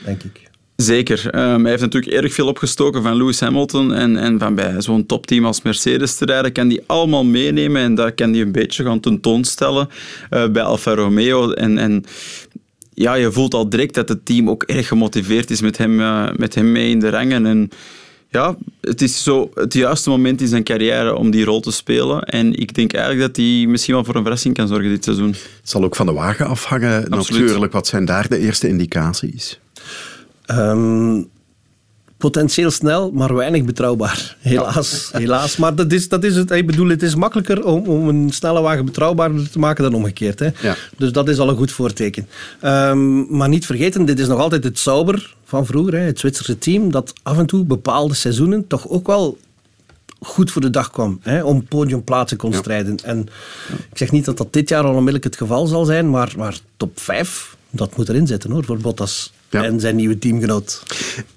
Denk 0.05 0.23
ik. 0.23 0.49
Zeker. 0.75 1.25
Um, 1.25 1.61
hij 1.61 1.69
heeft 1.69 1.81
natuurlijk 1.81 2.13
erg 2.13 2.33
veel 2.33 2.47
opgestoken 2.47 3.03
van 3.03 3.15
Lewis 3.15 3.39
Hamilton 3.39 3.93
en, 3.93 4.17
en 4.17 4.39
van 4.39 4.55
bij 4.55 4.81
zo'n 4.81 5.05
topteam 5.05 5.45
als 5.45 5.61
Mercedes 5.61 6.15
te 6.15 6.25
rijden. 6.25 6.51
Kan 6.51 6.67
die 6.67 6.83
allemaal 6.85 7.25
meenemen 7.25 7.81
en 7.81 7.95
dat 7.95 8.15
kan 8.15 8.31
hij 8.31 8.41
een 8.41 8.51
beetje 8.51 8.83
gaan 8.83 8.99
tentoonstellen 8.99 9.89
uh, 10.29 10.47
bij 10.47 10.63
Alfa 10.63 10.93
Romeo. 10.93 11.51
En, 11.51 11.77
en 11.77 12.03
ja, 12.93 13.13
je 13.13 13.31
voelt 13.31 13.53
al 13.53 13.69
direct 13.69 13.93
dat 13.93 14.09
het 14.09 14.25
team 14.25 14.49
ook 14.49 14.63
erg 14.63 14.87
gemotiveerd 14.87 15.51
is 15.51 15.61
met 15.61 15.77
hem, 15.77 15.99
uh, 15.99 16.29
met 16.35 16.55
hem 16.55 16.71
mee 16.71 16.89
in 16.89 16.99
de 16.99 17.09
rangen. 17.09 17.45
En 17.45 17.69
ja, 18.29 18.55
het 18.81 19.01
is 19.01 19.23
zo 19.23 19.51
het 19.53 19.73
juiste 19.73 20.09
moment 20.09 20.41
in 20.41 20.47
zijn 20.47 20.63
carrière 20.63 21.15
om 21.15 21.31
die 21.31 21.45
rol 21.45 21.59
te 21.59 21.71
spelen. 21.71 22.23
En 22.23 22.53
ik 22.53 22.73
denk 22.73 22.93
eigenlijk 22.93 23.27
dat 23.27 23.45
hij 23.45 23.65
misschien 23.67 23.93
wel 23.93 24.03
voor 24.03 24.15
een 24.15 24.21
verrassing 24.21 24.53
kan 24.53 24.67
zorgen 24.67 24.89
dit 24.89 25.03
seizoen. 25.03 25.31
Het 25.31 25.69
zal 25.69 25.83
ook 25.83 25.95
van 25.95 26.05
de 26.05 26.13
wagen 26.13 26.45
afhangen 26.45 27.09
Absoluut. 27.09 27.41
natuurlijk. 27.41 27.73
Wat 27.73 27.87
zijn 27.87 28.05
daar 28.05 28.29
de 28.29 28.37
eerste 28.37 28.67
indicaties? 28.67 29.59
Um, 30.47 31.29
potentieel 32.21 32.71
snel, 32.71 33.11
maar 33.11 33.35
weinig 33.35 33.63
betrouwbaar. 33.63 34.35
Helaas. 34.39 35.09
Ja. 35.11 35.19
helaas. 35.23 35.57
Maar 35.57 35.75
dat 35.75 35.91
is, 35.91 36.09
dat 36.09 36.23
is 36.23 36.35
het. 36.35 36.51
Ik 36.51 36.65
bedoel, 36.65 36.89
het 36.89 37.03
is 37.03 37.15
makkelijker 37.15 37.65
om, 37.65 37.85
om 37.85 38.07
een 38.07 38.29
snelle 38.29 38.61
wagen 38.61 38.85
betrouwbaarder 38.85 39.49
te 39.49 39.59
maken 39.59 39.83
dan 39.83 39.93
omgekeerd. 39.93 40.39
Hè? 40.39 40.49
Ja. 40.61 40.75
Dus 40.97 41.11
dat 41.11 41.29
is 41.29 41.39
al 41.39 41.49
een 41.49 41.55
goed 41.55 41.71
voorteken. 41.71 42.27
Um, 42.63 43.37
maar 43.37 43.49
niet 43.49 43.65
vergeten, 43.65 44.05
dit 44.05 44.19
is 44.19 44.27
nog 44.27 44.39
altijd 44.39 44.63
het 44.63 44.79
Sauber 44.79 45.35
van 45.45 45.65
vroeger. 45.65 45.93
Hè? 45.93 45.99
Het 45.99 46.19
Zwitserse 46.19 46.57
team 46.57 46.91
dat 46.91 47.13
af 47.23 47.37
en 47.37 47.45
toe 47.45 47.63
bepaalde 47.63 48.13
seizoenen 48.13 48.67
toch 48.67 48.89
ook 48.89 49.07
wel 49.07 49.37
goed 50.19 50.51
voor 50.51 50.61
de 50.61 50.69
dag 50.69 50.91
kwam. 50.91 51.19
Hè, 51.21 51.43
om 51.43 51.65
podiumplaatsen 51.65 52.37
kon 52.37 52.53
strijden. 52.53 52.97
En 53.03 53.19
ik 53.91 53.97
zeg 53.97 54.11
niet 54.11 54.25
dat 54.25 54.37
dat 54.37 54.53
dit 54.53 54.69
jaar 54.69 54.83
al 54.83 54.89
onmiddellijk 54.89 55.23
het 55.23 55.35
geval 55.35 55.67
zal 55.67 55.85
zijn, 55.85 56.09
maar, 56.09 56.33
maar 56.37 56.59
top 56.77 56.99
5, 56.99 57.55
dat 57.69 57.97
moet 57.97 58.09
erin 58.09 58.27
zitten 58.27 58.51
hoor, 58.51 58.63
voor 58.63 58.77
Bottas 58.77 59.31
en 59.51 59.79
zijn 59.79 59.95
nieuwe 59.95 60.17
teamgenoot. 60.17 60.83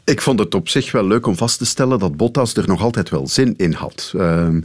Ik 0.04 0.20
vond 0.20 0.38
het 0.38 0.54
op 0.54 0.68
zich 0.68 0.92
wel 0.92 1.06
leuk 1.06 1.26
om 1.26 1.36
vast 1.36 1.58
te 1.58 1.66
stellen 1.66 1.98
dat 1.98 2.16
Bottas 2.16 2.54
er 2.54 2.66
nog 2.66 2.82
altijd 2.82 3.10
wel 3.10 3.28
zin 3.28 3.54
in 3.56 3.72
had. 3.72 4.12
Ehm, 4.16 4.60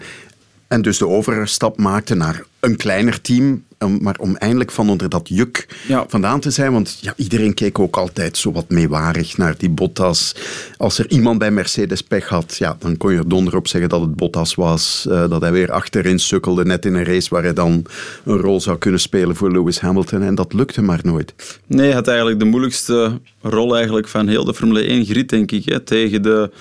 en 0.69 0.81
dus 0.81 0.97
de 0.97 1.07
overstap 1.07 1.77
maakte 1.77 2.15
naar 2.15 2.43
een 2.59 2.75
kleiner 2.75 3.21
team, 3.21 3.63
maar 3.99 4.15
om 4.19 4.35
eindelijk 4.35 4.71
van 4.71 4.89
onder 4.89 5.09
dat 5.09 5.29
juk 5.29 5.67
vandaan 6.07 6.39
te 6.39 6.51
zijn. 6.51 6.71
Want 6.71 6.97
ja, 7.01 7.13
iedereen 7.15 7.53
keek 7.53 7.79
ook 7.79 7.97
altijd 7.97 8.37
zo 8.37 8.51
wat 8.51 8.69
meewarig 8.69 9.37
naar 9.37 9.55
die 9.57 9.69
Bottas. 9.69 10.35
Als 10.77 10.99
er 10.99 11.09
iemand 11.09 11.39
bij 11.39 11.51
Mercedes 11.51 12.01
pech 12.01 12.27
had, 12.27 12.55
ja, 12.57 12.75
dan 12.79 12.97
kon 12.97 13.11
je 13.11 13.17
er 13.17 13.29
donder 13.29 13.55
op 13.55 13.67
zeggen 13.67 13.89
dat 13.89 14.01
het 14.01 14.15
Bottas 14.15 14.55
was. 14.55 15.05
eh, 15.09 15.29
dat 15.29 15.41
hij 15.41 15.51
weer 15.51 15.71
achterin 15.71 16.19
sukkelde, 16.19 16.65
net 16.65 16.85
in 16.85 16.93
een 16.93 17.05
race 17.05 17.29
waar 17.29 17.43
hij 17.43 17.53
dan 17.53 17.85
een 18.25 18.37
rol 18.37 18.61
zou 18.61 18.77
kunnen 18.77 18.99
spelen 18.99 19.35
voor 19.35 19.51
Lewis 19.51 19.79
Hamilton. 19.79 20.21
En 20.21 20.35
dat 20.35 20.53
lukte 20.53 20.81
maar 20.81 20.99
nooit. 21.03 21.33
Nee, 21.67 21.85
hij 21.85 21.95
had 21.95 22.07
eigenlijk 22.07 22.39
de 22.39 22.45
moeilijkste 22.45 23.19
rol 23.41 23.75
eigenlijk 23.75 24.07
van 24.07 24.27
heel 24.27 24.45
de 24.45 24.53
Formule 24.53 24.83
1 24.83 25.05
grid, 25.05 25.29
denk 25.29 25.51
ik. 25.51 25.65
Hè, 25.65 25.79
tegen 25.79 26.21
de 26.21 26.51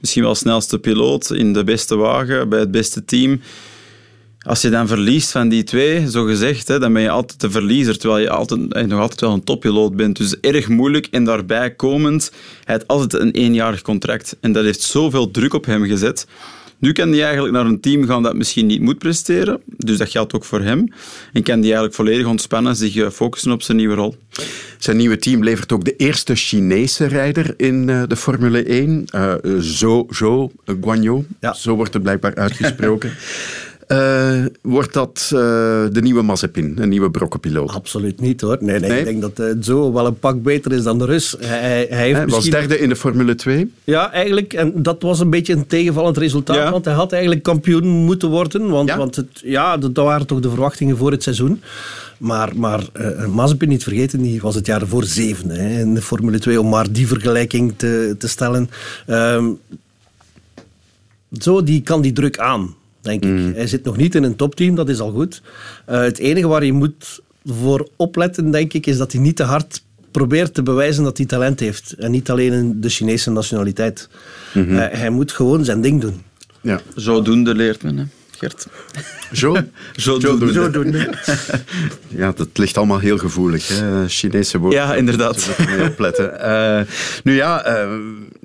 misschien 0.00 0.22
wel 0.22 0.34
snelste 0.34 0.78
piloot 0.78 1.30
in 1.30 1.52
de 1.52 1.64
beste 1.64 1.96
wagen, 1.96 2.48
bij 2.48 2.58
het 2.60 2.70
beste 2.70 3.04
team. 3.04 3.40
Als 4.40 4.60
je 4.60 4.70
dan 4.70 4.88
verliest 4.88 5.30
van 5.30 5.48
die 5.48 5.62
twee, 5.62 6.10
zo 6.10 6.24
gezegd, 6.24 6.68
hè, 6.68 6.78
dan 6.78 6.92
ben 6.92 7.02
je 7.02 7.10
altijd 7.10 7.40
de 7.40 7.50
verliezer, 7.50 7.98
terwijl 7.98 8.22
je 8.22 8.30
altijd, 8.30 8.72
eh, 8.72 8.84
nog 8.84 9.00
altijd 9.00 9.20
wel 9.20 9.32
een 9.32 9.44
toppiloot 9.44 9.96
bent. 9.96 10.16
Dus 10.16 10.40
erg 10.40 10.68
moeilijk. 10.68 11.06
En 11.10 11.24
daarbij 11.24 11.74
komend, 11.74 12.32
hij 12.64 12.74
had 12.74 12.86
altijd 12.86 13.22
een 13.22 13.30
eenjarig 13.30 13.82
contract. 13.82 14.36
En 14.40 14.52
dat 14.52 14.64
heeft 14.64 14.80
zoveel 14.80 15.30
druk 15.30 15.54
op 15.54 15.64
hem 15.64 15.84
gezet. 15.84 16.26
Nu 16.80 16.92
kan 16.92 17.08
hij 17.10 17.22
eigenlijk 17.22 17.52
naar 17.52 17.66
een 17.66 17.80
team 17.80 18.06
gaan 18.06 18.22
dat 18.22 18.34
misschien 18.34 18.66
niet 18.66 18.80
moet 18.80 18.98
presteren. 18.98 19.60
Dus 19.64 19.98
dat 19.98 20.10
geldt 20.10 20.34
ook 20.34 20.44
voor 20.44 20.60
hem. 20.60 20.92
En 21.32 21.42
kan 21.42 21.54
hij 21.54 21.64
eigenlijk 21.64 21.94
volledig 21.94 22.26
ontspannen, 22.26 22.76
zich 22.76 22.96
eh, 22.96 23.10
focussen 23.10 23.52
op 23.52 23.62
zijn 23.62 23.76
nieuwe 23.76 23.94
rol. 23.94 24.16
Zijn 24.78 24.96
nieuwe 24.96 25.16
team 25.16 25.44
levert 25.44 25.72
ook 25.72 25.84
de 25.84 25.96
eerste 25.96 26.34
Chinese 26.34 27.06
rijder 27.06 27.54
in 27.56 27.88
uh, 27.88 28.02
de 28.06 28.16
Formule 28.16 28.62
1. 28.62 29.04
Uh, 29.14 29.34
Zhou, 29.58 30.06
Zhou 30.10 30.50
Guanyu, 30.80 31.26
zo 31.54 31.74
wordt 31.74 31.94
het 31.94 32.02
blijkbaar 32.02 32.34
uitgesproken. 32.34 33.12
Uh, 33.92 34.44
wordt 34.62 34.92
dat 34.92 35.30
uh, 35.32 35.40
de 35.92 36.00
nieuwe 36.00 36.22
Mazepin, 36.22 36.76
een 36.78 36.88
nieuwe 36.88 37.10
brokkenpiloot? 37.10 37.70
Absoluut 37.70 38.20
niet 38.20 38.40
hoor. 38.40 38.56
Nee, 38.60 38.78
nee, 38.78 38.90
nee? 38.90 38.98
ik 38.98 39.04
denk 39.04 39.36
dat 39.36 39.64
zo 39.64 39.92
wel 39.92 40.06
een 40.06 40.18
pak 40.18 40.42
beter 40.42 40.72
is 40.72 40.82
dan 40.82 40.98
de 40.98 41.04
Rus. 41.04 41.36
Hij, 41.38 41.58
hij 41.58 41.78
heeft 41.78 42.16
hij 42.16 42.24
misschien... 42.24 42.52
was 42.52 42.60
derde 42.60 42.78
in 42.78 42.88
de 42.88 42.96
Formule 42.96 43.34
2. 43.34 43.72
Ja, 43.84 44.12
eigenlijk. 44.12 44.52
En 44.52 44.72
dat 44.82 45.02
was 45.02 45.20
een 45.20 45.30
beetje 45.30 45.52
een 45.52 45.66
tegenvallend 45.66 46.16
resultaat. 46.16 46.56
Ja. 46.56 46.70
Want 46.70 46.84
hij 46.84 46.94
had 46.94 47.12
eigenlijk 47.12 47.42
kampioen 47.42 47.86
moeten 47.86 48.28
worden. 48.28 48.68
Want, 48.68 48.88
ja? 48.88 48.96
want 48.96 49.16
het, 49.16 49.40
ja, 49.42 49.76
dat 49.76 49.96
waren 49.96 50.26
toch 50.26 50.40
de 50.40 50.50
verwachtingen 50.50 50.96
voor 50.96 51.10
het 51.10 51.22
seizoen. 51.22 51.62
Maar, 52.18 52.56
maar 52.56 52.80
uh, 53.00 53.26
Mazepin 53.26 53.68
niet 53.68 53.82
vergeten, 53.82 54.22
die 54.22 54.40
was 54.40 54.54
het 54.54 54.66
jaar 54.66 54.80
ervoor 54.80 55.04
zevende 55.04 55.54
hè, 55.54 55.80
in 55.80 55.94
de 55.94 56.02
Formule 56.02 56.38
2. 56.38 56.60
Om 56.60 56.68
maar 56.68 56.92
die 56.92 57.06
vergelijking 57.06 57.74
te, 57.76 58.14
te 58.18 58.28
stellen. 58.28 58.70
Um, 59.06 59.58
zo, 61.38 61.62
die 61.62 61.82
kan 61.82 62.00
die 62.00 62.12
druk 62.12 62.38
aan 62.38 62.74
denk 63.00 63.24
ik. 63.24 63.30
Mm. 63.30 63.52
Hij 63.54 63.66
zit 63.66 63.84
nog 63.84 63.96
niet 63.96 64.14
in 64.14 64.22
een 64.22 64.36
topteam, 64.36 64.74
dat 64.74 64.88
is 64.88 65.00
al 65.00 65.10
goed. 65.10 65.42
Uh, 65.90 66.00
het 66.00 66.18
enige 66.18 66.48
waar 66.48 66.64
je 66.64 66.72
moet 66.72 67.20
voor 67.44 67.88
opletten, 67.96 68.50
denk 68.50 68.72
ik, 68.72 68.86
is 68.86 68.96
dat 68.96 69.12
hij 69.12 69.20
niet 69.20 69.36
te 69.36 69.42
hard 69.42 69.82
probeert 70.10 70.54
te 70.54 70.62
bewijzen 70.62 71.04
dat 71.04 71.16
hij 71.16 71.26
talent 71.26 71.60
heeft. 71.60 71.92
En 71.92 72.10
niet 72.10 72.30
alleen 72.30 72.52
in 72.52 72.80
de 72.80 72.88
Chinese 72.88 73.30
nationaliteit. 73.30 74.08
Mm 74.52 74.64
-hmm. 74.64 74.74
uh, 74.74 74.86
hij 74.90 75.10
moet 75.10 75.32
gewoon 75.32 75.64
zijn 75.64 75.80
ding 75.80 76.00
doen. 76.00 76.22
Ja. 76.60 76.80
Zodoende 76.94 77.54
leert 77.54 77.82
men, 77.82 77.96
hè. 77.96 78.04
Gert. 78.38 78.66
Zo? 79.32 79.56
Zodoende. 79.96 80.52
Zodoende. 80.52 81.14
ja, 82.08 82.32
dat 82.32 82.48
ligt 82.52 82.76
allemaal 82.76 82.98
heel 82.98 83.18
gevoelig. 83.18 83.68
Hè? 83.68 84.08
Chinese 84.08 84.58
woorden. 84.58 84.80
Ja, 84.80 84.94
inderdaad. 84.94 85.50
Daar 85.56 85.90
opletten. 85.90 86.32
Uh, 86.40 86.80
nu 87.24 87.34
ja, 87.34 87.84
uh, 87.84 87.98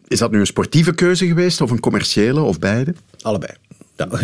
is 0.07 0.19
dat 0.19 0.31
nu 0.31 0.39
een 0.39 0.45
sportieve 0.45 0.93
keuze 0.93 1.27
geweest 1.27 1.61
of 1.61 1.71
een 1.71 1.79
commerciële 1.79 2.41
of 2.41 2.59
beide? 2.59 2.93
Allebei. 3.21 3.51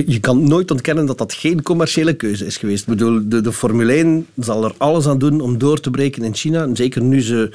Je 0.05 0.19
kan 0.19 0.47
nooit 0.47 0.72
ontkennen 0.72 1.05
dat 1.05 1.17
dat 1.17 1.34
geen 1.34 1.61
commerciële 1.61 2.13
keuze 2.13 2.45
is 2.45 2.57
geweest. 2.57 2.82
Ik 2.82 2.89
bedoel, 2.89 3.22
de, 3.24 3.41
de 3.41 3.53
Formule 3.53 3.93
1 3.93 4.28
zal 4.39 4.63
er 4.63 4.74
alles 4.78 5.07
aan 5.07 5.17
doen 5.17 5.41
om 5.41 5.57
door 5.57 5.80
te 5.80 5.89
breken 5.89 6.24
in 6.24 6.36
China. 6.36 6.67
Zeker 6.74 7.01
nu 7.01 7.22
ze 7.22 7.51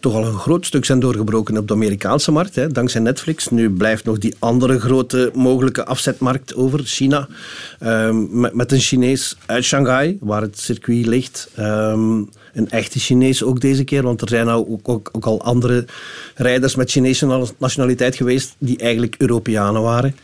toch 0.00 0.14
al 0.14 0.24
een 0.24 0.38
groot 0.38 0.66
stuk 0.66 0.84
zijn 0.84 1.00
doorgebroken 1.00 1.56
op 1.56 1.68
de 1.68 1.74
Amerikaanse 1.74 2.32
markt, 2.32 2.54
hè, 2.54 2.68
dankzij 2.68 3.00
Netflix. 3.00 3.48
Nu 3.48 3.70
blijft 3.70 4.04
nog 4.04 4.18
die 4.18 4.34
andere 4.38 4.80
grote 4.80 5.30
mogelijke 5.34 5.84
afzetmarkt 5.84 6.54
over, 6.54 6.80
China. 6.84 7.28
Um, 7.82 8.40
met, 8.40 8.54
met, 8.54 8.72
een 8.72 8.80
Chinees 8.80 9.36
uit 9.46 9.64
Shanghai, 9.64 10.18
waar 10.20 10.42
het 10.42 10.58
circuit 10.58 11.06
ligt. 11.06 11.48
Um, 11.58 12.28
een 12.54 12.70
echte 12.70 12.98
Chinees 12.98 13.42
ook 13.42 13.60
deze 13.60 13.84
keer, 13.84 14.02
want 14.02 14.20
er 14.20 14.28
zijn 14.28 14.46
nou 14.46 14.68
ook, 14.68 14.88
ook, 14.88 15.08
ook 15.12 15.24
al 15.24 15.42
andere 15.42 15.84
rijders 16.34 16.74
met 16.74 16.90
Chinese 16.90 17.46
nationaliteit 17.58 18.16
geweest 18.16 18.54
die 18.58 18.78
eigenlijk 18.78 19.14
Europeanen 19.18 19.82
waren. 19.82 20.16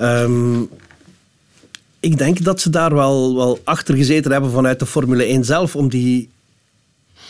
Um, 0.00 0.68
ik 2.00 2.18
denk 2.18 2.44
dat 2.44 2.60
ze 2.60 2.70
daar 2.70 2.94
wel, 2.94 3.34
wel 3.34 3.60
achter 3.64 3.96
gezeten 3.96 4.32
hebben 4.32 4.50
vanuit 4.50 4.78
de 4.78 4.86
Formule 4.86 5.24
1 5.24 5.44
zelf 5.44 5.76
om 5.76 5.88
die 5.88 6.28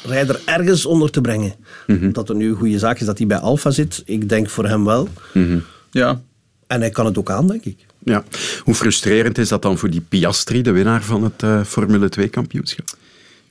rijder 0.05 0.41
ergens 0.45 0.87
onder 0.87 1.11
te 1.11 1.21
brengen. 1.21 1.55
Mm 1.87 1.99
-hmm. 1.99 2.13
Dat 2.13 2.29
er 2.29 2.35
nu 2.35 2.49
een 2.49 2.57
goede 2.57 2.79
zaak 2.79 3.01
is 3.01 3.07
dat 3.07 3.19
hij 3.19 3.27
bij 3.27 3.39
Alfa 3.39 3.71
zit. 3.71 4.03
Ik 4.05 4.29
denk 4.29 4.51
voor 4.51 4.67
hem 4.67 4.85
wel. 4.85 5.09
Mm 5.33 5.47
-hmm. 5.47 5.63
Ja. 5.91 6.21
En 6.67 6.81
hij 6.81 6.91
kan 6.91 7.07
het 7.07 7.19
ook 7.19 7.31
aan, 7.31 7.47
denk 7.47 7.65
ik. 7.65 7.87
Ja. 8.05 8.25
Hoe 8.61 8.75
frustrerend 8.75 9.39
is 9.39 9.49
dat 9.49 9.63
dan 9.63 9.79
voor 9.79 9.91
die 9.91 10.01
Piastri, 10.01 10.63
de 10.63 10.71
winnaar 10.71 11.03
van 11.03 11.23
het 11.23 11.43
uh, 11.43 11.65
Formule 11.65 12.11
2-kampioenschap? 12.21 12.89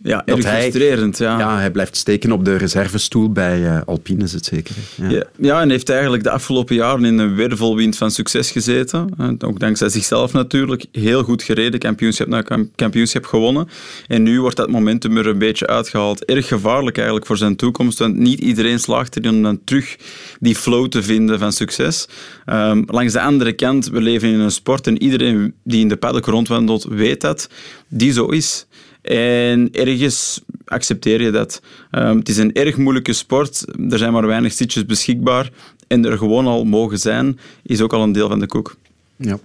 Ja, 0.04 0.26
erg 0.26 0.42
frustrerend. 0.42 1.18
Ja. 1.18 1.40
ja, 1.40 1.58
hij 1.58 1.72
blijft 1.72 1.98
steken 1.98 2.32
op 2.32 2.46
de 2.46 2.56
reservestoel 2.56 3.32
bij 3.32 3.60
uh, 3.60 3.82
Alpine, 3.86 4.24
is 4.24 4.34
het 4.34 4.46
zeker. 4.46 4.76
Ja. 4.96 5.10
Ja, 5.10 5.24
ja, 5.38 5.62
en 5.62 5.70
heeft 5.70 5.90
eigenlijk 5.90 6.24
de 6.24 6.30
afgelopen 6.30 6.76
jaren 6.76 7.06
in 7.06 7.18
een 7.18 7.36
wervelwind 7.36 7.98
van 7.98 8.12
succes 8.12 8.52
gezeten. 8.52 9.10
Ook 9.40 9.60
dankzij 9.60 9.90
zichzelf 9.90 10.34
natuurlijk. 10.34 10.86
Heel 10.92 11.24
goed 11.24 11.44
gereden, 11.44 11.80
kampioenschap 11.80 12.28
na 12.28 12.44
kampioenschap 12.76 13.26
gewonnen. 13.26 13.68
En 14.08 14.24
nu 14.24 14.42
wordt 14.42 14.56
dat 14.56 14.70
momentum 14.70 15.18
er 15.18 15.28
een 15.28 15.38
beetje 15.38 15.68
uitgehaald. 15.68 16.26
Erg 16.26 16.48
gevaarlijk 16.48 16.96
eigenlijk 16.96 17.26
voor 17.26 17.38
zijn 17.38 17.56
toekomst, 17.56 18.00
want 18.00 18.16
niet 18.16 18.40
iedereen 18.40 18.80
slaagt 18.80 19.18
erin 19.18 19.36
om 19.36 19.44
dan 19.44 19.64
terug 19.64 19.96
die 20.40 20.56
flow 20.56 20.88
te 20.88 21.04
vinden 21.04 21.40
van 21.40 21.52
succes. 21.52 22.08
Um, 22.46 22.84
langs 22.88 23.14
de 23.14 23.22
andere 23.22 23.54
kant, 23.54 23.90
we 23.90 24.02
leven 24.02 24.30
in 24.30 24.40
een 24.40 24.52
sport 24.52 24.88
en 24.88 25.02
iedereen 25.02 25.54
die 25.64 25.82
in 25.82 25.88
de 25.88 25.98
paddock 25.98 26.26
rondwandelt 26.26 26.84
weet 26.84 27.22
dat 27.22 27.50
die 27.88 28.12
zo 28.12 28.26
is. 28.26 28.68
En 29.16 29.70
ergens 29.72 30.42
accepteer 30.66 31.22
je 31.22 31.32
dat. 31.32 31.62
Um, 31.92 32.18
het 32.18 32.30
is 32.30 32.38
een 32.38 32.54
erg 32.54 32.78
moeilijke 32.78 33.14
sport. 33.14 33.66
Er 33.90 33.98
zijn 33.98 34.14
maar 34.14 34.28
weinig 34.28 34.54
zitjes 34.54 34.86
beschikbaar. 34.86 35.52
En 35.88 36.06
er 36.06 36.18
gewoon 36.18 36.48
al 36.48 36.64
mogen 36.64 37.00
zijn, 37.00 37.40
is 37.64 37.82
ook 37.82 37.94
al 37.94 38.04
een 38.04 38.12
deel 38.12 38.28
van 38.28 38.40
de 38.40 38.48
koek. 38.48 38.76
Ja. 39.16 39.40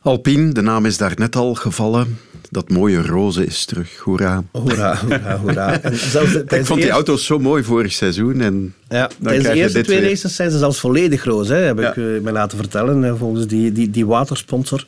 Alpine, 0.00 0.52
de 0.52 0.60
naam 0.60 0.86
is 0.86 0.96
daar 0.96 1.12
net 1.16 1.36
al 1.36 1.54
gevallen. 1.54 2.18
Dat 2.52 2.68
mooie 2.68 3.02
roze 3.02 3.46
is 3.46 3.64
terug. 3.64 3.98
Hoera. 3.98 4.44
Hoera, 4.50 4.96
hoera, 4.96 5.38
hoera. 5.38 5.80
En 5.80 5.96
zelfs 5.96 6.32
de, 6.32 6.44
ik 6.48 6.66
vond 6.66 6.80
die 6.80 6.90
auto's 6.90 7.26
zo 7.26 7.38
mooi 7.38 7.62
vorig 7.62 7.92
seizoen. 7.92 8.40
En 8.40 8.74
ja, 8.88 9.10
tijdens 9.22 9.46
de 9.46 9.52
eerste 9.52 9.80
twee 9.80 10.00
races 10.00 10.36
zijn 10.36 10.50
ze 10.50 10.58
zelfs 10.58 10.80
volledig 10.80 11.24
roze, 11.24 11.54
hè, 11.54 11.60
heb 11.60 11.78
ja. 11.78 11.90
ik 11.90 11.96
uh, 11.96 12.20
mij 12.20 12.32
laten 12.32 12.58
vertellen, 12.58 13.18
volgens 13.18 13.46
die, 13.46 13.72
die, 13.72 13.90
die 13.90 14.06
watersponsor. 14.06 14.86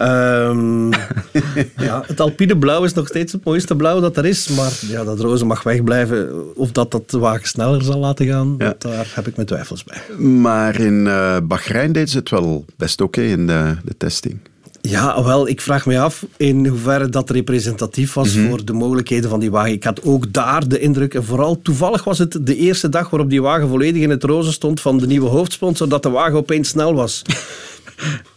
Um, 0.00 0.90
ja, 1.88 2.04
het 2.06 2.20
alpine 2.20 2.58
blauw 2.58 2.84
is 2.84 2.92
nog 2.92 3.08
steeds 3.08 3.32
het 3.32 3.44
mooiste 3.44 3.76
blauw 3.76 4.00
dat 4.00 4.16
er 4.16 4.26
is, 4.26 4.48
maar 4.48 4.72
ja, 4.80 5.04
dat 5.04 5.20
roze 5.20 5.44
mag 5.44 5.62
wegblijven. 5.62 6.56
Of 6.56 6.72
dat 6.72 6.90
dat 6.90 7.10
de 7.10 7.18
wagen 7.18 7.48
sneller 7.48 7.82
zal 7.82 7.98
laten 7.98 8.26
gaan, 8.26 8.54
ja. 8.58 8.74
daar 8.78 9.12
heb 9.14 9.26
ik 9.26 9.34
mijn 9.36 9.48
twijfels 9.48 9.84
bij. 9.84 10.16
Maar 10.26 10.80
in 10.80 11.06
uh, 11.06 11.36
Bahrein 11.42 11.92
deed 11.92 12.10
ze 12.10 12.18
het 12.18 12.30
wel 12.30 12.64
best 12.76 13.00
oké 13.00 13.20
okay 13.20 13.30
in 13.30 13.46
de, 13.46 13.76
de 13.84 13.94
testing. 13.96 14.38
Ja, 14.82 15.24
wel, 15.24 15.48
ik 15.48 15.60
vraag 15.60 15.86
me 15.86 15.98
af 16.00 16.26
in 16.36 16.66
hoeverre 16.66 17.08
dat 17.08 17.30
representatief 17.30 18.14
was 18.14 18.34
mm 18.34 18.40
-hmm. 18.40 18.48
voor 18.48 18.64
de 18.64 18.72
mogelijkheden 18.72 19.30
van 19.30 19.40
die 19.40 19.50
wagen. 19.50 19.72
Ik 19.72 19.84
had 19.84 20.02
ook 20.02 20.32
daar 20.32 20.68
de 20.68 20.78
indruk, 20.78 21.14
en 21.14 21.24
vooral 21.24 21.62
toevallig 21.62 22.04
was 22.04 22.18
het 22.18 22.38
de 22.40 22.56
eerste 22.56 22.88
dag 22.88 23.10
waarop 23.10 23.30
die 23.30 23.42
wagen 23.42 23.68
volledig 23.68 24.02
in 24.02 24.10
het 24.10 24.24
roze 24.24 24.52
stond 24.52 24.80
van 24.80 24.98
de 24.98 25.06
nieuwe 25.06 25.28
hoofdsponsor, 25.28 25.88
dat 25.88 26.02
de 26.02 26.10
wagen 26.10 26.36
opeens 26.36 26.68
snel 26.68 26.94
was. 26.94 27.22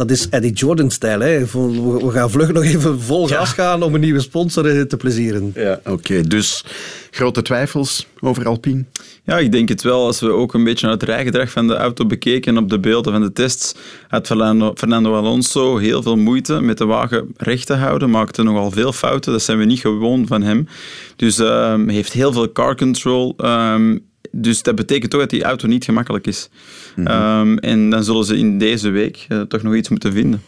Dat 0.00 0.10
is 0.10 0.28
Eddie 0.28 0.52
Jordan-stijl. 0.52 1.18
We 1.18 2.10
gaan 2.10 2.30
vlug 2.30 2.52
nog 2.52 2.64
even 2.64 3.00
vol 3.00 3.26
gas 3.26 3.52
gaan 3.52 3.82
om 3.82 3.94
een 3.94 4.00
nieuwe 4.00 4.20
sponsor 4.20 4.86
te 4.86 4.96
plezieren. 4.96 5.52
Ja, 5.54 5.72
oké. 5.72 5.90
Okay. 5.90 6.22
Dus 6.22 6.64
grote 7.10 7.42
twijfels 7.42 8.06
over 8.20 8.46
Alpine? 8.46 8.84
Ja, 9.24 9.38
ik 9.38 9.52
denk 9.52 9.68
het 9.68 9.82
wel. 9.82 10.06
Als 10.06 10.20
we 10.20 10.30
ook 10.30 10.54
een 10.54 10.64
beetje 10.64 10.86
naar 10.86 10.94
het 10.94 11.04
rijgedrag 11.04 11.50
van 11.50 11.66
de 11.66 11.74
auto 11.74 12.06
bekeken 12.06 12.58
op 12.58 12.70
de 12.70 12.78
beelden 12.78 13.12
van 13.12 13.22
de 13.22 13.32
tests, 13.32 13.74
had 14.08 14.26
Fernando, 14.26 14.72
Fernando 14.76 15.14
Alonso 15.14 15.76
heel 15.76 16.02
veel 16.02 16.16
moeite 16.16 16.60
met 16.60 16.78
de 16.78 16.84
wagen 16.84 17.34
recht 17.36 17.66
te 17.66 17.74
houden, 17.74 18.10
maakte 18.10 18.42
nogal 18.42 18.70
veel 18.70 18.92
fouten. 18.92 19.32
Dat 19.32 19.42
zijn 19.42 19.58
we 19.58 19.64
niet 19.64 19.80
gewoon 19.80 20.26
van 20.26 20.42
hem. 20.42 20.68
Dus 21.16 21.36
hij 21.36 21.72
um, 21.72 21.88
heeft 21.88 22.12
heel 22.12 22.32
veel 22.32 22.52
car 22.52 22.76
control. 22.76 23.34
Um, 23.44 24.08
Dus 24.30 24.62
dat 24.62 24.74
betekent 24.74 25.10
toch 25.10 25.20
dat 25.20 25.30
die 25.30 25.44
auto 25.44 25.66
niet 25.66 25.84
gemakkelijk 25.84 26.26
is. 26.26 26.48
Mhm. 26.96 27.06
Ehm, 27.06 27.56
en 27.56 27.90
dan 27.90 28.04
zullen 28.04 28.24
ze 28.24 28.36
in 28.36 28.58
deze 28.58 28.90
week 28.90 29.26
eh, 29.28 29.40
toch 29.40 29.62
nog 29.62 29.74
iets 29.74 29.88
moeten 29.88 30.12
vinden. 30.12 30.42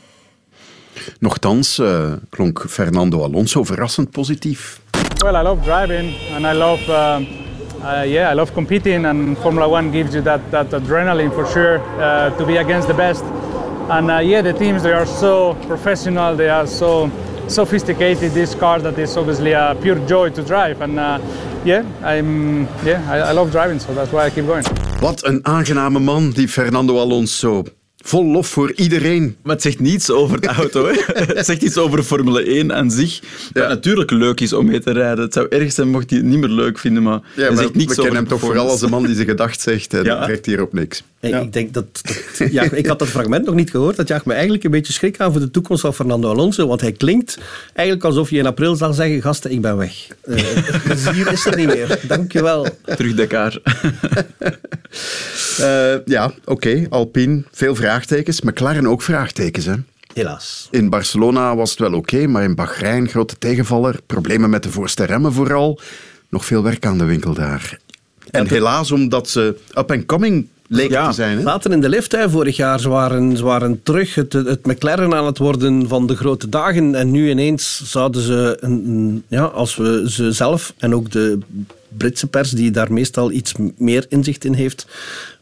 Nochtans 1.18 1.78
eh, 1.78 2.12
klonk 2.30 2.64
Fernando 2.68 3.22
Alonso 3.22 3.64
verrassend 3.64 4.10
positief. 4.10 4.80
Well, 5.24 5.34
I 5.34 5.42
love 5.42 5.62
driving 5.62 6.14
and 6.34 6.44
I 6.44 6.58
love, 6.58 6.90
um, 6.90 7.26
uh, 7.80 8.04
yeah, 8.04 8.32
I 8.32 8.34
love 8.34 8.52
competing. 8.52 9.06
And 9.06 9.38
Formula 9.38 9.68
One 9.68 9.90
gives 9.90 10.12
you 10.12 10.22
that, 10.22 10.40
that 10.50 10.72
adrenaline 10.72 11.32
for 11.32 11.46
sure 11.46 11.80
uh, 11.98 12.36
to 12.36 12.44
be 12.44 12.58
against 12.58 12.88
the 12.88 12.94
best. 12.94 13.22
And 13.88 14.10
uh, 14.10 14.18
yeah, 14.18 14.42
the 14.42 14.52
teams 14.52 14.82
they 14.82 14.92
are 14.92 15.06
so 15.06 15.54
professional. 15.66 16.36
They 16.36 16.48
are 16.48 16.66
so 16.66 17.10
sophisticated. 17.46 18.32
This 18.32 18.54
car 18.54 18.80
that 18.80 18.98
is 18.98 19.16
obviously 19.16 19.52
a 19.52 19.76
pure 19.80 19.98
joy 20.06 20.30
to 20.30 20.42
drive. 20.42 20.80
And 20.80 20.98
uh, 20.98 21.18
yeah, 21.64 21.84
I'm 22.02 22.66
yeah, 22.84 23.00
I, 23.08 23.30
I 23.30 23.32
love 23.32 23.50
driving, 23.50 23.80
so 23.80 23.94
that's 23.94 24.10
why 24.10 24.26
I 24.26 24.30
keep 24.30 24.46
going. 24.46 24.64
Wat 25.00 25.24
een 25.24 25.44
aangename 25.46 25.98
man, 25.98 26.30
die 26.30 26.48
Fernando 26.48 26.98
Alonso. 26.98 27.62
Vol 28.02 28.24
lof 28.24 28.46
voor 28.46 28.72
iedereen. 28.76 29.36
Maar 29.42 29.54
het 29.54 29.62
zegt 29.62 29.80
niets 29.80 30.10
over 30.10 30.40
de 30.40 30.46
auto. 30.46 30.86
Hè? 30.86 30.92
het 31.36 31.46
zegt 31.46 31.62
iets 31.62 31.76
over 31.76 32.02
Formule 32.02 32.42
1 32.42 32.72
aan 32.74 32.90
zich. 32.90 33.20
Dat 33.52 33.68
natuurlijk 33.68 34.10
leuk 34.10 34.40
is 34.40 34.52
om 34.52 34.66
mee 34.66 34.80
te 34.80 34.92
rijden. 34.92 35.24
Het 35.24 35.32
zou 35.32 35.46
erg 35.50 35.72
zijn 35.72 35.88
mocht 35.90 36.10
hij 36.10 36.18
het 36.18 36.28
niet 36.28 36.38
meer 36.38 36.48
leuk 36.48 36.78
vinden, 36.78 37.02
maar 37.02 37.20
Ja, 37.34 37.42
hij 37.42 37.48
maar 37.48 37.62
zegt 37.62 37.74
niets 37.74 37.88
we 37.88 38.02
kennen 38.02 38.10
over 38.12 38.16
hem 38.16 38.28
toch 38.28 38.40
vooral 38.40 38.68
als 38.70 38.80
de 38.80 38.88
man 38.88 39.06
die 39.06 39.14
zijn 39.14 39.26
gedacht 39.36 39.60
zegt 39.60 39.94
en 39.94 40.04
Ja. 40.04 40.24
trekt 40.24 40.46
hier 40.46 40.62
op 40.62 40.72
niks. 40.72 41.02
Ik, 41.20 41.34
ik 41.34 41.52
denk 41.52 41.74
dat, 41.74 41.84
dat 42.38 42.52
ja, 42.52 42.62
ik 42.62 42.86
had 42.86 42.98
dat 42.98 43.08
fragment 43.08 43.44
nog 43.46 43.54
niet 43.54 43.70
gehoord. 43.70 43.96
Dat 43.96 44.08
jaagt 44.08 44.24
me 44.24 44.32
eigenlijk 44.32 44.64
een 44.64 44.70
beetje 44.70 44.92
schrik 44.92 45.20
aan 45.20 45.32
voor 45.32 45.40
de 45.40 45.50
toekomst 45.50 45.82
van 45.82 45.94
Fernando 45.94 46.30
Alonso. 46.30 46.66
Want 46.66 46.80
hij 46.80 46.92
klinkt 46.92 47.38
eigenlijk 47.74 48.06
alsof 48.06 48.30
je 48.30 48.38
in 48.38 48.46
april 48.46 48.76
zal 48.76 48.92
zeggen: 48.92 49.22
Gasten, 49.22 49.50
ik 49.50 49.60
ben 49.60 49.76
weg. 49.76 50.06
Eh, 50.22 50.36
Het 50.44 50.82
plezier 50.82 51.32
is 51.32 51.46
er 51.46 51.56
niet 51.56 51.66
meer. 51.66 51.98
Dankjewel. 52.08 52.66
Terug 52.96 53.14
Dakar. 53.14 53.60
Eh, 55.58 55.94
ja, 56.04 56.32
oké. 56.44 56.86
Alpine, 56.88 57.42
veel 57.52 57.74
vraagtekens. 57.92 58.40
McLaren 58.40 58.86
ook 58.86 59.02
vraagtekens, 59.02 59.64
hè? 59.64 59.74
Helaas. 60.14 60.68
In 60.70 60.88
Barcelona 60.88 61.56
was 61.56 61.70
het 61.70 61.78
wel 61.78 61.92
oké, 61.94 62.26
maar 62.26 62.42
in 62.42 62.54
Bahrein 62.54 63.08
grote 63.08 63.38
tegenvaller. 63.38 64.00
Problemen 64.06 64.50
met 64.50 64.62
de 64.62 64.70
voorste 64.70 65.04
remmen 65.04 65.32
vooral. 65.32 65.80
Nog 66.28 66.44
veel 66.44 66.62
werk 66.62 66.86
aan 66.86 66.98
de 66.98 67.04
winkel 67.04 67.34
daar. 67.34 67.78
En 68.30 68.48
helaas 68.48 68.90
omdat 68.90 69.28
ze 69.28 69.56
up 69.78 69.90
and 69.90 70.06
coming 70.06 70.46
leken 70.68 71.04
te 71.08 71.12
zijn. 71.12 71.36
Hè? 71.38 71.42
Later 71.44 71.72
in 71.72 71.80
de 71.80 71.88
lift, 71.88 72.12
hè, 72.12 72.30
vorig 72.30 72.56
jaar, 72.56 72.80
ze 72.80 72.88
waren, 72.88 73.36
ze 73.36 73.42
waren 73.44 73.82
terug 73.82 74.14
het, 74.14 74.32
het 74.32 74.66
McLaren 74.66 75.14
aan 75.14 75.26
het 75.26 75.38
worden 75.38 75.88
van 75.88 76.06
de 76.06 76.16
grote 76.16 76.48
dagen. 76.48 76.94
En 76.94 77.10
nu 77.10 77.30
ineens 77.30 77.82
zouden 77.84 78.22
ze, 78.22 78.56
een- 78.60 79.22
ja, 79.28 79.44
als 79.44 79.76
we 79.76 80.04
ze 80.10 80.32
zelf 80.32 80.72
en 80.78 80.94
ook 80.94 81.10
de 81.10 81.38
Britse 81.96 82.26
pers, 82.26 82.50
die 82.50 82.70
daar 82.70 82.92
meestal 82.92 83.30
iets 83.30 83.52
meer 83.76 84.06
inzicht 84.08 84.44
in 84.44 84.54
heeft 84.54 84.86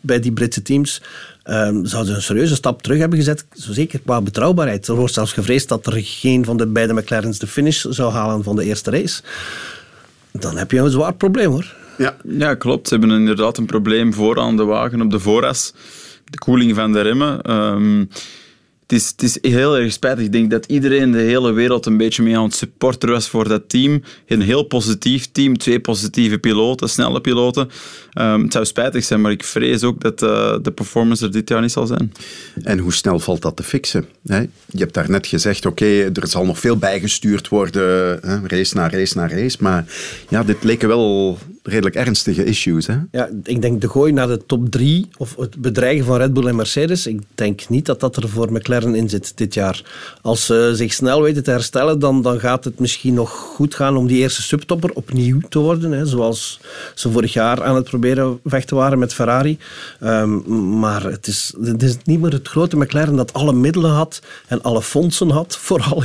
bij 0.00 0.20
die 0.20 0.32
Britse 0.32 0.62
teams, 0.62 1.02
ehm, 1.50 1.84
zouden 1.84 2.12
ze 2.12 2.16
een 2.16 2.22
serieuze 2.22 2.54
stap 2.54 2.82
terug 2.82 2.98
hebben 2.98 3.18
gezet. 3.18 3.44
Zo 3.52 3.72
zeker 3.72 4.00
qua 4.00 4.20
betrouwbaarheid. 4.20 4.88
Er 4.88 4.94
wordt 4.94 5.14
zelfs 5.14 5.32
gevreesd 5.32 5.68
dat 5.68 5.86
er 5.86 6.02
geen 6.02 6.44
van 6.44 6.56
de 6.56 6.66
beide 6.66 6.92
McLaren's 6.94 7.38
de 7.38 7.46
finish 7.46 7.84
zou 7.84 8.12
halen 8.12 8.44
van 8.44 8.56
de 8.56 8.64
eerste 8.64 8.90
race. 8.90 9.22
Dan 10.32 10.56
heb 10.56 10.70
je 10.70 10.78
een 10.78 10.90
zwaar 10.90 11.14
probleem 11.14 11.50
hoor. 11.50 11.74
Ja. 11.98 12.16
ja, 12.24 12.54
klopt. 12.54 12.88
Ze 12.88 12.96
hebben 12.96 13.18
inderdaad 13.18 13.58
een 13.58 13.66
probleem 13.66 14.14
vooraan 14.14 14.56
de 14.56 14.64
wagen 14.64 15.00
op 15.00 15.10
de 15.10 15.18
vooras. 15.18 15.74
De 16.24 16.38
koeling 16.38 16.74
van 16.74 16.92
de 16.92 17.00
remmen. 17.00 17.42
Ehm, 17.42 18.04
het, 18.90 19.22
is, 19.22 19.38
is 19.40 19.52
heel 19.52 19.78
erg 19.78 19.92
spijtig. 19.92 20.24
Ik 20.24 20.32
denk 20.32 20.50
dat 20.50 20.66
iedereen 20.66 21.10
de 21.10 21.18
hele 21.18 21.52
wereld 21.52 21.86
een 21.86 21.96
beetje 21.96 22.22
mee 22.22 22.36
aan 22.36 22.44
het 22.44 22.54
supporter 22.54 23.10
was 23.10 23.28
voor 23.28 23.48
dat 23.48 23.68
team. 23.68 24.02
Een 24.26 24.42
heel 24.42 24.62
positief 24.62 25.28
team. 25.32 25.58
Twee 25.58 25.80
positieve 25.80 26.38
piloten, 26.38 26.88
snelle 26.88 27.20
piloten. 27.20 27.70
Ehm, 28.12 28.42
het 28.42 28.52
zou 28.52 28.64
spijtig 28.64 29.04
zijn, 29.04 29.20
maar 29.20 29.32
ik 29.32 29.44
vrees 29.44 29.82
ook 29.82 30.00
dat 30.00 30.22
eh, 30.22 30.56
de 30.62 30.70
performance 30.70 31.24
er 31.24 31.32
dit 31.32 31.48
jaar 31.48 31.60
niet 31.60 31.72
zal 31.72 31.86
zijn. 31.86 32.12
En 32.62 32.78
hoe 32.78 32.92
snel 32.92 33.18
valt 33.18 33.42
dat 33.42 33.56
te 33.56 33.62
fixen? 33.62 34.04
Hè? 34.26 34.40
Je 34.40 34.78
hebt 34.78 34.94
daarnet 34.94 35.26
gezegd, 35.26 35.66
oké, 35.66 35.86
er 35.86 36.26
zal 36.28 36.44
nog 36.44 36.58
veel 36.58 36.76
bijgestuurd 36.76 37.48
worden, 37.48 38.18
hè? 38.22 38.38
race 38.46 38.76
na 38.76 38.90
race 38.90 39.16
na 39.16 39.28
race. 39.28 39.56
Maar 39.60 39.84
ja, 40.28 40.42
dit 40.42 40.64
leken 40.64 40.88
wel 40.88 41.38
redelijk 41.70 41.96
ernstige 41.96 42.44
issues. 42.44 42.86
Hè? 42.86 42.96
Ja, 43.10 43.28
ik 43.44 43.62
denk 43.62 43.80
de 43.80 43.88
gooi 43.88 44.12
naar 44.12 44.26
de 44.26 44.46
top 44.46 44.70
drie, 44.70 45.08
of 45.16 45.36
het 45.36 45.56
bedreigen 45.56 46.04
van 46.04 46.16
Red 46.16 46.32
Bull 46.32 46.46
en 46.46 46.56
Mercedes, 46.56 47.06
ik 47.06 47.20
denk 47.34 47.68
niet 47.68 47.86
dat 47.86 48.00
dat 48.00 48.16
er 48.16 48.28
voor 48.28 48.52
McLaren 48.52 48.94
in 48.94 49.08
zit 49.08 49.32
dit 49.36 49.54
jaar. 49.54 49.82
Als 50.22 50.46
ze 50.46 50.72
zich 50.74 50.92
snel 50.92 51.22
weten 51.22 51.44
te 51.44 51.50
herstellen, 51.50 51.98
dan, 51.98 52.22
dan 52.22 52.40
gaat 52.40 52.64
het 52.64 52.78
misschien 52.78 53.14
nog 53.14 53.30
goed 53.30 53.74
gaan 53.74 53.96
om 53.96 54.06
die 54.06 54.18
eerste 54.18 54.42
subtopper 54.42 54.90
opnieuw 54.92 55.40
te 55.48 55.58
worden. 55.58 55.92
Hè, 55.92 56.06
zoals 56.06 56.60
ze 56.94 57.10
vorig 57.10 57.32
jaar 57.32 57.62
aan 57.62 57.74
het 57.74 57.84
proberen 57.84 58.40
vechten 58.44 58.76
waren 58.76 58.98
met 58.98 59.14
Ferrari. 59.14 59.58
Ehm, 60.00 60.78
maar 60.78 61.02
het 61.02 61.26
is, 61.26 61.54
het 61.62 61.82
is 61.82 61.96
niet 62.04 62.20
meer 62.20 62.32
het 62.32 62.48
grote 62.48 62.76
McLaren 62.76 63.16
dat 63.16 63.32
alle 63.32 63.52
middelen 63.52 63.90
had 63.90 64.22
en 64.46 64.62
alle 64.62 64.82
fondsen 64.82 65.30
had, 65.30 65.56
vooral 65.66 66.02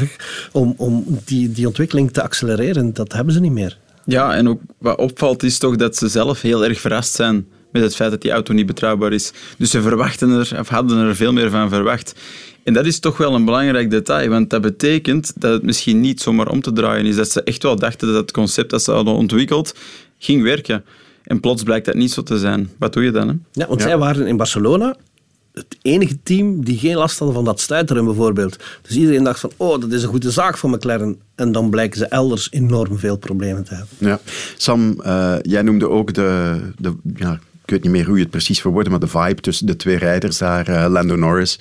om, 0.51 0.73
om 0.77 1.03
die, 1.25 1.51
die 1.51 1.67
ontwikkeling 1.67 2.11
te 2.11 2.23
accelereren. 2.23 2.93
Dat 2.93 3.13
hebben 3.13 3.33
ze 3.33 3.39
niet 3.39 3.51
meer. 3.51 3.77
Ja, 4.05 4.35
en 4.35 4.49
ook 4.49 4.61
wat 4.77 4.97
opvalt 4.97 5.43
is 5.43 5.57
toch 5.57 5.75
dat 5.75 5.95
ze 5.95 6.07
zelf 6.07 6.41
heel 6.41 6.65
erg 6.65 6.79
verrast 6.79 7.13
zijn 7.13 7.47
met 7.71 7.81
het 7.81 7.95
feit 7.95 8.11
dat 8.11 8.21
die 8.21 8.31
auto 8.31 8.53
niet 8.53 8.65
betrouwbaar 8.65 9.13
is. 9.13 9.31
Dus 9.57 9.69
ze 9.69 9.81
verwachten 9.81 10.29
er, 10.29 10.59
of 10.59 10.67
hadden 10.67 10.97
er 10.97 11.15
veel 11.15 11.33
meer 11.33 11.49
van 11.49 11.69
verwacht. 11.69 12.15
En 12.63 12.73
dat 12.73 12.85
is 12.85 12.99
toch 12.99 13.17
wel 13.17 13.33
een 13.33 13.45
belangrijk 13.45 13.89
detail, 13.89 14.29
want 14.29 14.49
dat 14.49 14.61
betekent 14.61 15.33
dat 15.35 15.51
het 15.51 15.63
misschien 15.63 16.01
niet 16.01 16.21
zomaar 16.21 16.47
om 16.47 16.61
te 16.61 16.73
draaien 16.73 17.05
is. 17.05 17.15
Dat 17.15 17.31
ze 17.31 17.43
echt 17.43 17.63
wel 17.63 17.75
dachten 17.75 18.07
dat 18.07 18.17
het 18.17 18.31
concept 18.31 18.69
dat 18.69 18.83
ze 18.83 18.91
hadden 18.91 19.13
ontwikkeld 19.13 19.75
ging 20.17 20.43
werken. 20.43 20.85
En 21.23 21.39
plots 21.39 21.63
blijkt 21.63 21.85
dat 21.85 21.95
niet 21.95 22.11
zo 22.11 22.23
te 22.23 22.39
zijn. 22.39 22.71
Wat 22.79 22.93
doe 22.93 23.03
je 23.03 23.11
dan? 23.11 23.27
Hè? 23.27 23.33
Ja, 23.51 23.67
want 23.67 23.81
zij 23.81 23.97
waren 23.97 24.27
in 24.27 24.37
Barcelona 24.37 24.95
het 25.55 25.77
enige 25.81 26.17
team 26.23 26.65
die 26.65 26.77
geen 26.77 26.95
last 26.95 27.17
hadden 27.17 27.35
van 27.35 27.45
dat 27.45 27.59
stuiteren 27.59 28.05
bijvoorbeeld. 28.05 28.63
Dus 28.81 28.95
iedereen 28.95 29.23
dacht 29.23 29.39
van, 29.39 29.51
oh, 29.57 29.81
dat 29.81 29.91
is 29.91 30.03
een 30.03 30.09
goede 30.09 30.31
zaak 30.31 30.57
voor 30.57 30.69
McLaren. 30.69 31.19
En 31.35 31.51
dan 31.51 31.69
blijken 31.69 31.97
ze 31.97 32.05
elders 32.05 32.47
enorm 32.51 32.97
veel 32.97 33.17
problemen 33.17 33.63
te 33.63 33.75
hebben. 33.75 33.95
Ja. 33.97 34.19
Sam, 34.57 35.01
eh, 35.01 35.35
jij 35.41 35.61
noemde 35.61 35.89
ook 35.89 36.13
de, 36.13 36.59
de 36.77 36.95
ja, 37.15 37.39
ik 37.63 37.71
weet 37.71 37.83
niet 37.83 37.91
meer 37.91 38.05
hoe 38.05 38.15
je 38.15 38.21
het 38.21 38.31
precies 38.31 38.61
verwoordde, 38.61 38.89
maar 38.89 38.99
de 38.99 39.07
vibe 39.07 39.41
tussen 39.41 39.65
de 39.65 39.75
twee 39.75 39.97
rijders 39.97 40.37
daar, 40.37 40.67
eh, 40.67 40.85
Lando 40.89 41.15
Norris 41.15 41.59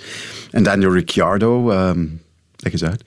en 0.51 0.63
Daniel 0.63 0.93
Ricciardo. 0.93 1.71
ehm, 1.71 2.07
leg 2.57 2.73
eens 2.73 2.85
uit. 2.85 3.05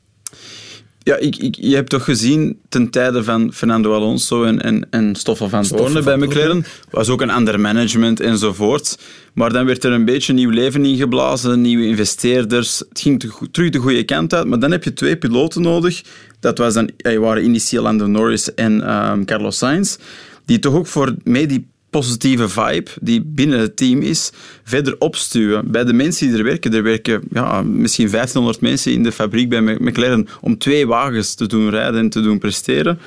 Ja, 1.08 1.16
ik, 1.16 1.36
ik, 1.36 1.56
je 1.56 1.76
hebt 1.76 1.90
toch 1.90 2.04
gezien 2.04 2.60
ten 2.70 2.90
tijde 2.90 3.24
van 3.24 3.54
Fernando 3.54 3.94
Alonso 3.94 4.44
en, 4.44 4.62
en, 4.62 4.88
en 4.90 5.16
Stoffel 5.16 5.50
van 5.50 5.64
Doornen 5.68 6.04
bij 6.04 6.18
McLaren. 6.18 6.66
was 6.90 7.10
ook 7.10 7.22
een 7.22 7.30
ander 7.30 7.60
management 7.60 8.20
enzovoort. 8.20 8.98
Maar 9.34 9.54
dan 9.54 9.66
werd 9.66 9.84
er 9.84 9.92
een 9.92 10.06
beetje 10.06 10.34
nieuw 10.34 10.50
leven 10.50 10.86
ingeblazen, 10.86 11.62
nieuwe 11.62 11.86
investeerders. 11.86 12.80
Het 12.90 13.00
ging 13.00 13.20
te 13.20 13.48
terug 13.52 13.70
de 13.70 13.80
goede 13.80 14.04
kant 14.04 14.34
uit. 14.34 14.48
Maar 14.48 14.60
dan 14.60 14.72
heb 14.72 14.84
je 14.84 14.94
twee 14.94 15.18
piloten 15.18 15.62
nodig. 15.62 16.02
Dat 16.40 16.58
was 16.58 16.74
dan, 16.74 16.90
ja, 16.98 17.18
waren 17.18 17.44
initieel 17.44 17.84
Lando 17.84 18.08
Norris 18.08 18.54
en 18.54 18.82
ehm, 18.82 19.24
Carlos 19.24 19.58
Sainz. 19.58 19.98
Die 20.46 20.60
toch 20.60 20.74
ook 20.74 20.88
voor 20.88 21.16
mee 21.24 21.48
die 21.48 21.68
positieve 21.90 22.50
vibe 22.50 22.92
die 23.02 23.22
binnen 23.26 23.60
het 23.60 23.78
team 23.78 24.02
is, 24.02 24.32
verder 24.64 24.96
opstuwen. 25.00 25.72
Bij 25.72 25.84
de 25.84 25.94
mensen 25.94 26.28
die 26.28 26.38
er 26.38 26.44
werken, 26.44 26.74
er 26.74 26.84
werken 26.84 27.22
ja, 27.32 27.62
misschien 27.62 28.10
1500 28.10 28.62
mensen 28.62 28.92
in 28.92 29.04
de 29.04 29.12
fabriek 29.12 29.50
bij 29.50 29.62
Mc- 29.62 29.80
McLaren 29.80 30.28
om 30.42 30.58
twee 30.58 30.88
wagens 30.88 31.34
te 31.34 31.48
doen 31.48 31.70
rijden 31.70 32.00
en 32.00 32.10
te 32.10 32.22
doen 32.22 32.38
presteren. 32.40 33.00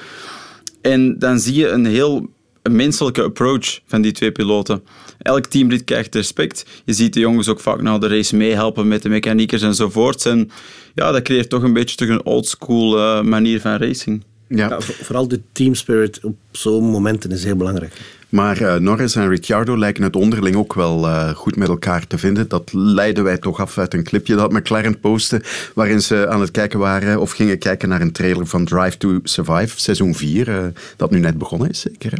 En 0.82 1.18
dan 1.18 1.40
zie 1.40 1.54
je 1.54 1.68
een 1.68 1.86
heel 1.86 2.28
menselijke 2.70 3.22
approach 3.22 3.80
van 3.86 4.02
die 4.02 4.12
twee 4.12 4.32
piloten. 4.32 4.82
Elk 5.18 5.46
teamlid 5.46 5.84
krijgt 5.84 6.14
respect. 6.14 6.64
Je 6.84 6.92
ziet 6.92 7.12
de 7.14 7.20
jongens 7.20 7.48
ook 7.48 7.60
vaak 7.60 7.82
na 7.82 7.98
de 7.98 8.08
race 8.08 8.36
meehelpen 8.36 8.88
met 8.88 9.02
de 9.02 9.08
mechaniekers 9.08 9.62
enzovoort. 9.62 10.26
En 10.26 10.50
ja, 10.94 11.12
dat 11.12 11.22
creëert 11.22 11.48
toch 11.50 11.62
een 11.62 11.72
beetje 11.72 11.96
toch 11.96 12.08
een 12.08 12.24
oldschool 12.24 12.98
eh, 12.98 13.22
manier 13.22 13.60
van 13.60 13.76
racing. 13.76 14.24
Ja. 14.48 14.80
vo- 14.80 14.92
vooral 15.02 15.28
de 15.28 15.40
team 15.52 15.74
spirit 15.74 16.20
op 16.24 16.36
zo'n 16.50 16.84
momenten 16.90 17.30
is 17.30 17.44
heel 17.44 17.56
belangrijk. 17.56 17.92
Maar 18.30 18.60
eh, 18.60 18.74
Norris 18.74 19.16
en 19.16 19.28
Ricciardo 19.28 19.78
lijken 19.78 20.02
het 20.02 20.16
onderling 20.16 20.56
ook 20.56 20.74
wel 20.74 21.06
eh, 21.06 21.28
goed 21.28 21.56
met 21.56 21.68
elkaar 21.68 22.06
te 22.06 22.18
vinden. 22.18 22.48
Dat 22.48 22.72
leiden 22.72 23.24
wij 23.24 23.38
toch 23.38 23.60
af 23.60 23.78
uit 23.78 23.94
een 23.94 24.04
clipje 24.04 24.36
dat 24.36 24.52
McLaren 24.52 25.00
postte, 25.00 25.42
waarin 25.74 26.02
ze 26.02 26.28
aan 26.28 26.40
het 26.40 26.50
kijken 26.50 26.78
waren 26.78 27.20
of 27.20 27.30
gingen 27.30 27.58
kijken 27.58 27.88
naar 27.88 28.00
een 28.00 28.12
trailer 28.12 28.46
van 28.46 28.64
Drive 28.64 28.96
to 28.96 29.18
Survive, 29.22 29.80
seizoen 29.80 30.14
4, 30.14 30.48
eh, 30.48 30.64
dat 30.96 31.10
nu 31.10 31.18
net 31.18 31.38
begonnen 31.38 31.68
is, 31.68 31.80
zeker 31.80 32.12
hè? 32.12 32.18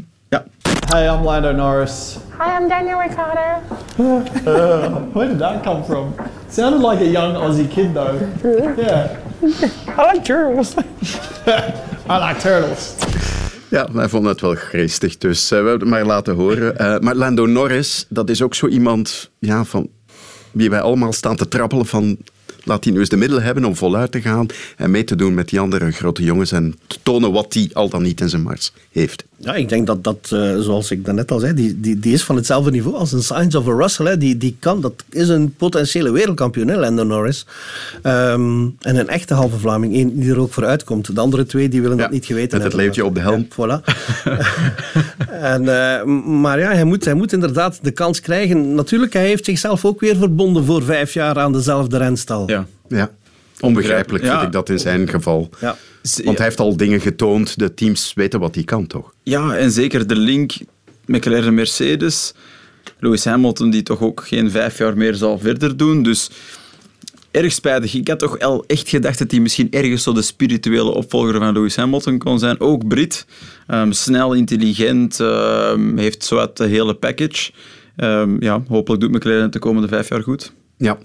Hey, 0.91 1.07
I'm 1.07 1.23
Lando 1.23 1.53
Norris. 1.53 2.19
Hi, 2.39 2.59
I'm 2.61 2.69
Daniel 2.69 3.01
Ricciardo. 3.01 3.63
Uh, 3.97 4.97
where 5.15 5.29
did 5.29 5.39
that 5.39 5.63
come 5.63 5.85
from? 5.85 6.15
Sounded 6.49 6.81
like 6.81 7.01
a 7.01 7.07
young 7.07 7.37
Aussie 7.37 7.69
kid 7.69 7.95
though. 7.95 8.19
Yeah. 8.77 9.17
I 9.97 10.13
like 10.13 10.25
turtles. 10.25 10.75
I 12.09 12.19
like 12.19 12.41
turtles. 12.41 12.97
Ja, 13.71 13.89
wij 13.93 14.09
vonden 14.09 14.31
het 14.31 14.41
wel 14.41 14.57
geestig, 14.57 15.19
dus 15.19 15.43
eh, 15.43 15.49
we 15.49 15.55
hebben 15.69 15.89
het 15.89 15.89
maar 15.89 16.05
laten 16.05 16.35
horen. 16.35 16.79
Eh, 16.79 16.99
maar 16.99 17.15
Lando 17.15 17.47
Norris, 17.47 18.07
dat 18.09 18.31
is 18.31 18.43
ook 18.43 18.55
zo 18.55 18.67
iemand 18.67 19.31
ja, 19.39 19.65
van 19.65 19.89
wie 20.51 20.71
wij 20.71 20.81
allemaal 20.81 21.13
staan 21.13 21.37
te 21.37 21.49
trappelen 21.49 21.87
van... 21.87 22.17
Laat 22.65 22.85
hij 22.85 22.93
nu 22.93 22.99
eens 22.99 23.09
de 23.09 23.17
middelen 23.17 23.43
hebben 23.45 23.65
om 23.65 23.77
voluit 23.77 24.13
te 24.13 24.21
gaan 24.21 24.47
en 24.77 24.91
mee 24.91 25.05
te 25.05 25.17
doen 25.17 25.35
met 25.35 25.49
die 25.49 25.61
andere 25.61 25.91
grote 25.91 26.23
jongens 26.23 26.53
en 26.53 26.79
te 26.87 26.99
tonen 27.03 27.33
wat 27.33 27.55
hij 27.55 27.71
al 27.73 27.89
dan 27.89 28.03
niet 28.03 28.21
in 28.21 28.29
zijn 28.29 28.43
mars 28.43 28.73
heeft. 28.91 29.25
Ja, 29.43 29.55
ik 29.55 29.69
denk 29.69 29.87
dat 29.87 30.05
dat, 30.05 30.31
eh, 30.33 30.59
zoals 30.59 30.91
ik 30.91 31.05
daarnet 31.05 31.31
al 31.31 31.39
zei, 31.39 31.55
die, 31.55 31.81
die, 31.81 31.99
die 31.99 32.13
is 32.13 32.25
van 32.25 32.37
hetzelfde 32.37 32.71
niveau 32.71 32.97
als 32.97 33.13
een 33.13 33.23
Science 33.23 33.59
of 33.59 33.69
a 33.69 33.73
Russell. 33.73 34.07
Hè. 34.07 34.19
Die, 34.19 34.37
die 34.37 34.57
kan, 34.59 34.81
dat 34.81 34.93
is 35.11 35.29
een 35.29 35.55
potentiële 35.55 36.11
wereldkampioen, 36.11 36.69
hè, 36.69 36.77
Lando 36.77 37.05
Norris. 37.05 37.47
Ehm, 38.03 38.67
en 38.81 38.97
een 38.97 39.09
echte 39.09 39.35
halve 39.35 39.59
Vlaming, 39.59 39.95
één 39.95 40.19
die 40.21 40.31
er 40.31 40.39
ook 40.41 40.53
voor 40.53 40.65
uitkomt. 40.65 41.15
De 41.15 41.21
andere 41.21 41.47
twee 41.47 41.69
die 41.69 41.83
willen 41.83 41.97
dat 41.97 42.11
niet 42.11 42.27
geweten 42.27 42.59
Met 42.59 42.63
het 42.63 42.63
hebben. 42.63 42.81
leeuwtje 42.81 43.05
op 43.05 43.15
de 43.15 43.21
helm. 43.21 43.47
Ja, 43.57 43.81
voilà. 43.81 43.85
en, 45.55 45.61
eh, 45.69 46.05
maar 46.25 46.59
ja, 46.59 46.73
hij 46.73 46.85
moet, 46.85 47.05
hij 47.05 47.15
moet 47.15 47.33
inderdaad 47.33 47.79
de 47.83 47.91
kans 47.91 48.21
krijgen. 48.21 48.75
Natuurlijk, 48.75 49.13
hij 49.13 49.27
heeft 49.27 49.45
zichzelf 49.45 49.85
ook 49.85 50.01
weer 50.01 50.17
verbonden 50.17 50.65
voor 50.65 50.83
vijf 50.83 51.15
jaar 51.15 51.39
aan 51.39 51.53
dezelfde 51.53 51.97
renstal. 51.97 52.49
Ja. 52.49 52.67
Ja. 52.89 53.11
Onbegrijpelijk 53.61 54.25
Ja. 54.25 54.31
vind 54.33 54.43
ik 54.43 54.53
dat 54.53 54.69
in 54.69 54.79
zijn 54.79 55.09
geval. 55.09 55.49
Ja. 55.61 55.77
Want 56.25 56.37
hij 56.37 56.47
heeft 56.47 56.61
al 56.61 56.77
dingen 56.77 57.01
getoond. 57.01 57.59
De 57.59 57.75
teams 57.75 58.13
weten 58.15 58.41
wat 58.41 58.55
hij 58.55 58.65
kan, 58.65 58.87
toch? 58.87 59.13
Ja, 59.23 59.57
en 59.57 59.71
zeker 59.71 60.07
de 60.07 60.17
link 60.17 60.53
McLaren 61.07 61.45
en 61.47 61.55
Mercedes. 61.55 62.35
Lewis 63.01 63.25
Hamilton, 63.25 63.71
die 63.71 63.83
toch 63.83 64.01
ook 64.01 64.27
geen 64.27 64.51
vijf 64.51 64.79
jaar 64.79 64.97
meer 64.97 65.15
zal 65.15 65.39
verder 65.39 65.77
doen. 65.77 66.03
Dus 66.03 66.31
erg 67.31 67.53
spijtig. 67.53 67.95
Ik 67.95 68.09
had 68.09 68.19
toch 68.19 68.39
wel 68.39 68.65
echt 68.67 68.89
gedacht 68.89 69.19
dat 69.19 69.31
hij 69.31 69.41
misschien 69.41 69.69
ergens 69.71 70.03
zo 70.03 70.13
de 70.13 70.23
spirituele 70.23 70.91
opvolger 70.95 71.39
van 71.39 71.53
Lewis 71.53 71.77
Hamilton 71.77 72.19
kon 72.19 72.39
zijn. 72.39 72.61
Ook 72.61 72.89
Brit. 72.89 73.27
Ehm, 73.67 73.93
snel, 73.93 74.33
intelligent. 74.33 75.21
ehm, 75.21 75.97
heeft 75.97 76.25
zowat 76.25 76.57
de 76.57 76.67
hele 76.67 76.95
package. 76.95 77.51
Ehm, 77.97 78.37
ja, 78.43 78.63
hopelijk 78.69 79.01
doet 79.03 79.13
McLaren 79.13 79.43
het 79.43 79.53
de 79.53 79.59
komende 79.59 79.89
vijf 79.89 80.09
jaar 80.09 80.23
goed. 80.23 80.53
Ja. 80.77 80.99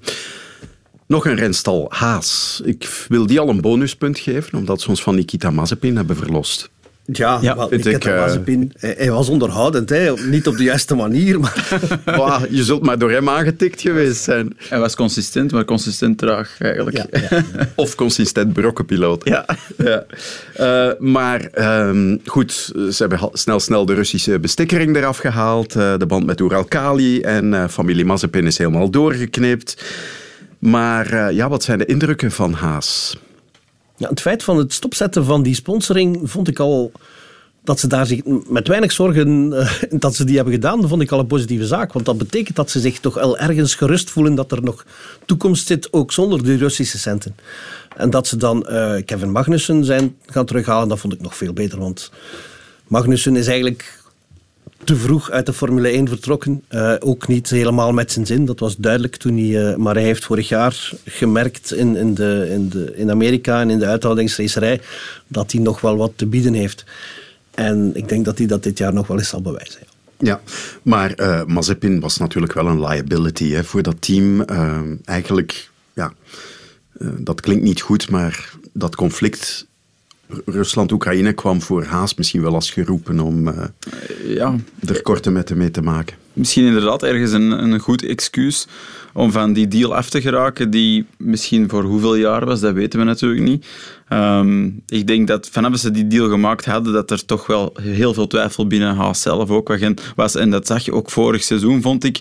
Nog 1.08 1.26
een 1.26 1.36
renstal, 1.36 1.86
Haas. 1.90 2.62
Ik 2.64 3.06
wil 3.08 3.26
die 3.26 3.40
al 3.40 3.50
een 3.50 3.62
bonuspunt 3.62 4.20
geven, 4.20 4.58
omdat 4.58 4.82
ze 4.82 4.90
ons 4.90 5.04
van 5.04 5.16
Nikita 5.16 5.50
Mazepin 5.50 5.96
hebben 5.96 6.16
verlost. 6.16 6.70
Ja, 7.12 7.40
Ja, 7.42 7.56
wel, 7.56 7.74
ik, 7.74 7.86
eh, 7.86 8.20
Mazepin, 8.20 8.72
hij, 8.78 8.96
hij 8.98 9.12
was 9.12 9.30
onderhoudend, 9.30 9.90
hè. 9.90 10.14
niet 10.30 10.48
op 10.48 10.58
de 10.58 10.64
juiste 10.64 10.96
manier. 10.96 11.40
Maar 11.40 11.66
Wauw, 12.18 12.40
je 12.50 12.64
zult 12.64 12.84
maar 12.84 12.98
door 12.98 13.12
hem 13.12 13.30
aangetikt 13.30 13.82
geweest 13.82 14.24
zijn. 14.24 14.58
Hij 14.70 14.80
was 14.80 14.96
consistent, 14.96 15.52
maar 15.52 15.66
consistent 15.66 16.18
traag 16.18 16.56
eigenlijk. 16.60 17.06
Of 17.76 17.96
consistent 17.96 18.54
brokkenpiloot. 18.54 19.22
Ja. 19.24 19.46
ja. 19.78 20.06
Eh, 20.54 21.00
maar 21.00 21.42
ehm, 21.42 22.18
goed, 22.26 22.52
ze 22.92 22.96
hebben 22.98 23.30
snel, 23.34 23.60
snel 23.60 23.86
de 23.86 23.94
Russische 23.94 24.40
bestikkering 24.40 24.96
eraf 24.96 25.18
gehaald. 25.18 25.76
eh, 25.76 25.98
de 25.98 26.06
band 26.06 26.26
met 26.26 26.40
Uralkali 26.40 27.22
en 27.22 27.54
eh, 27.54 27.68
familie 27.68 28.06
Mazepin 28.06 28.48
is 28.48 28.58
helemaal 28.58 28.90
doorgeknipt. 28.90 29.84
Maar 30.66 31.14
eh, 31.14 31.36
ja, 31.36 31.50
wat 31.50 31.64
zijn 31.64 31.78
de 31.78 31.86
indrukken 31.86 32.32
van 32.32 32.54
Haas? 32.54 33.18
Ja, 33.98 34.10
het 34.10 34.22
feit 34.22 34.44
van 34.44 34.58
het 34.58 34.74
stopzetten 34.74 35.26
van 35.26 35.44
die 35.44 35.56
sponsoring 35.56 36.20
vond 36.24 36.48
ik 36.48 36.60
al 36.60 36.92
dat 37.64 37.80
ze 37.80 37.88
daar 37.88 38.06
zich 38.06 38.22
met 38.50 38.68
weinig 38.68 38.92
zorgen 38.92 39.54
eh, 39.54 39.72
dat 40.06 40.16
ze 40.16 40.24
die 40.24 40.36
hebben 40.36 40.54
gedaan, 40.54 40.88
vond 40.88 41.02
ik 41.02 41.12
al 41.12 41.20
een 41.20 41.28
positieve 41.28 41.66
zaak. 41.66 41.94
Want 41.94 42.06
dat 42.06 42.18
betekent 42.18 42.56
dat 42.56 42.70
ze 42.70 42.80
zich 42.80 43.00
toch 43.00 43.14
wel 43.14 43.38
ergens 43.38 43.76
gerust 43.76 44.10
voelen 44.10 44.36
dat 44.36 44.52
er 44.52 44.64
nog 44.64 44.86
toekomst 45.26 45.68
zit, 45.68 45.94
ook 45.94 46.12
zonder 46.12 46.44
die 46.44 46.58
Russische 46.58 47.00
centen. 47.00 47.36
En 47.98 48.10
dat 48.10 48.28
ze 48.28 48.38
dan 48.38 48.68
eh, 48.68 49.06
Kevin 49.06 49.32
Magnussen 49.32 49.84
zijn 49.84 50.16
gaan 50.26 50.46
terughalen, 50.46 50.88
dat 50.88 51.00
vond 51.00 51.14
ik 51.14 51.22
nog 51.22 51.36
veel 51.36 51.54
beter. 51.54 51.80
Want 51.80 52.12
Magnussen 52.88 53.36
is 53.36 53.48
eigenlijk 53.48 54.04
te 54.84 54.96
vroeg 54.96 55.32
uit 55.32 55.46
de 55.46 55.54
Formule 55.54 55.88
1 55.88 56.08
vertrokken. 56.08 56.64
Eh, 56.68 56.94
ook 57.00 57.28
niet 57.28 57.50
helemaal 57.50 57.92
met 57.92 58.12
zijn 58.12 58.26
zin, 58.26 58.46
dat 58.46 58.60
was 58.60 58.76
duidelijk 58.76 59.16
toen 59.16 59.38
hij... 59.38 59.72
eh, 59.72 59.76
maar 59.76 59.94
hij 59.96 60.04
heeft 60.04 60.26
vorig 60.26 60.50
jaar 60.50 60.92
gemerkt 61.06 61.74
in, 61.74 61.96
in, 61.96 62.14
de, 62.14 62.48
in, 62.50 62.70
de, 62.70 62.94
in 62.96 63.12
Amerika 63.12 63.62
en 63.62 63.70
in 63.70 63.80
de 63.80 63.86
uithoudingsracerij 63.86 64.82
dat 65.28 65.52
hij 65.52 65.62
nog 65.62 65.82
wel 65.82 65.98
wat 65.98 66.12
te 66.16 66.26
bieden 66.26 66.54
heeft. 66.54 66.84
En 67.52 67.92
ik 67.94 68.10
denk 68.10 68.26
dat 68.26 68.38
hij 68.38 68.48
dat 68.48 68.64
dit 68.64 68.78
jaar 68.78 68.94
nog 68.94 69.08
wel 69.08 69.18
eens 69.18 69.30
zal 69.30 69.42
bewijzen. 69.42 69.82
ja. 70.18 70.42
Maar 70.82 71.12
eh 71.14 71.44
Mazepin 71.46 72.00
was 72.00 72.18
natuurlijk 72.18 72.54
wel 72.54 72.68
een 72.68 72.82
liability 72.82 73.50
hè, 73.50 73.64
voor 73.64 73.82
dat 73.84 73.96
team. 74.00 74.42
Eigenlijk, 75.06 75.70
ja, 75.94 76.14
dat 77.18 77.42
klinkt 77.42 77.64
niet 77.64 77.82
goed, 77.82 78.10
maar 78.10 78.50
dat 78.74 78.96
conflict 78.96 79.68
Rusland-Oekraïne 80.46 81.34
kwam 81.34 81.62
voor 81.62 81.84
Haas 81.84 82.16
misschien 82.16 82.42
wel 82.42 82.54
als 82.54 82.72
geroepen 82.72 83.20
om 83.20 83.48
eh, 83.48 83.66
Ja, 84.28 84.56
er 84.88 85.02
korte 85.02 85.32
metten 85.32 85.58
mee 85.58 85.72
te 85.72 85.82
maken. 85.82 86.18
Misschien 86.36 86.66
inderdaad 86.66 87.04
ergens 87.04 87.32
een, 87.32 87.52
een 87.52 87.80
goed 87.80 88.06
excuus 88.06 88.68
om 89.14 89.32
van 89.32 89.54
die 89.54 89.68
deal 89.68 89.96
af 89.96 90.10
te 90.10 90.22
geraken, 90.22 90.70
die 90.70 91.06
misschien 91.18 91.70
voor 91.70 91.84
hoeveel 91.84 92.16
jaar 92.16 92.46
was, 92.46 92.60
dat 92.60 92.74
weten 92.74 93.00
we 93.00 93.06
natuurlijk 93.06 93.42
niet. 93.42 93.66
Ehm, 94.08 94.70
ik 94.88 95.08
denk 95.08 95.28
dat 95.28 95.50
vanaf 95.52 95.78
ze 95.78 95.92
die 95.92 96.08
deal 96.08 96.30
gemaakt 96.30 96.66
hadden, 96.66 96.94
dat 96.94 97.12
er 97.12 97.26
toch 97.26 97.48
wel 97.48 97.74
heel 97.82 98.14
veel 98.14 98.28
twijfel 98.28 98.68
binnen 98.68 98.96
Haas 98.96 99.22
zelf 99.22 99.50
ook 99.50 99.78
was. 100.16 100.36
En 100.36 100.50
dat 100.50 100.68
zag 100.68 100.86
je 100.86 100.94
ook 100.94 101.12
vorig 101.12 101.44
seizoen, 101.44 101.82
vond 101.82 102.04
ik. 102.04 102.20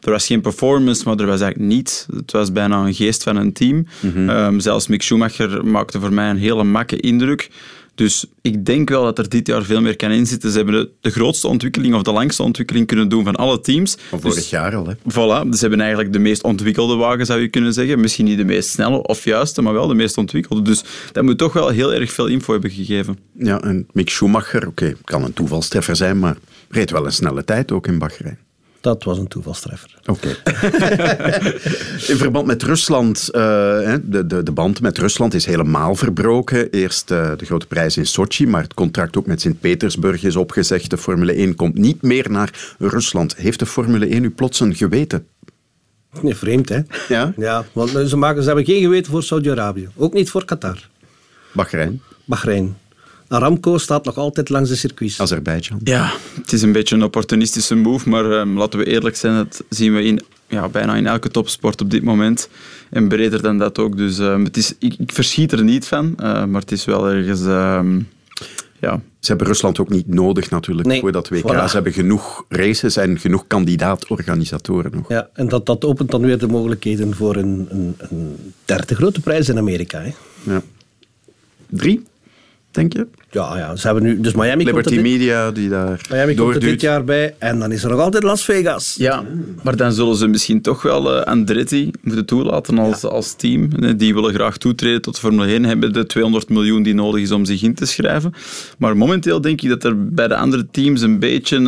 Er 0.00 0.10
was 0.10 0.26
geen 0.26 0.40
performance, 0.40 1.02
maar 1.04 1.16
er 1.16 1.26
was 1.26 1.40
eigenlijk 1.40 1.72
niets. 1.72 2.06
Het 2.14 2.32
was 2.32 2.52
bijna 2.52 2.84
een 2.84 2.94
geest 2.94 3.22
van 3.22 3.36
een 3.36 3.52
team. 3.52 3.86
Ehm, 4.28 4.58
zelfs 4.58 4.86
Mick 4.86 5.02
Schumacher 5.02 5.66
maakte 5.66 6.00
voor 6.00 6.12
mij 6.12 6.30
een 6.30 6.36
hele 6.36 6.64
makke 6.64 7.00
indruk. 7.00 7.50
Dus 8.00 8.24
ik 8.40 8.64
denk 8.64 8.88
wel 8.88 9.02
dat 9.04 9.18
er 9.18 9.28
dit 9.28 9.46
jaar 9.46 9.62
veel 9.62 9.80
meer 9.80 9.96
kan 9.96 10.10
inzitten. 10.10 10.50
Ze 10.50 10.56
hebben 10.56 10.74
de, 10.74 10.90
de 11.00 11.10
grootste 11.10 11.48
ontwikkeling 11.48 11.94
of 11.94 12.02
de 12.02 12.12
langste 12.12 12.42
ontwikkeling 12.42 12.86
kunnen 12.86 13.08
doen 13.08 13.24
van 13.24 13.36
alle 13.36 13.60
teams. 13.60 13.96
Van 14.08 14.20
vorig 14.20 14.36
Dus- 14.36 14.50
jaar 14.50 14.76
al, 14.76 14.86
hè? 14.86 14.94
Voilà, 14.94 15.48
dus 15.48 15.54
ze 15.54 15.60
hebben 15.60 15.80
eigenlijk 15.80 16.12
de 16.12 16.18
meest 16.18 16.42
ontwikkelde 16.42 16.94
wagen, 16.96 17.26
zou 17.26 17.40
je 17.40 17.48
kunnen 17.48 17.72
zeggen. 17.72 18.00
Misschien 18.00 18.24
niet 18.24 18.36
de 18.36 18.44
meest 18.44 18.68
snelle 18.68 19.02
of 19.02 19.24
juiste, 19.24 19.62
maar 19.62 19.72
wel 19.72 19.86
de 19.86 19.94
meest 19.94 20.18
ontwikkelde. 20.18 20.62
Dus 20.62 20.82
dat 21.12 21.24
moet 21.24 21.38
toch 21.38 21.52
wel 21.52 21.68
heel 21.68 21.94
erg 21.94 22.12
veel 22.12 22.26
info 22.26 22.52
hebben 22.52 22.70
gegeven. 22.70 23.18
Ja, 23.38 23.60
en 23.60 23.86
Mick 23.92 24.10
Schumacher, 24.10 24.66
oké, 24.66 24.94
kan 25.04 25.24
een 25.24 25.32
toevalstreffer 25.32 25.96
zijn, 25.96 26.18
maar 26.18 26.36
reed 26.68 26.90
wel 26.90 27.06
een 27.06 27.12
snelle 27.12 27.44
tijd 27.44 27.72
ook 27.72 27.86
in 27.86 27.98
Bahrein. 27.98 28.38
Dat 28.80 29.04
was 29.04 29.18
een 29.18 29.28
toevalstreffer. 29.28 29.94
Oké. 30.06 30.28
In 32.12 32.16
verband 32.16 32.46
met 32.46 32.62
Rusland, 32.62 33.28
eh, 33.28 33.40
de, 34.02 34.26
de, 34.26 34.42
de 34.42 34.52
band 34.52 34.80
met 34.80 34.98
Rusland 34.98 35.34
is 35.34 35.46
helemaal 35.46 35.94
verbroken. 35.94 36.70
Eerst 36.70 37.10
eh, 37.10 37.30
de 37.36 37.44
grote 37.44 37.66
prijs 37.66 37.96
in 37.96 38.06
Sochi, 38.06 38.46
maar 38.46 38.62
het 38.62 38.74
contract 38.74 39.16
ook 39.16 39.26
met 39.26 39.40
Sint-Petersburg 39.40 40.22
is 40.22 40.36
opgezegd. 40.36 40.90
De 40.90 40.98
Formule 40.98 41.32
1 41.32 41.54
komt 41.54 41.78
niet 41.78 42.02
meer 42.02 42.30
naar 42.30 42.74
Rusland. 42.78 43.36
Heeft 43.36 43.58
de 43.58 43.66
Formule 43.66 44.06
1 44.06 44.20
nu 44.20 44.30
plots 44.30 44.60
een 44.60 44.74
geweten? 44.74 45.26
Nee, 46.20 46.34
vreemd, 46.34 46.68
hè? 46.68 46.80
Ja? 47.08 47.32
Ja, 47.36 47.64
want 47.72 47.90
ze, 47.90 48.16
maken, 48.16 48.40
ze 48.42 48.46
hebben 48.46 48.64
geen 48.64 48.82
geweten 48.82 49.12
voor 49.12 49.22
Saudi-Arabië. 49.22 49.88
Ook 49.96 50.12
niet 50.12 50.30
voor 50.30 50.44
Qatar. 50.44 50.88
Bahrein, 51.52 52.02
Bahrein. 52.24 52.76
Aramco 53.30 53.78
staat 53.78 54.04
nog 54.04 54.16
altijd 54.16 54.48
langs 54.48 54.68
de 54.68 54.76
circuits. 54.76 55.20
Azerbeidzjan. 55.20 55.80
Ja, 55.84 56.12
het 56.34 56.52
is 56.52 56.62
een 56.62 56.72
beetje 56.72 56.94
een 56.94 57.02
opportunistische 57.02 57.74
move, 57.74 58.08
maar 58.08 58.30
ehm, 58.32 58.56
laten 58.58 58.78
we 58.78 58.84
eerlijk 58.86 59.16
zijn, 59.16 59.34
dat 59.34 59.64
zien 59.68 59.94
we 59.94 60.02
in, 60.02 60.20
ja, 60.48 60.68
bijna 60.68 60.94
in 60.96 61.06
elke 61.06 61.28
topsport 61.28 61.80
op 61.80 61.90
dit 61.90 62.02
moment. 62.02 62.48
En 62.90 63.08
breder 63.08 63.42
dan 63.42 63.58
dat 63.58 63.78
ook. 63.78 63.96
Dus 63.96 64.18
ehm, 64.18 64.44
het 64.44 64.56
is, 64.56 64.74
ik, 64.78 64.94
ik 64.98 65.12
verschiet 65.12 65.52
er 65.52 65.62
niet 65.64 65.86
van, 65.86 66.14
eh, 66.16 66.44
maar 66.44 66.60
het 66.60 66.72
is 66.72 66.84
wel 66.84 67.08
ergens... 67.08 67.44
ehm, 67.44 68.00
ja, 68.80 69.00
Ze 69.18 69.28
hebben 69.28 69.46
Rusland 69.46 69.78
ook 69.78 69.88
niet 69.88 70.06
nodig 70.08 70.50
natuurlijk 70.50 70.88
Nee, 70.88 71.00
voor 71.00 71.12
dat 71.12 71.28
WK. 71.28 71.42
voilà. 71.42 71.64
Ze 71.64 71.74
hebben 71.74 71.92
genoeg 71.92 72.44
races 72.48 72.96
en 72.96 73.18
genoeg 73.18 73.44
kandidaat-organisatoren 73.46 74.90
nog. 74.94 75.08
Ja, 75.08 75.28
en 75.32 75.48
dat, 75.48 75.66
dat 75.66 75.84
opent 75.84 76.10
dan 76.10 76.20
weer 76.20 76.38
de 76.38 76.46
mogelijkheden 76.46 77.14
voor 77.14 77.36
een, 77.36 77.66
een, 77.70 77.94
een 77.98 78.36
derde 78.64 78.94
grote 78.94 79.20
prijs 79.20 79.48
in 79.48 79.58
Amerika. 79.58 80.00
Hè? 80.00 80.10
Ja. 80.52 80.62
Drie, 81.68 82.02
denk 82.70 82.92
je? 82.92 83.08
Ja, 83.32 83.58
ja, 83.58 83.76
ze 83.76 83.86
hebben 83.86 84.04
nu... 84.04 84.20
Dus 84.20 84.34
Miami 84.34 84.50
komt 84.64 84.66
Liberty 84.66 84.88
er 84.88 85.02
dit, 85.02 85.12
Media 85.12 85.50
die 85.50 85.68
daar 85.68 86.00
Miami 86.10 86.34
komt 86.34 86.54
er 86.54 86.60
dit 86.60 86.80
jaar 86.80 87.04
bij. 87.04 87.34
En 87.38 87.58
dan 87.58 87.72
is 87.72 87.82
er 87.82 87.90
nog 87.90 88.00
altijd 88.00 88.22
Las 88.22 88.44
Vegas. 88.44 88.94
Ja, 88.98 89.24
maar 89.62 89.76
dan 89.76 89.92
zullen 89.92 90.16
ze 90.16 90.26
misschien 90.26 90.60
toch 90.62 90.82
wel 90.82 91.14
eh, 91.16 91.22
Andretti 91.22 91.90
moeten 92.02 92.26
toelaten 92.26 92.78
als, 92.78 93.04
als 93.04 93.32
team. 93.34 93.68
Die 93.96 94.14
willen 94.14 94.34
graag 94.34 94.56
toetreden 94.56 95.02
tot 95.02 95.18
Formule 95.18 95.46
1, 95.52 95.64
hebben 95.64 95.92
de 95.92 96.06
200 96.06 96.48
miljoen 96.48 96.82
die 96.82 96.94
nodig 96.94 97.22
is 97.22 97.30
om 97.30 97.44
zich 97.44 97.62
in 97.62 97.74
te 97.74 97.86
schrijven. 97.86 98.32
Maar 98.78 98.96
momenteel 98.96 99.40
denk 99.40 99.60
ik 99.62 99.68
dat 99.68 99.84
er 99.84 100.08
bij 100.08 100.28
de 100.28 100.36
andere 100.36 100.66
teams 100.70 101.00
een 101.00 101.18
beetje... 101.18 101.56
eh, 101.56 101.62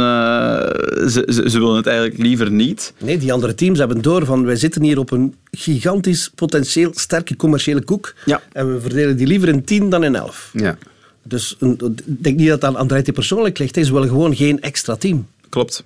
ze, 1.08 1.28
ze, 1.32 1.50
ze 1.50 1.58
willen 1.58 1.76
het 1.76 1.86
eigenlijk 1.86 2.18
liever 2.18 2.50
niet. 2.50 2.92
Nee, 2.98 3.18
die 3.18 3.32
andere 3.32 3.54
teams 3.54 3.78
hebben 3.78 4.02
door 4.02 4.24
van 4.24 4.44
wij 4.44 4.56
zitten 4.56 4.82
hier 4.82 4.98
op 4.98 5.10
een 5.10 5.34
gigantisch, 5.50 6.30
potentieel 6.34 6.90
sterke 6.94 7.36
commerciële 7.36 7.82
koek. 7.84 8.14
Ja. 8.24 8.40
En 8.52 8.74
we 8.74 8.80
verdelen 8.80 9.16
die 9.16 9.26
liever 9.26 9.48
in 9.48 9.64
10 9.64 9.90
dan 9.90 10.04
in 10.04 10.14
11. 10.14 10.50
Ja. 10.52 10.76
Dus 11.24 11.56
een- 11.58 11.78
ik 12.06 12.22
denk 12.22 12.36
niet 12.36 12.48
dat 12.48 12.62
het 12.62 12.70
aan 12.70 12.76
Andretti 12.76 13.12
persoonlijk 13.12 13.58
ligt. 13.58 13.74
Ze 13.74 13.92
willen 13.92 14.08
gewoon 14.08 14.36
geen 14.36 14.60
extra 14.60 14.96
team. 14.96 15.26
Klopt. 15.48 15.84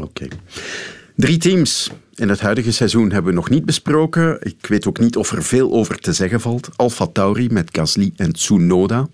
Oké. 0.00 0.26
Drie 1.16 1.36
teams 1.38 1.90
in 2.14 2.28
het 2.28 2.40
huidige 2.40 2.72
seizoen 2.72 3.10
hebben 3.12 3.30
we 3.30 3.36
nog 3.36 3.50
niet 3.50 3.64
besproken. 3.64 4.38
Ik 4.42 4.66
weet 4.66 4.86
ook 4.86 4.98
niet 4.98 5.16
of 5.16 5.32
er 5.32 5.42
veel 5.42 5.72
over 5.72 5.98
te 5.98 6.12
zeggen 6.12 6.40
valt. 6.40 6.68
Alfa 6.76 7.06
Tauri 7.06 7.48
met 7.50 7.68
Gasly 7.72 8.12
en 8.16 8.32
Tsunoda. 8.32 9.08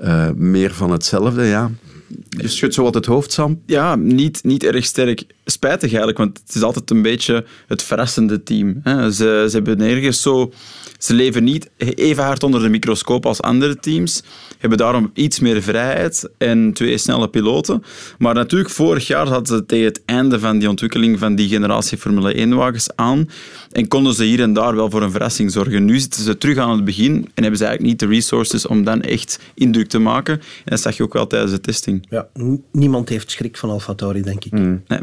Eh, 0.00 0.30
meer 0.34 0.72
van 0.74 0.90
hetzelfde, 0.90 1.44
ja. 1.44 1.70
Je 2.28 2.48
schudt 2.48 2.74
zo 2.74 2.82
wat 2.82 2.94
het 2.94 3.06
hoofd, 3.06 3.32
Sam. 3.32 3.60
Ja, 3.66 3.96
niet, 3.96 4.44
niet 4.44 4.64
erg 4.64 4.84
sterk. 4.84 5.24
spijtig 5.44 5.88
eigenlijk, 5.88 6.18
want 6.18 6.40
het 6.46 6.54
is 6.54 6.62
altijd 6.62 6.90
een 6.90 7.02
beetje 7.02 7.44
het 7.66 7.82
verrassende 7.82 8.42
team. 8.42 8.80
Hè. 8.82 9.10
Ze, 9.12 9.46
ze 9.50 9.56
hebben 9.56 9.78
nergens 9.78 10.22
zo... 10.22 10.52
Ze 10.98 11.14
leven 11.14 11.44
niet 11.44 11.70
even 11.76 12.24
hard 12.24 12.42
onder 12.42 12.62
de 12.62 12.68
microscoop 12.68 13.26
als 13.26 13.42
andere 13.42 13.76
teams, 13.76 14.22
hebben 14.58 14.78
daarom 14.78 15.10
iets 15.14 15.40
meer 15.40 15.62
vrijheid 15.62 16.28
en 16.38 16.72
twee 16.72 16.98
snelle 16.98 17.28
piloten. 17.28 17.82
Maar 18.18 18.34
natuurlijk, 18.34 18.70
vorig 18.70 19.06
jaar 19.06 19.28
hadden 19.28 19.56
ze 19.56 19.66
tegen 19.66 19.84
het 19.84 20.02
einde 20.04 20.40
van 20.40 20.58
die 20.58 20.68
ontwikkeling 20.68 21.18
van 21.18 21.34
die 21.34 21.48
generatie 21.48 21.98
Formule 21.98 22.46
1-wagens 22.46 22.88
aan 22.94 23.28
en 23.72 23.88
konden 23.88 24.14
ze 24.14 24.24
hier 24.24 24.40
en 24.40 24.52
daar 24.52 24.74
wel 24.74 24.90
voor 24.90 25.02
een 25.02 25.10
verrassing 25.10 25.52
zorgen. 25.52 25.84
Nu 25.84 25.98
zitten 25.98 26.22
ze 26.22 26.38
terug 26.38 26.56
aan 26.56 26.70
het 26.70 26.84
begin 26.84 27.14
en 27.14 27.42
hebben 27.42 27.58
ze 27.58 27.64
eigenlijk 27.64 27.82
niet 27.82 28.10
de 28.10 28.14
resources 28.14 28.66
om 28.66 28.84
dan 28.84 29.02
echt 29.02 29.40
indruk 29.54 29.88
te 29.88 29.98
maken. 29.98 30.34
En 30.34 30.40
dat 30.64 30.80
zag 30.80 30.96
je 30.96 31.02
ook 31.02 31.12
wel 31.12 31.26
tijdens 31.26 31.52
de 31.52 31.60
testing. 31.60 32.06
Ja, 32.10 32.28
niemand 32.72 33.08
heeft 33.08 33.30
schrik 33.30 33.56
van 33.56 33.70
Alfa 33.70 33.94
Tauri, 33.94 34.22
denk 34.22 34.44
ik. 34.44 34.52
Nee. 34.52 35.00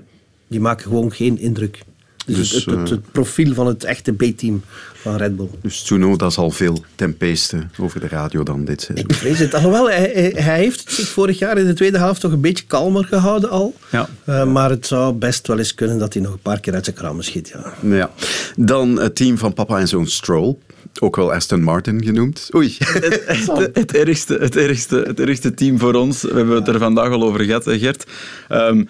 Die 0.47 0.59
maken 0.59 0.83
gewoon 0.83 1.11
geen 1.11 1.39
indruk. 1.39 1.83
Dus, 2.25 2.37
Dus, 2.37 2.51
het, 2.51 2.65
het, 2.65 2.75
het, 2.75 2.89
eh, 2.89 2.95
het 2.95 3.11
profiel 3.11 3.53
van 3.53 3.67
het 3.67 3.83
echte 3.83 4.11
B-team 4.11 4.61
van 4.93 5.15
Red 5.15 5.35
Bull. 5.35 5.49
Dus 5.61 5.81
Tsunoda 5.81 6.29
zal 6.29 6.51
veel 6.51 6.83
tempesten 6.95 7.71
over 7.79 7.99
de 7.99 8.07
radio 8.07 8.43
dan 8.43 8.65
dit 8.65 8.81
seizoen. 8.81 9.09
Ik 9.09 9.15
vrees 9.15 9.39
het. 9.39 9.53
Alhoewel, 9.53 9.89
hij, 9.89 10.11
hij, 10.13 10.33
hij 10.35 10.57
heeft 10.57 10.91
zich 10.91 11.07
vorig 11.07 11.39
jaar 11.39 11.57
in 11.57 11.65
de 11.65 11.73
tweede 11.73 11.97
helft 11.97 12.21
toch 12.21 12.31
een 12.31 12.41
beetje 12.41 12.65
kalmer 12.65 13.05
gehouden 13.05 13.49
al. 13.49 13.73
Ja. 13.91 14.09
Eh, 14.23 14.45
maar 14.45 14.69
het 14.69 14.87
zou 14.87 15.13
best 15.13 15.47
wel 15.47 15.57
eens 15.57 15.75
kunnen 15.75 15.99
dat 15.99 16.13
hij 16.13 16.21
nog 16.21 16.33
een 16.33 16.39
paar 16.39 16.59
keer 16.59 16.73
uit 16.73 16.85
zijn 16.85 16.95
krammen 16.95 17.23
schiet. 17.23 17.53
Ja. 17.53 17.73
Ja. 17.95 18.11
Dan 18.55 18.99
het 18.99 19.15
team 19.15 19.37
van 19.37 19.53
papa 19.53 19.79
en 19.79 19.87
zoon 19.87 20.07
Stroll. 20.07 20.55
Ook 20.99 21.15
wel 21.15 21.33
Aston 21.33 21.61
Martin 21.61 22.03
genoemd. 22.03 22.49
Oei. 22.55 22.75
het, 22.79 23.69
het, 23.73 23.95
ergste, 23.95 24.37
het, 24.37 24.55
ergste, 24.55 25.03
het 25.07 25.19
ergste 25.19 25.53
team 25.53 25.79
voor 25.79 25.93
ons, 25.93 26.21
we 26.21 26.33
hebben 26.33 26.55
het 26.55 26.67
er 26.67 26.79
vandaag 26.79 27.11
al 27.11 27.23
over 27.23 27.43
gehad, 27.43 27.63
Gert. 27.67 28.05
Ehm, 28.47 28.83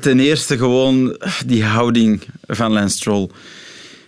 ten 0.00 0.20
eerste 0.20 0.56
gewoon 0.56 1.16
die 1.46 1.64
houding 1.64 2.20
van 2.46 2.72
Lance 2.72 2.96
Stroll. 2.96 3.28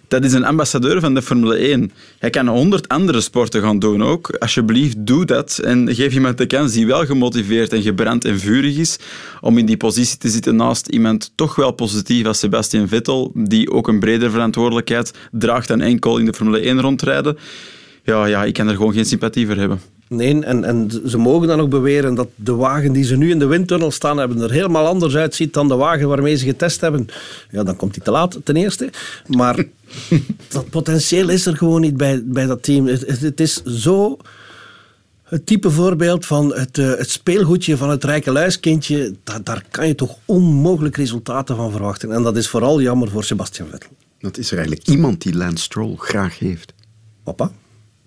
Dat 0.09 0.25
is 0.25 0.33
een 0.33 0.45
ambassadeur 0.45 1.01
van 1.01 1.15
de 1.15 1.23
Formule 1.23 1.57
1. 1.57 1.93
Hij 2.19 2.31
kan 2.31 2.49
honderd 2.49 2.89
andere 2.89 3.21
sporten 3.21 3.63
gaan 3.63 3.79
doen 3.79 4.03
ook. 4.03 4.31
Alsjeblieft, 4.31 4.95
doe 4.99 5.25
dat. 5.25 5.59
En 5.59 5.95
geef 5.95 6.15
iemand 6.15 6.39
de 6.39 6.47
kans 6.47 6.73
die 6.73 6.87
wel 6.87 7.07
gemotiveerd 7.07 7.73
en 7.73 7.83
gebrand 7.83 8.25
en 8.25 8.39
vurig 8.39 8.77
is 8.77 8.99
om 9.41 9.59
in 9.59 9.67
die 9.67 9.77
positie 9.77 10.19
te 10.19 10.29
zitten 10.29 10.57
naast 10.57 10.87
iemand 10.87 11.33
toch 11.35 11.55
wel 11.55 11.73
positief 11.73 12.27
als 12.27 12.39
Sebastian 12.39 12.89
Vettel, 12.89 13.31
die 13.35 13.71
ook 13.71 13.89
een 13.89 14.01
bredere 14.01 14.31
verantwoordelijkheid 14.31 15.13
draagt 15.31 15.69
dan 15.69 15.81
enkel 15.81 16.19
in 16.19 16.25
de 16.25 16.35
Formule 16.35 16.61
1 16.61 16.81
rondrijden. 16.81 17.39
Ja, 18.03 18.27
ja, 18.27 18.45
ik 18.45 18.55
kan 18.55 18.69
er 18.69 18.77
gewoon 18.77 18.93
geen 18.93 19.05
sympathie 19.05 19.47
voor 19.47 19.57
hebben. 19.57 19.81
Nee, 20.09 20.45
en, 20.45 20.65
en 20.65 20.91
ze 21.07 21.19
mogen 21.19 21.49
dan 21.49 21.61
ook 21.61 21.71
beweren 21.71 22.15
dat 22.15 22.29
de 22.35 22.55
wagen 22.55 22.93
die 22.93 23.05
ze 23.05 23.17
nu 23.17 23.31
in 23.31 23.39
de 23.39 23.47
windtunnel 23.47 23.91
staan 23.91 24.17
hebben 24.19 24.41
er 24.41 24.51
helemaal 24.51 24.87
anders 24.87 25.17
uitziet 25.17 25.53
dan 25.53 25.69
de 25.69 25.75
wagen 25.75 26.09
waarmee 26.09 26.35
ze 26.37 26.45
getest 26.45 26.81
hebben. 26.81 27.07
Ja, 27.51 27.63
dan 27.65 27.77
komt 27.77 27.95
hij 27.95 28.05
te 28.05 28.11
laat, 28.11 28.39
ten 28.45 28.57
eerste. 28.57 28.91
Maar 29.27 29.65
dat 30.49 30.71
potentieel 30.71 31.29
is 31.29 31.47
er 31.47 31.57
gewoon 31.57 31.81
niet 31.81 31.97
bij, 31.97 32.23
bij 32.25 32.47
dat 32.47 32.63
team. 32.63 32.87
Het, 32.87 33.07
het, 33.07 33.21
het 33.21 33.41
is 33.41 33.63
zo 33.63 34.17
het 35.23 35.47
type 35.47 35.71
voorbeeld 35.71 36.27
van 36.27 36.55
het, 36.55 36.79
eh, 36.79 36.89
het 36.89 37.11
speelgoedje 37.11 37.77
van 37.77 37.91
het 37.91 38.05
rijke 38.05 38.33
luiskindje. 38.33 39.15
Da- 39.25 39.39
daar 39.39 39.65
kan 39.71 39.87
je 39.87 39.95
toch 39.95 40.17
onmogelijk 40.25 40.97
resultaten 40.97 41.57
van 41.57 41.71
verwachten. 41.71 42.13
En 42.13 42.23
dat 42.23 42.37
is 42.37 42.49
vooral 42.49 42.81
jammer 42.81 43.11
voor 43.11 43.25
Sebastian 43.25 43.69
Vettel. 43.71 43.91
Dat 44.19 44.39
is 44.39 44.51
er 44.51 44.59
eigenlijk 44.59 44.89
iemand 44.89 45.23
die 45.23 45.37
Lance 45.37 45.65
Stroll 45.65 45.95
graag 45.97 46.39
heeft. 46.39 46.73
Papa? 47.23 47.53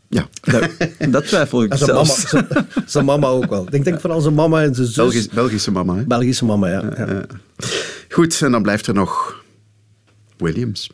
Ja. 0.10 0.28
Dat, 0.42 0.70
dat 1.12 1.26
twijfel 1.28 1.64
ik 1.64 1.74
zijn 1.74 1.90
mama, 1.90 2.04
zelfs. 2.06 2.30
zijn, 2.30 2.48
zijn 2.86 3.06
mama 3.06 3.28
ook 3.28 3.50
wel. 3.50 3.68
Ik 3.72 3.84
denk 3.84 4.00
vooral 4.00 4.22
zijn 4.22 4.34
mama 4.34 4.62
en 4.64 4.76
zijn 4.76 4.88
zus. 4.88 4.96
Belgisch, 4.96 5.28
Belgische 5.30 5.72
mama, 5.72 5.96
hè? 5.96 6.04
Belgische 6.04 6.46
mama, 6.46 6.68
ja. 6.70 6.84
ja. 6.98 7.26
Goed, 8.10 8.42
en 8.42 8.52
dan 8.52 8.62
blijft 8.62 8.88
er 8.88 8.94
nog 8.94 9.44
Williams. 10.38 10.90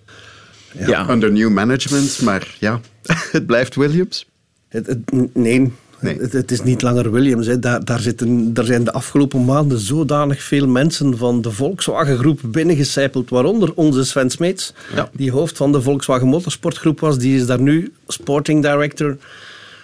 Ja. 0.78 1.10
Under 1.10 1.32
new 1.32 1.50
management, 1.50 2.22
maar 2.22 2.56
ja, 2.60 2.80
het 3.32 3.46
blijft 3.46 3.76
Williams. 3.76 4.26
Het, 4.68 4.88
het- 4.88 5.36
nee, 5.36 5.74
Het, 6.06 6.34
het 6.34 6.52
is 6.52 6.64
niet 6.64 6.82
langer 6.82 7.12
Williams. 7.12 7.48
Hè. 7.48 7.60
Daar, 7.60 7.86
daar, 7.86 8.00
zitten, 8.00 8.54
daar 8.54 8.66
zijn 8.66 8.84
de 8.84 8.92
afgelopen 8.92 9.46
maanden 9.46 9.80
zodanig 9.80 10.44
veel 10.44 10.68
mensen 10.68 11.18
van 11.18 11.42
de 11.42 11.52
Volkswagen-groep 11.52 12.40
binnengecijpeld, 12.44 13.30
waaronder 13.30 13.72
onze 13.76 14.04
Sven 14.04 14.30
Smeets, 14.30 14.74
die 15.12 15.32
hoofd 15.32 15.58
van 15.58 15.72
de 15.72 15.82
Volkswagen 15.82 16.28
Motorsportgroep 16.28 17.00
was. 17.00 17.18
Die 17.18 17.36
is 17.36 17.46
daar 17.46 17.62
nu 17.62 17.94
sporting 18.08 18.62
director. 18.62 19.18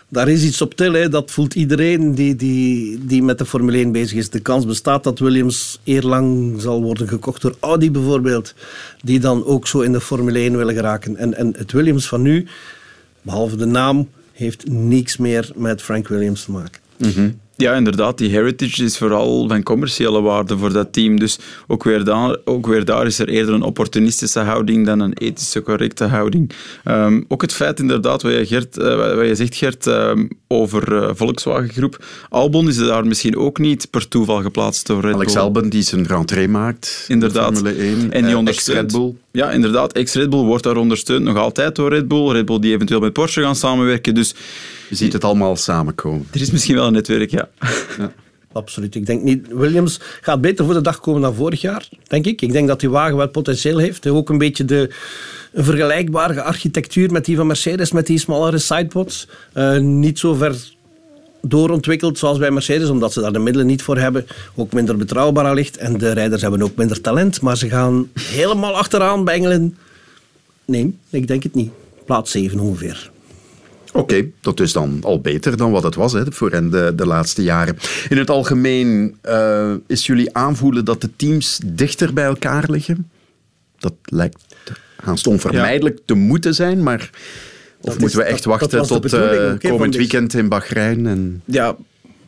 Daar 0.08 0.28
is 0.28 0.44
iets 0.44 0.62
op 0.62 0.74
til, 0.74 0.94
hè. 0.94 1.10
dat 1.10 1.32
voelt 1.32 1.54
iedereen 1.54 2.16
die, 2.16 2.36
die, 2.36 3.00
die 3.06 3.24
met 3.24 3.38
de 3.38 3.46
Formule 3.46 3.78
1 3.78 3.92
bezig 3.92 4.18
is. 4.18 4.30
De 4.30 4.40
kans 4.40 4.66
bestaat 4.66 5.04
dat 5.04 5.20
Williams 5.20 5.80
eerlang 5.84 6.56
zal 6.62 6.82
worden 6.82 7.08
gekocht 7.08 7.42
door 7.42 7.56
Audi 7.60 7.92
bijvoorbeeld, 7.92 8.54
die 9.04 9.20
dan 9.20 9.46
ook 9.46 9.68
zo 9.68 9.80
in 9.80 9.92
de 9.92 10.02
Formule 10.02 10.40
1 10.40 10.58
willen 10.58 10.76
geraken. 10.76 11.16
En, 11.16 11.34
en 11.34 11.54
het 11.58 11.72
Williams 11.72 12.08
van 12.08 12.22
nu, 12.22 12.48
behalve 13.22 13.56
de 13.56 13.66
naam, 13.66 14.08
heeft 14.32 14.68
niks 14.70 15.18
meer 15.18 15.52
met 15.56 15.82
Frank 15.82 16.08
Williams 16.08 16.44
te 16.44 16.52
maken. 16.52 16.82
Mhm. 16.98 17.30
Ja, 17.62 17.74
inderdaad. 17.74 18.18
Die 18.18 18.30
heritage 18.30 18.84
is 18.84 18.98
vooral 18.98 19.48
van 19.48 19.64
commerciële 19.64 20.22
waarde 20.22 20.58
voor 20.58 20.74
dat 20.74 20.94
team. 20.94 21.20
Dus 21.20 21.40
ook 21.68 21.84
weer, 21.84 22.04
daar, 22.04 22.38
ook 22.46 22.68
weer 22.68 22.86
daar 22.86 23.06
is 23.06 23.20
er 23.20 23.30
eerder 23.30 23.54
een 23.54 23.62
opportunistische 23.62 24.40
houding 24.40 24.86
dan 24.86 25.00
een 25.00 25.14
ethische 25.14 25.62
correcte 25.62 26.06
houding. 26.06 26.52
Ehm, 26.84 27.22
ook 27.28 27.42
het 27.42 27.54
feit 27.54 27.80
inderdaad, 27.80 28.22
wat 28.22 28.32
je, 28.32 28.46
Gert, 28.46 28.78
eh, 28.78 28.96
wat 28.96 29.16
wat 29.16 29.28
je 29.28 29.36
zegt 29.36 29.56
Gert, 29.56 29.88
ehm, 29.88 30.28
over 30.48 30.96
eh, 30.96 31.10
Volkswagen 31.14 31.70
Groep. 31.70 32.06
Albon 32.30 32.68
is 32.68 32.78
daar 32.78 33.06
misschien 33.06 33.38
ook 33.38 33.58
niet 33.60 33.88
per 33.90 34.08
toeval 34.08 34.42
geplaatst 34.42 34.88
door 34.88 35.02
Red 35.02 35.14
Alex 35.14 35.34
Bull. 35.34 35.42
Albon 35.42 35.70
die 35.70 35.82
zijn 35.82 36.08
rentree 36.08 36.48
maakt 36.48 37.06
Inderdaad. 37.08 37.58
in 37.58 37.64
de 37.64 37.70
Formule 37.70 37.90
1. 37.90 38.12
En 38.12 38.22
die 38.22 38.32
eh, 38.32 38.38
ondersteunt. 38.38 38.80
ex-Red 38.80 39.02
Bull. 39.02 39.14
Ja, 39.32 39.52
inderdaad. 39.52 39.94
Ex-Red 39.94 40.30
Bull 40.30 40.44
wordt 40.44 40.64
daar 40.64 40.78
ondersteund 40.78 41.24
nog 41.24 41.38
altijd 41.38 41.76
door 41.76 41.90
Red 41.90 42.08
Bull. 42.08 42.32
Red 42.32 42.46
Bull 42.46 42.60
die 42.60 42.74
eventueel 42.74 43.00
met 43.00 43.14
Porsche 43.14 43.42
gaan 43.42 43.56
samenwerken. 43.56 44.14
Dus 44.14 44.36
Je 44.92 44.98
ziet 44.98 45.14
het 45.14 45.24
allemaal 45.24 45.56
samenkomen. 45.56 46.28
er 46.32 46.42
is 46.42 46.52
misschien 46.52 46.76
wel 46.76 46.88
een 46.88 46.94
netwerk, 46.94 47.32
ja. 47.32 47.50
Absoluut. 48.52 48.96
Ik 48.96 49.06
denk 49.06 49.22
niet. 49.24 49.48
Williams 49.48 50.00
gaat 50.22 50.42
beter 50.42 50.66
voor 50.66 50.74
de 50.74 50.82
dag 50.82 51.00
komen 51.00 51.22
dan 51.22 51.36
vorig 51.36 51.62
jaar, 51.62 51.90
denk 52.08 52.26
ik. 52.26 52.42
Ik 52.42 52.52
denk 52.52 52.68
dat 52.68 52.80
die 52.80 52.90
wagen 52.90 53.18
wel 53.18 53.30
potentieel 53.30 53.78
heeft. 53.78 54.08
Ook 54.08 54.30
een 54.30 54.38
beetje 54.38 54.66
de 54.66 54.90
een 55.54 55.64
vergelijkbare 55.64 56.42
architectuur 56.42 57.12
met 57.12 57.26
die 57.26 57.36
van 57.36 57.48
Mercedes, 57.48 57.92
met 57.92 58.08
die 58.08 58.20
smallere 58.20 58.58
sidepods. 58.58 59.28
Eh, 59.54 59.78
niet 59.78 60.20
zo 60.20 60.34
ver 60.34 60.56
doorontwikkeld 61.42 62.18
zoals 62.18 62.38
bij 62.38 62.52
Mercedes, 62.52 62.90
omdat 62.90 63.14
ze 63.14 63.22
daar 63.22 63.34
de 63.34 63.40
middelen 63.40 63.68
niet 63.68 63.82
voor 63.82 63.98
hebben. 63.98 64.26
Ook 64.56 64.74
minder 64.74 64.98
betrouwbaar 64.98 65.46
allicht. 65.46 65.78
En 65.78 65.98
de 65.98 66.12
rijders 66.12 66.42
hebben 66.42 66.62
ook 66.62 66.76
minder 66.76 67.02
talent, 67.02 67.42
maar 67.42 67.58
ze 67.58 67.70
gaan 67.70 68.10
helemaal 68.20 68.78
achteraan 68.78 69.24
bengelen. 69.24 69.78
Nee, 70.66 70.98
ik 71.10 71.28
denk 71.28 71.44
het 71.44 71.56
niet. 71.56 71.72
Plaats 72.06 72.32
7 72.32 72.60
ongeveer. 72.60 73.12
Oké, 73.94 74.26
dat 74.42 74.60
is 74.60 74.72
dan 74.74 75.00
al 75.02 75.22
beter 75.22 75.58
dan 75.58 75.72
wat 75.72 75.84
het 75.84 75.96
was 75.96 76.14
hè, 76.14 76.24
voor 76.32 76.52
hen 76.52 76.70
de, 76.70 76.94
de 76.96 77.06
laatste 77.06 77.44
jaren. 77.44 77.78
In 78.10 78.18
het 78.18 78.30
algemeen 78.30 79.18
eh, 79.22 79.74
is 79.88 80.06
jullie 80.06 80.34
aanvoelen 80.36 80.86
dat 80.86 81.02
de 81.02 81.10
teams 81.16 81.60
dichter 81.66 82.14
bij 82.14 82.24
elkaar 82.26 82.66
liggen? 82.70 83.10
Dat 83.78 83.94
lijkt 84.04 84.44
haast 84.96 85.28
onvermijdelijk 85.28 86.00
te 86.06 86.14
moeten 86.14 86.54
zijn, 86.56 86.84
maar... 86.84 87.10
Of 87.82 87.88
Dat 87.88 87.96
is- 87.96 88.00
moeten 88.02 88.20
we 88.20 88.26
echt 88.26 88.44
dat- 88.44 88.60
wachten 88.60 88.88
tot 88.88 89.14
eh, 89.14 89.54
komend 89.72 89.86
deze- 89.92 89.98
weekend 89.98 90.34
in 90.34 90.50
Bahrein? 90.50 91.08
En... 91.08 91.42
ja, 91.46 91.76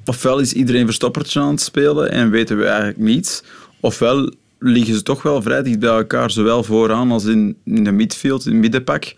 ofwel 0.06 0.40
is 0.40 0.54
iedereen 0.54 0.86
verstoppertje 0.86 1.40
aan 1.40 1.50
het 1.52 1.62
spelen 1.62 2.12
en 2.12 2.30
weten 2.30 2.58
we 2.58 2.66
eigenlijk 2.66 2.98
niets, 2.98 3.44
ofwel 3.80 4.34
liggen 4.60 4.96
ze 4.96 5.04
toch 5.04 5.22
wel 5.24 5.42
vrij 5.42 5.64
dicht 5.64 5.80
bij 5.80 5.90
elkaar, 5.90 6.32
zowel 6.32 6.64
vooraan 6.64 7.12
als 7.12 7.26
in, 7.26 7.58
in 7.66 7.84
de 7.84 7.92
midfield, 7.92 8.46
in 8.46 8.52
het 8.52 8.62
middenpak. 8.62 9.14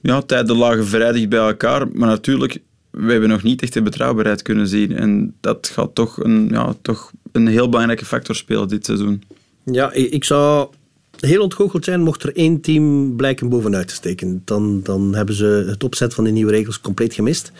Ja, 0.00 0.22
tijden 0.22 0.56
lagen 0.56 0.86
vrij 0.86 1.12
dicht 1.12 1.28
bij 1.28 1.38
elkaar, 1.38 1.88
maar 1.92 2.08
natuurlijk, 2.08 2.58
we 2.90 3.10
hebben 3.12 3.28
nog 3.28 3.42
niet 3.42 3.62
echt 3.62 3.72
de 3.72 3.82
betrouwbaarheid 3.82 4.42
kunnen 4.42 4.68
zien. 4.68 4.96
En 4.96 5.34
dat 5.40 5.70
gaat 5.72 5.94
toch 5.94 6.24
een, 6.24 6.48
ja, 6.50 6.74
toch 6.82 7.12
een 7.32 7.46
heel 7.46 7.68
belangrijke 7.68 8.04
factor 8.04 8.34
spelen 8.34 8.68
dit 8.68 8.84
seizoen. 8.84 9.22
Ja, 9.64 9.92
ik 9.92 10.10
ik 10.10 10.24
zou 10.24 10.68
heel 11.20 11.42
ontgoocheld 11.42 11.84
zijn 11.84 12.00
mocht 12.00 12.22
er 12.22 12.36
één 12.36 12.60
team 12.60 13.16
blijken 13.16 13.48
bovenuit 13.48 13.88
te 13.88 13.94
steken. 13.94 14.42
Dan, 14.44 14.80
dan 14.82 15.14
hebben 15.14 15.34
ze 15.34 15.64
het 15.68 15.84
opzet 15.84 16.14
van 16.14 16.24
de 16.24 16.30
nieuwe 16.30 16.50
regels 16.50 16.80
compleet 16.80 17.14
gemist. 17.14 17.52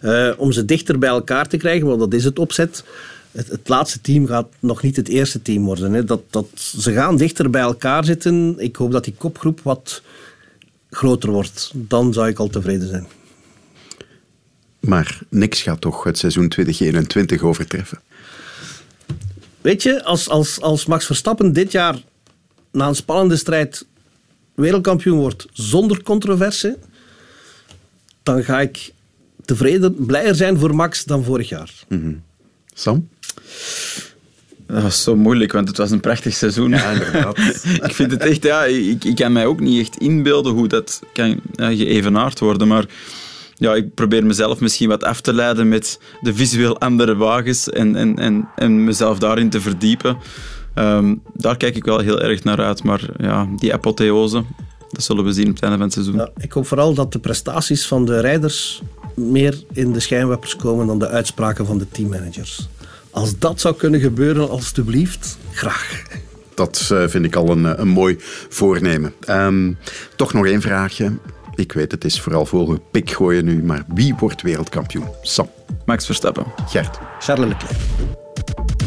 Eh, 0.00 0.30
om 0.36 0.52
ze 0.52 0.64
dichter 0.64 0.98
bij 0.98 1.08
elkaar 1.08 1.48
te 1.48 1.56
krijgen, 1.56 1.86
want 1.86 2.00
dat 2.00 2.12
is 2.12 2.24
het 2.24 2.38
opzet. 2.38 2.84
Het, 3.32 3.48
het 3.48 3.68
laatste 3.68 4.00
team 4.00 4.26
gaat 4.26 4.48
nog 4.58 4.82
niet 4.82 4.96
het 4.96 5.08
eerste 5.08 5.42
team 5.42 5.64
worden. 5.64 5.92
Hè. 5.92 6.04
Dat, 6.04 6.22
dat, 6.30 6.46
ze 6.54 6.92
gaan 6.92 7.16
dichter 7.16 7.50
bij 7.50 7.60
elkaar 7.60 8.04
zitten. 8.04 8.54
Ik 8.58 8.76
hoop 8.76 8.92
dat 8.92 9.04
die 9.04 9.14
kopgroep 9.18 9.60
wat 9.62 10.02
groter 10.90 11.30
wordt. 11.30 11.70
Dan 11.74 12.12
zou 12.12 12.28
ik 12.28 12.38
al 12.38 12.48
tevreden 12.48 12.88
zijn. 12.88 13.06
Maar 14.80 15.20
niks 15.28 15.62
gaat 15.62 15.80
toch 15.80 16.04
het 16.04 16.18
seizoen 16.18 16.48
2021 16.48 17.42
overtreffen. 17.42 18.00
Weet 19.60 19.82
je, 19.82 20.04
als, 20.04 20.28
als, 20.28 20.60
als 20.60 20.86
Max 20.86 21.06
Verstappen 21.06 21.52
dit 21.52 21.72
jaar 21.72 22.02
na 22.72 22.88
een 22.88 22.94
spannende 22.94 23.36
strijd 23.36 23.86
wereldkampioen 24.54 25.18
wordt 25.18 25.46
zonder 25.52 26.02
controverse, 26.02 26.78
dan 28.22 28.44
ga 28.44 28.60
ik 28.60 28.92
tevreden, 29.44 30.06
blijer 30.06 30.34
zijn 30.34 30.58
voor 30.58 30.74
Max 30.74 31.04
dan 31.04 31.24
vorig 31.24 31.48
jaar. 31.48 31.72
Mhm. 31.88 32.14
Sam? 32.74 33.08
Dat 34.68 34.82
was 34.82 35.02
zo 35.02 35.16
moeilijk, 35.16 35.52
want 35.52 35.68
het 35.68 35.76
was 35.76 35.90
een 35.90 36.00
prachtig 36.00 36.34
seizoen. 36.34 36.70
Ja, 36.70 36.90
inderdaad. 36.90 37.38
ik 37.88 37.94
vind 37.94 38.10
het 38.10 38.22
echt, 38.22 38.42
ja, 38.42 38.64
ik, 38.64 39.04
ik 39.04 39.16
kan 39.16 39.32
mij 39.32 39.46
ook 39.46 39.60
niet 39.60 39.80
echt 39.80 39.96
inbeelden 39.96 40.52
hoe 40.52 40.68
dat 40.68 41.02
kan 41.12 41.40
ja, 41.52 41.74
geëvenaard 41.74 42.38
worden. 42.38 42.68
Maar 42.68 42.84
ja, 43.54 43.74
ik 43.74 43.94
probeer 43.94 44.26
mezelf 44.26 44.60
misschien 44.60 44.88
wat 44.88 45.04
af 45.04 45.20
te 45.20 45.32
leiden 45.32 45.68
met 45.68 46.00
de 46.20 46.34
visueel 46.34 46.78
andere 46.80 47.16
wagens 47.16 47.68
en, 47.68 47.96
en, 47.96 48.18
en, 48.18 48.48
en 48.56 48.84
mezelf 48.84 49.18
daarin 49.18 49.50
te 49.50 49.60
verdiepen. 49.60 50.16
Ehm, 50.74 51.14
daar 51.32 51.56
kijk 51.56 51.76
ik 51.76 51.84
wel 51.84 51.98
heel 51.98 52.20
erg 52.20 52.44
naar 52.44 52.60
uit. 52.60 52.82
Maar 52.82 53.08
ja, 53.16 53.48
die 53.56 53.72
apotheose, 53.72 54.44
dat 54.90 55.02
zullen 55.02 55.24
we 55.24 55.32
zien 55.32 55.48
op 55.48 55.54
het 55.54 55.62
einde 55.62 55.76
van 55.76 55.86
het 55.86 55.94
seizoen. 55.94 56.16
Ja, 56.16 56.30
ik 56.36 56.52
hoop 56.52 56.66
vooral 56.66 56.94
dat 56.94 57.12
de 57.12 57.18
prestaties 57.18 57.86
van 57.86 58.04
de 58.04 58.20
rijders 58.20 58.82
meer 59.14 59.62
in 59.72 59.92
de 59.92 60.00
schijnwerpers 60.00 60.56
komen 60.56 60.86
dan 60.86 60.98
de 60.98 61.08
uitspraken 61.08 61.66
van 61.66 61.78
de 61.78 61.88
teammanagers. 61.88 62.68
Als 63.18 63.38
dat 63.38 63.60
zou 63.60 63.74
kunnen 63.74 64.00
gebeuren, 64.00 64.50
alstublieft, 64.50 65.38
graag. 65.52 66.02
Dat 66.54 66.88
uh, 66.92 67.08
vind 67.08 67.24
ik 67.24 67.36
al 67.36 67.50
een, 67.50 67.80
een 67.80 67.88
mooi 67.88 68.16
voornemen. 68.48 69.14
Um, 69.28 69.78
toch 70.16 70.32
nog 70.32 70.46
één 70.46 70.60
vraagje. 70.60 71.12
Ik 71.54 71.72
weet, 71.72 71.92
het 71.92 72.04
is 72.04 72.20
vooral 72.20 72.46
voor 72.46 72.80
pik 72.90 73.10
gooien 73.10 73.44
nu, 73.44 73.62
maar 73.62 73.84
wie 73.94 74.14
wordt 74.18 74.42
wereldkampioen? 74.42 75.06
Sam. 75.22 75.50
Max 75.84 76.06
Verstappen. 76.06 76.44
Gert. 76.66 76.98
Charles 77.18 77.48
Leclerc. 77.48 77.76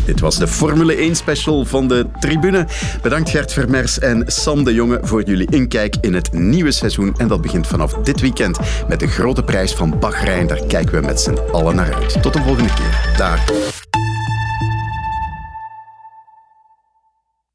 Dit 0.05 0.19
was 0.19 0.37
de 0.37 0.47
Formule 0.47 0.95
1 0.95 1.15
special 1.15 1.65
van 1.65 1.87
de 1.87 2.05
tribune. 2.19 2.67
Bedankt 3.01 3.29
Gert 3.29 3.53
Vermers 3.53 3.99
en 3.99 4.23
Sam 4.27 4.63
de 4.63 4.73
Jonge 4.73 4.99
voor 5.01 5.23
jullie 5.23 5.51
inkijk 5.51 5.95
in 6.01 6.13
het 6.13 6.33
nieuwe 6.33 6.71
seizoen. 6.71 7.13
En 7.17 7.27
dat 7.27 7.41
begint 7.41 7.67
vanaf 7.67 7.93
dit 7.93 8.21
weekend 8.21 8.59
met 8.87 8.99
de 8.99 9.07
grote 9.07 9.43
prijs 9.43 9.73
van 9.73 9.99
Bahrein. 9.99 10.47
Daar 10.47 10.65
kijken 10.65 10.99
we 10.99 11.05
met 11.05 11.19
z'n 11.19 11.37
allen 11.51 11.75
naar 11.75 11.93
uit. 11.93 12.21
Tot 12.21 12.33
de 12.33 12.41
volgende 12.41 12.73
keer. 12.73 13.13
Dag. 13.17 13.80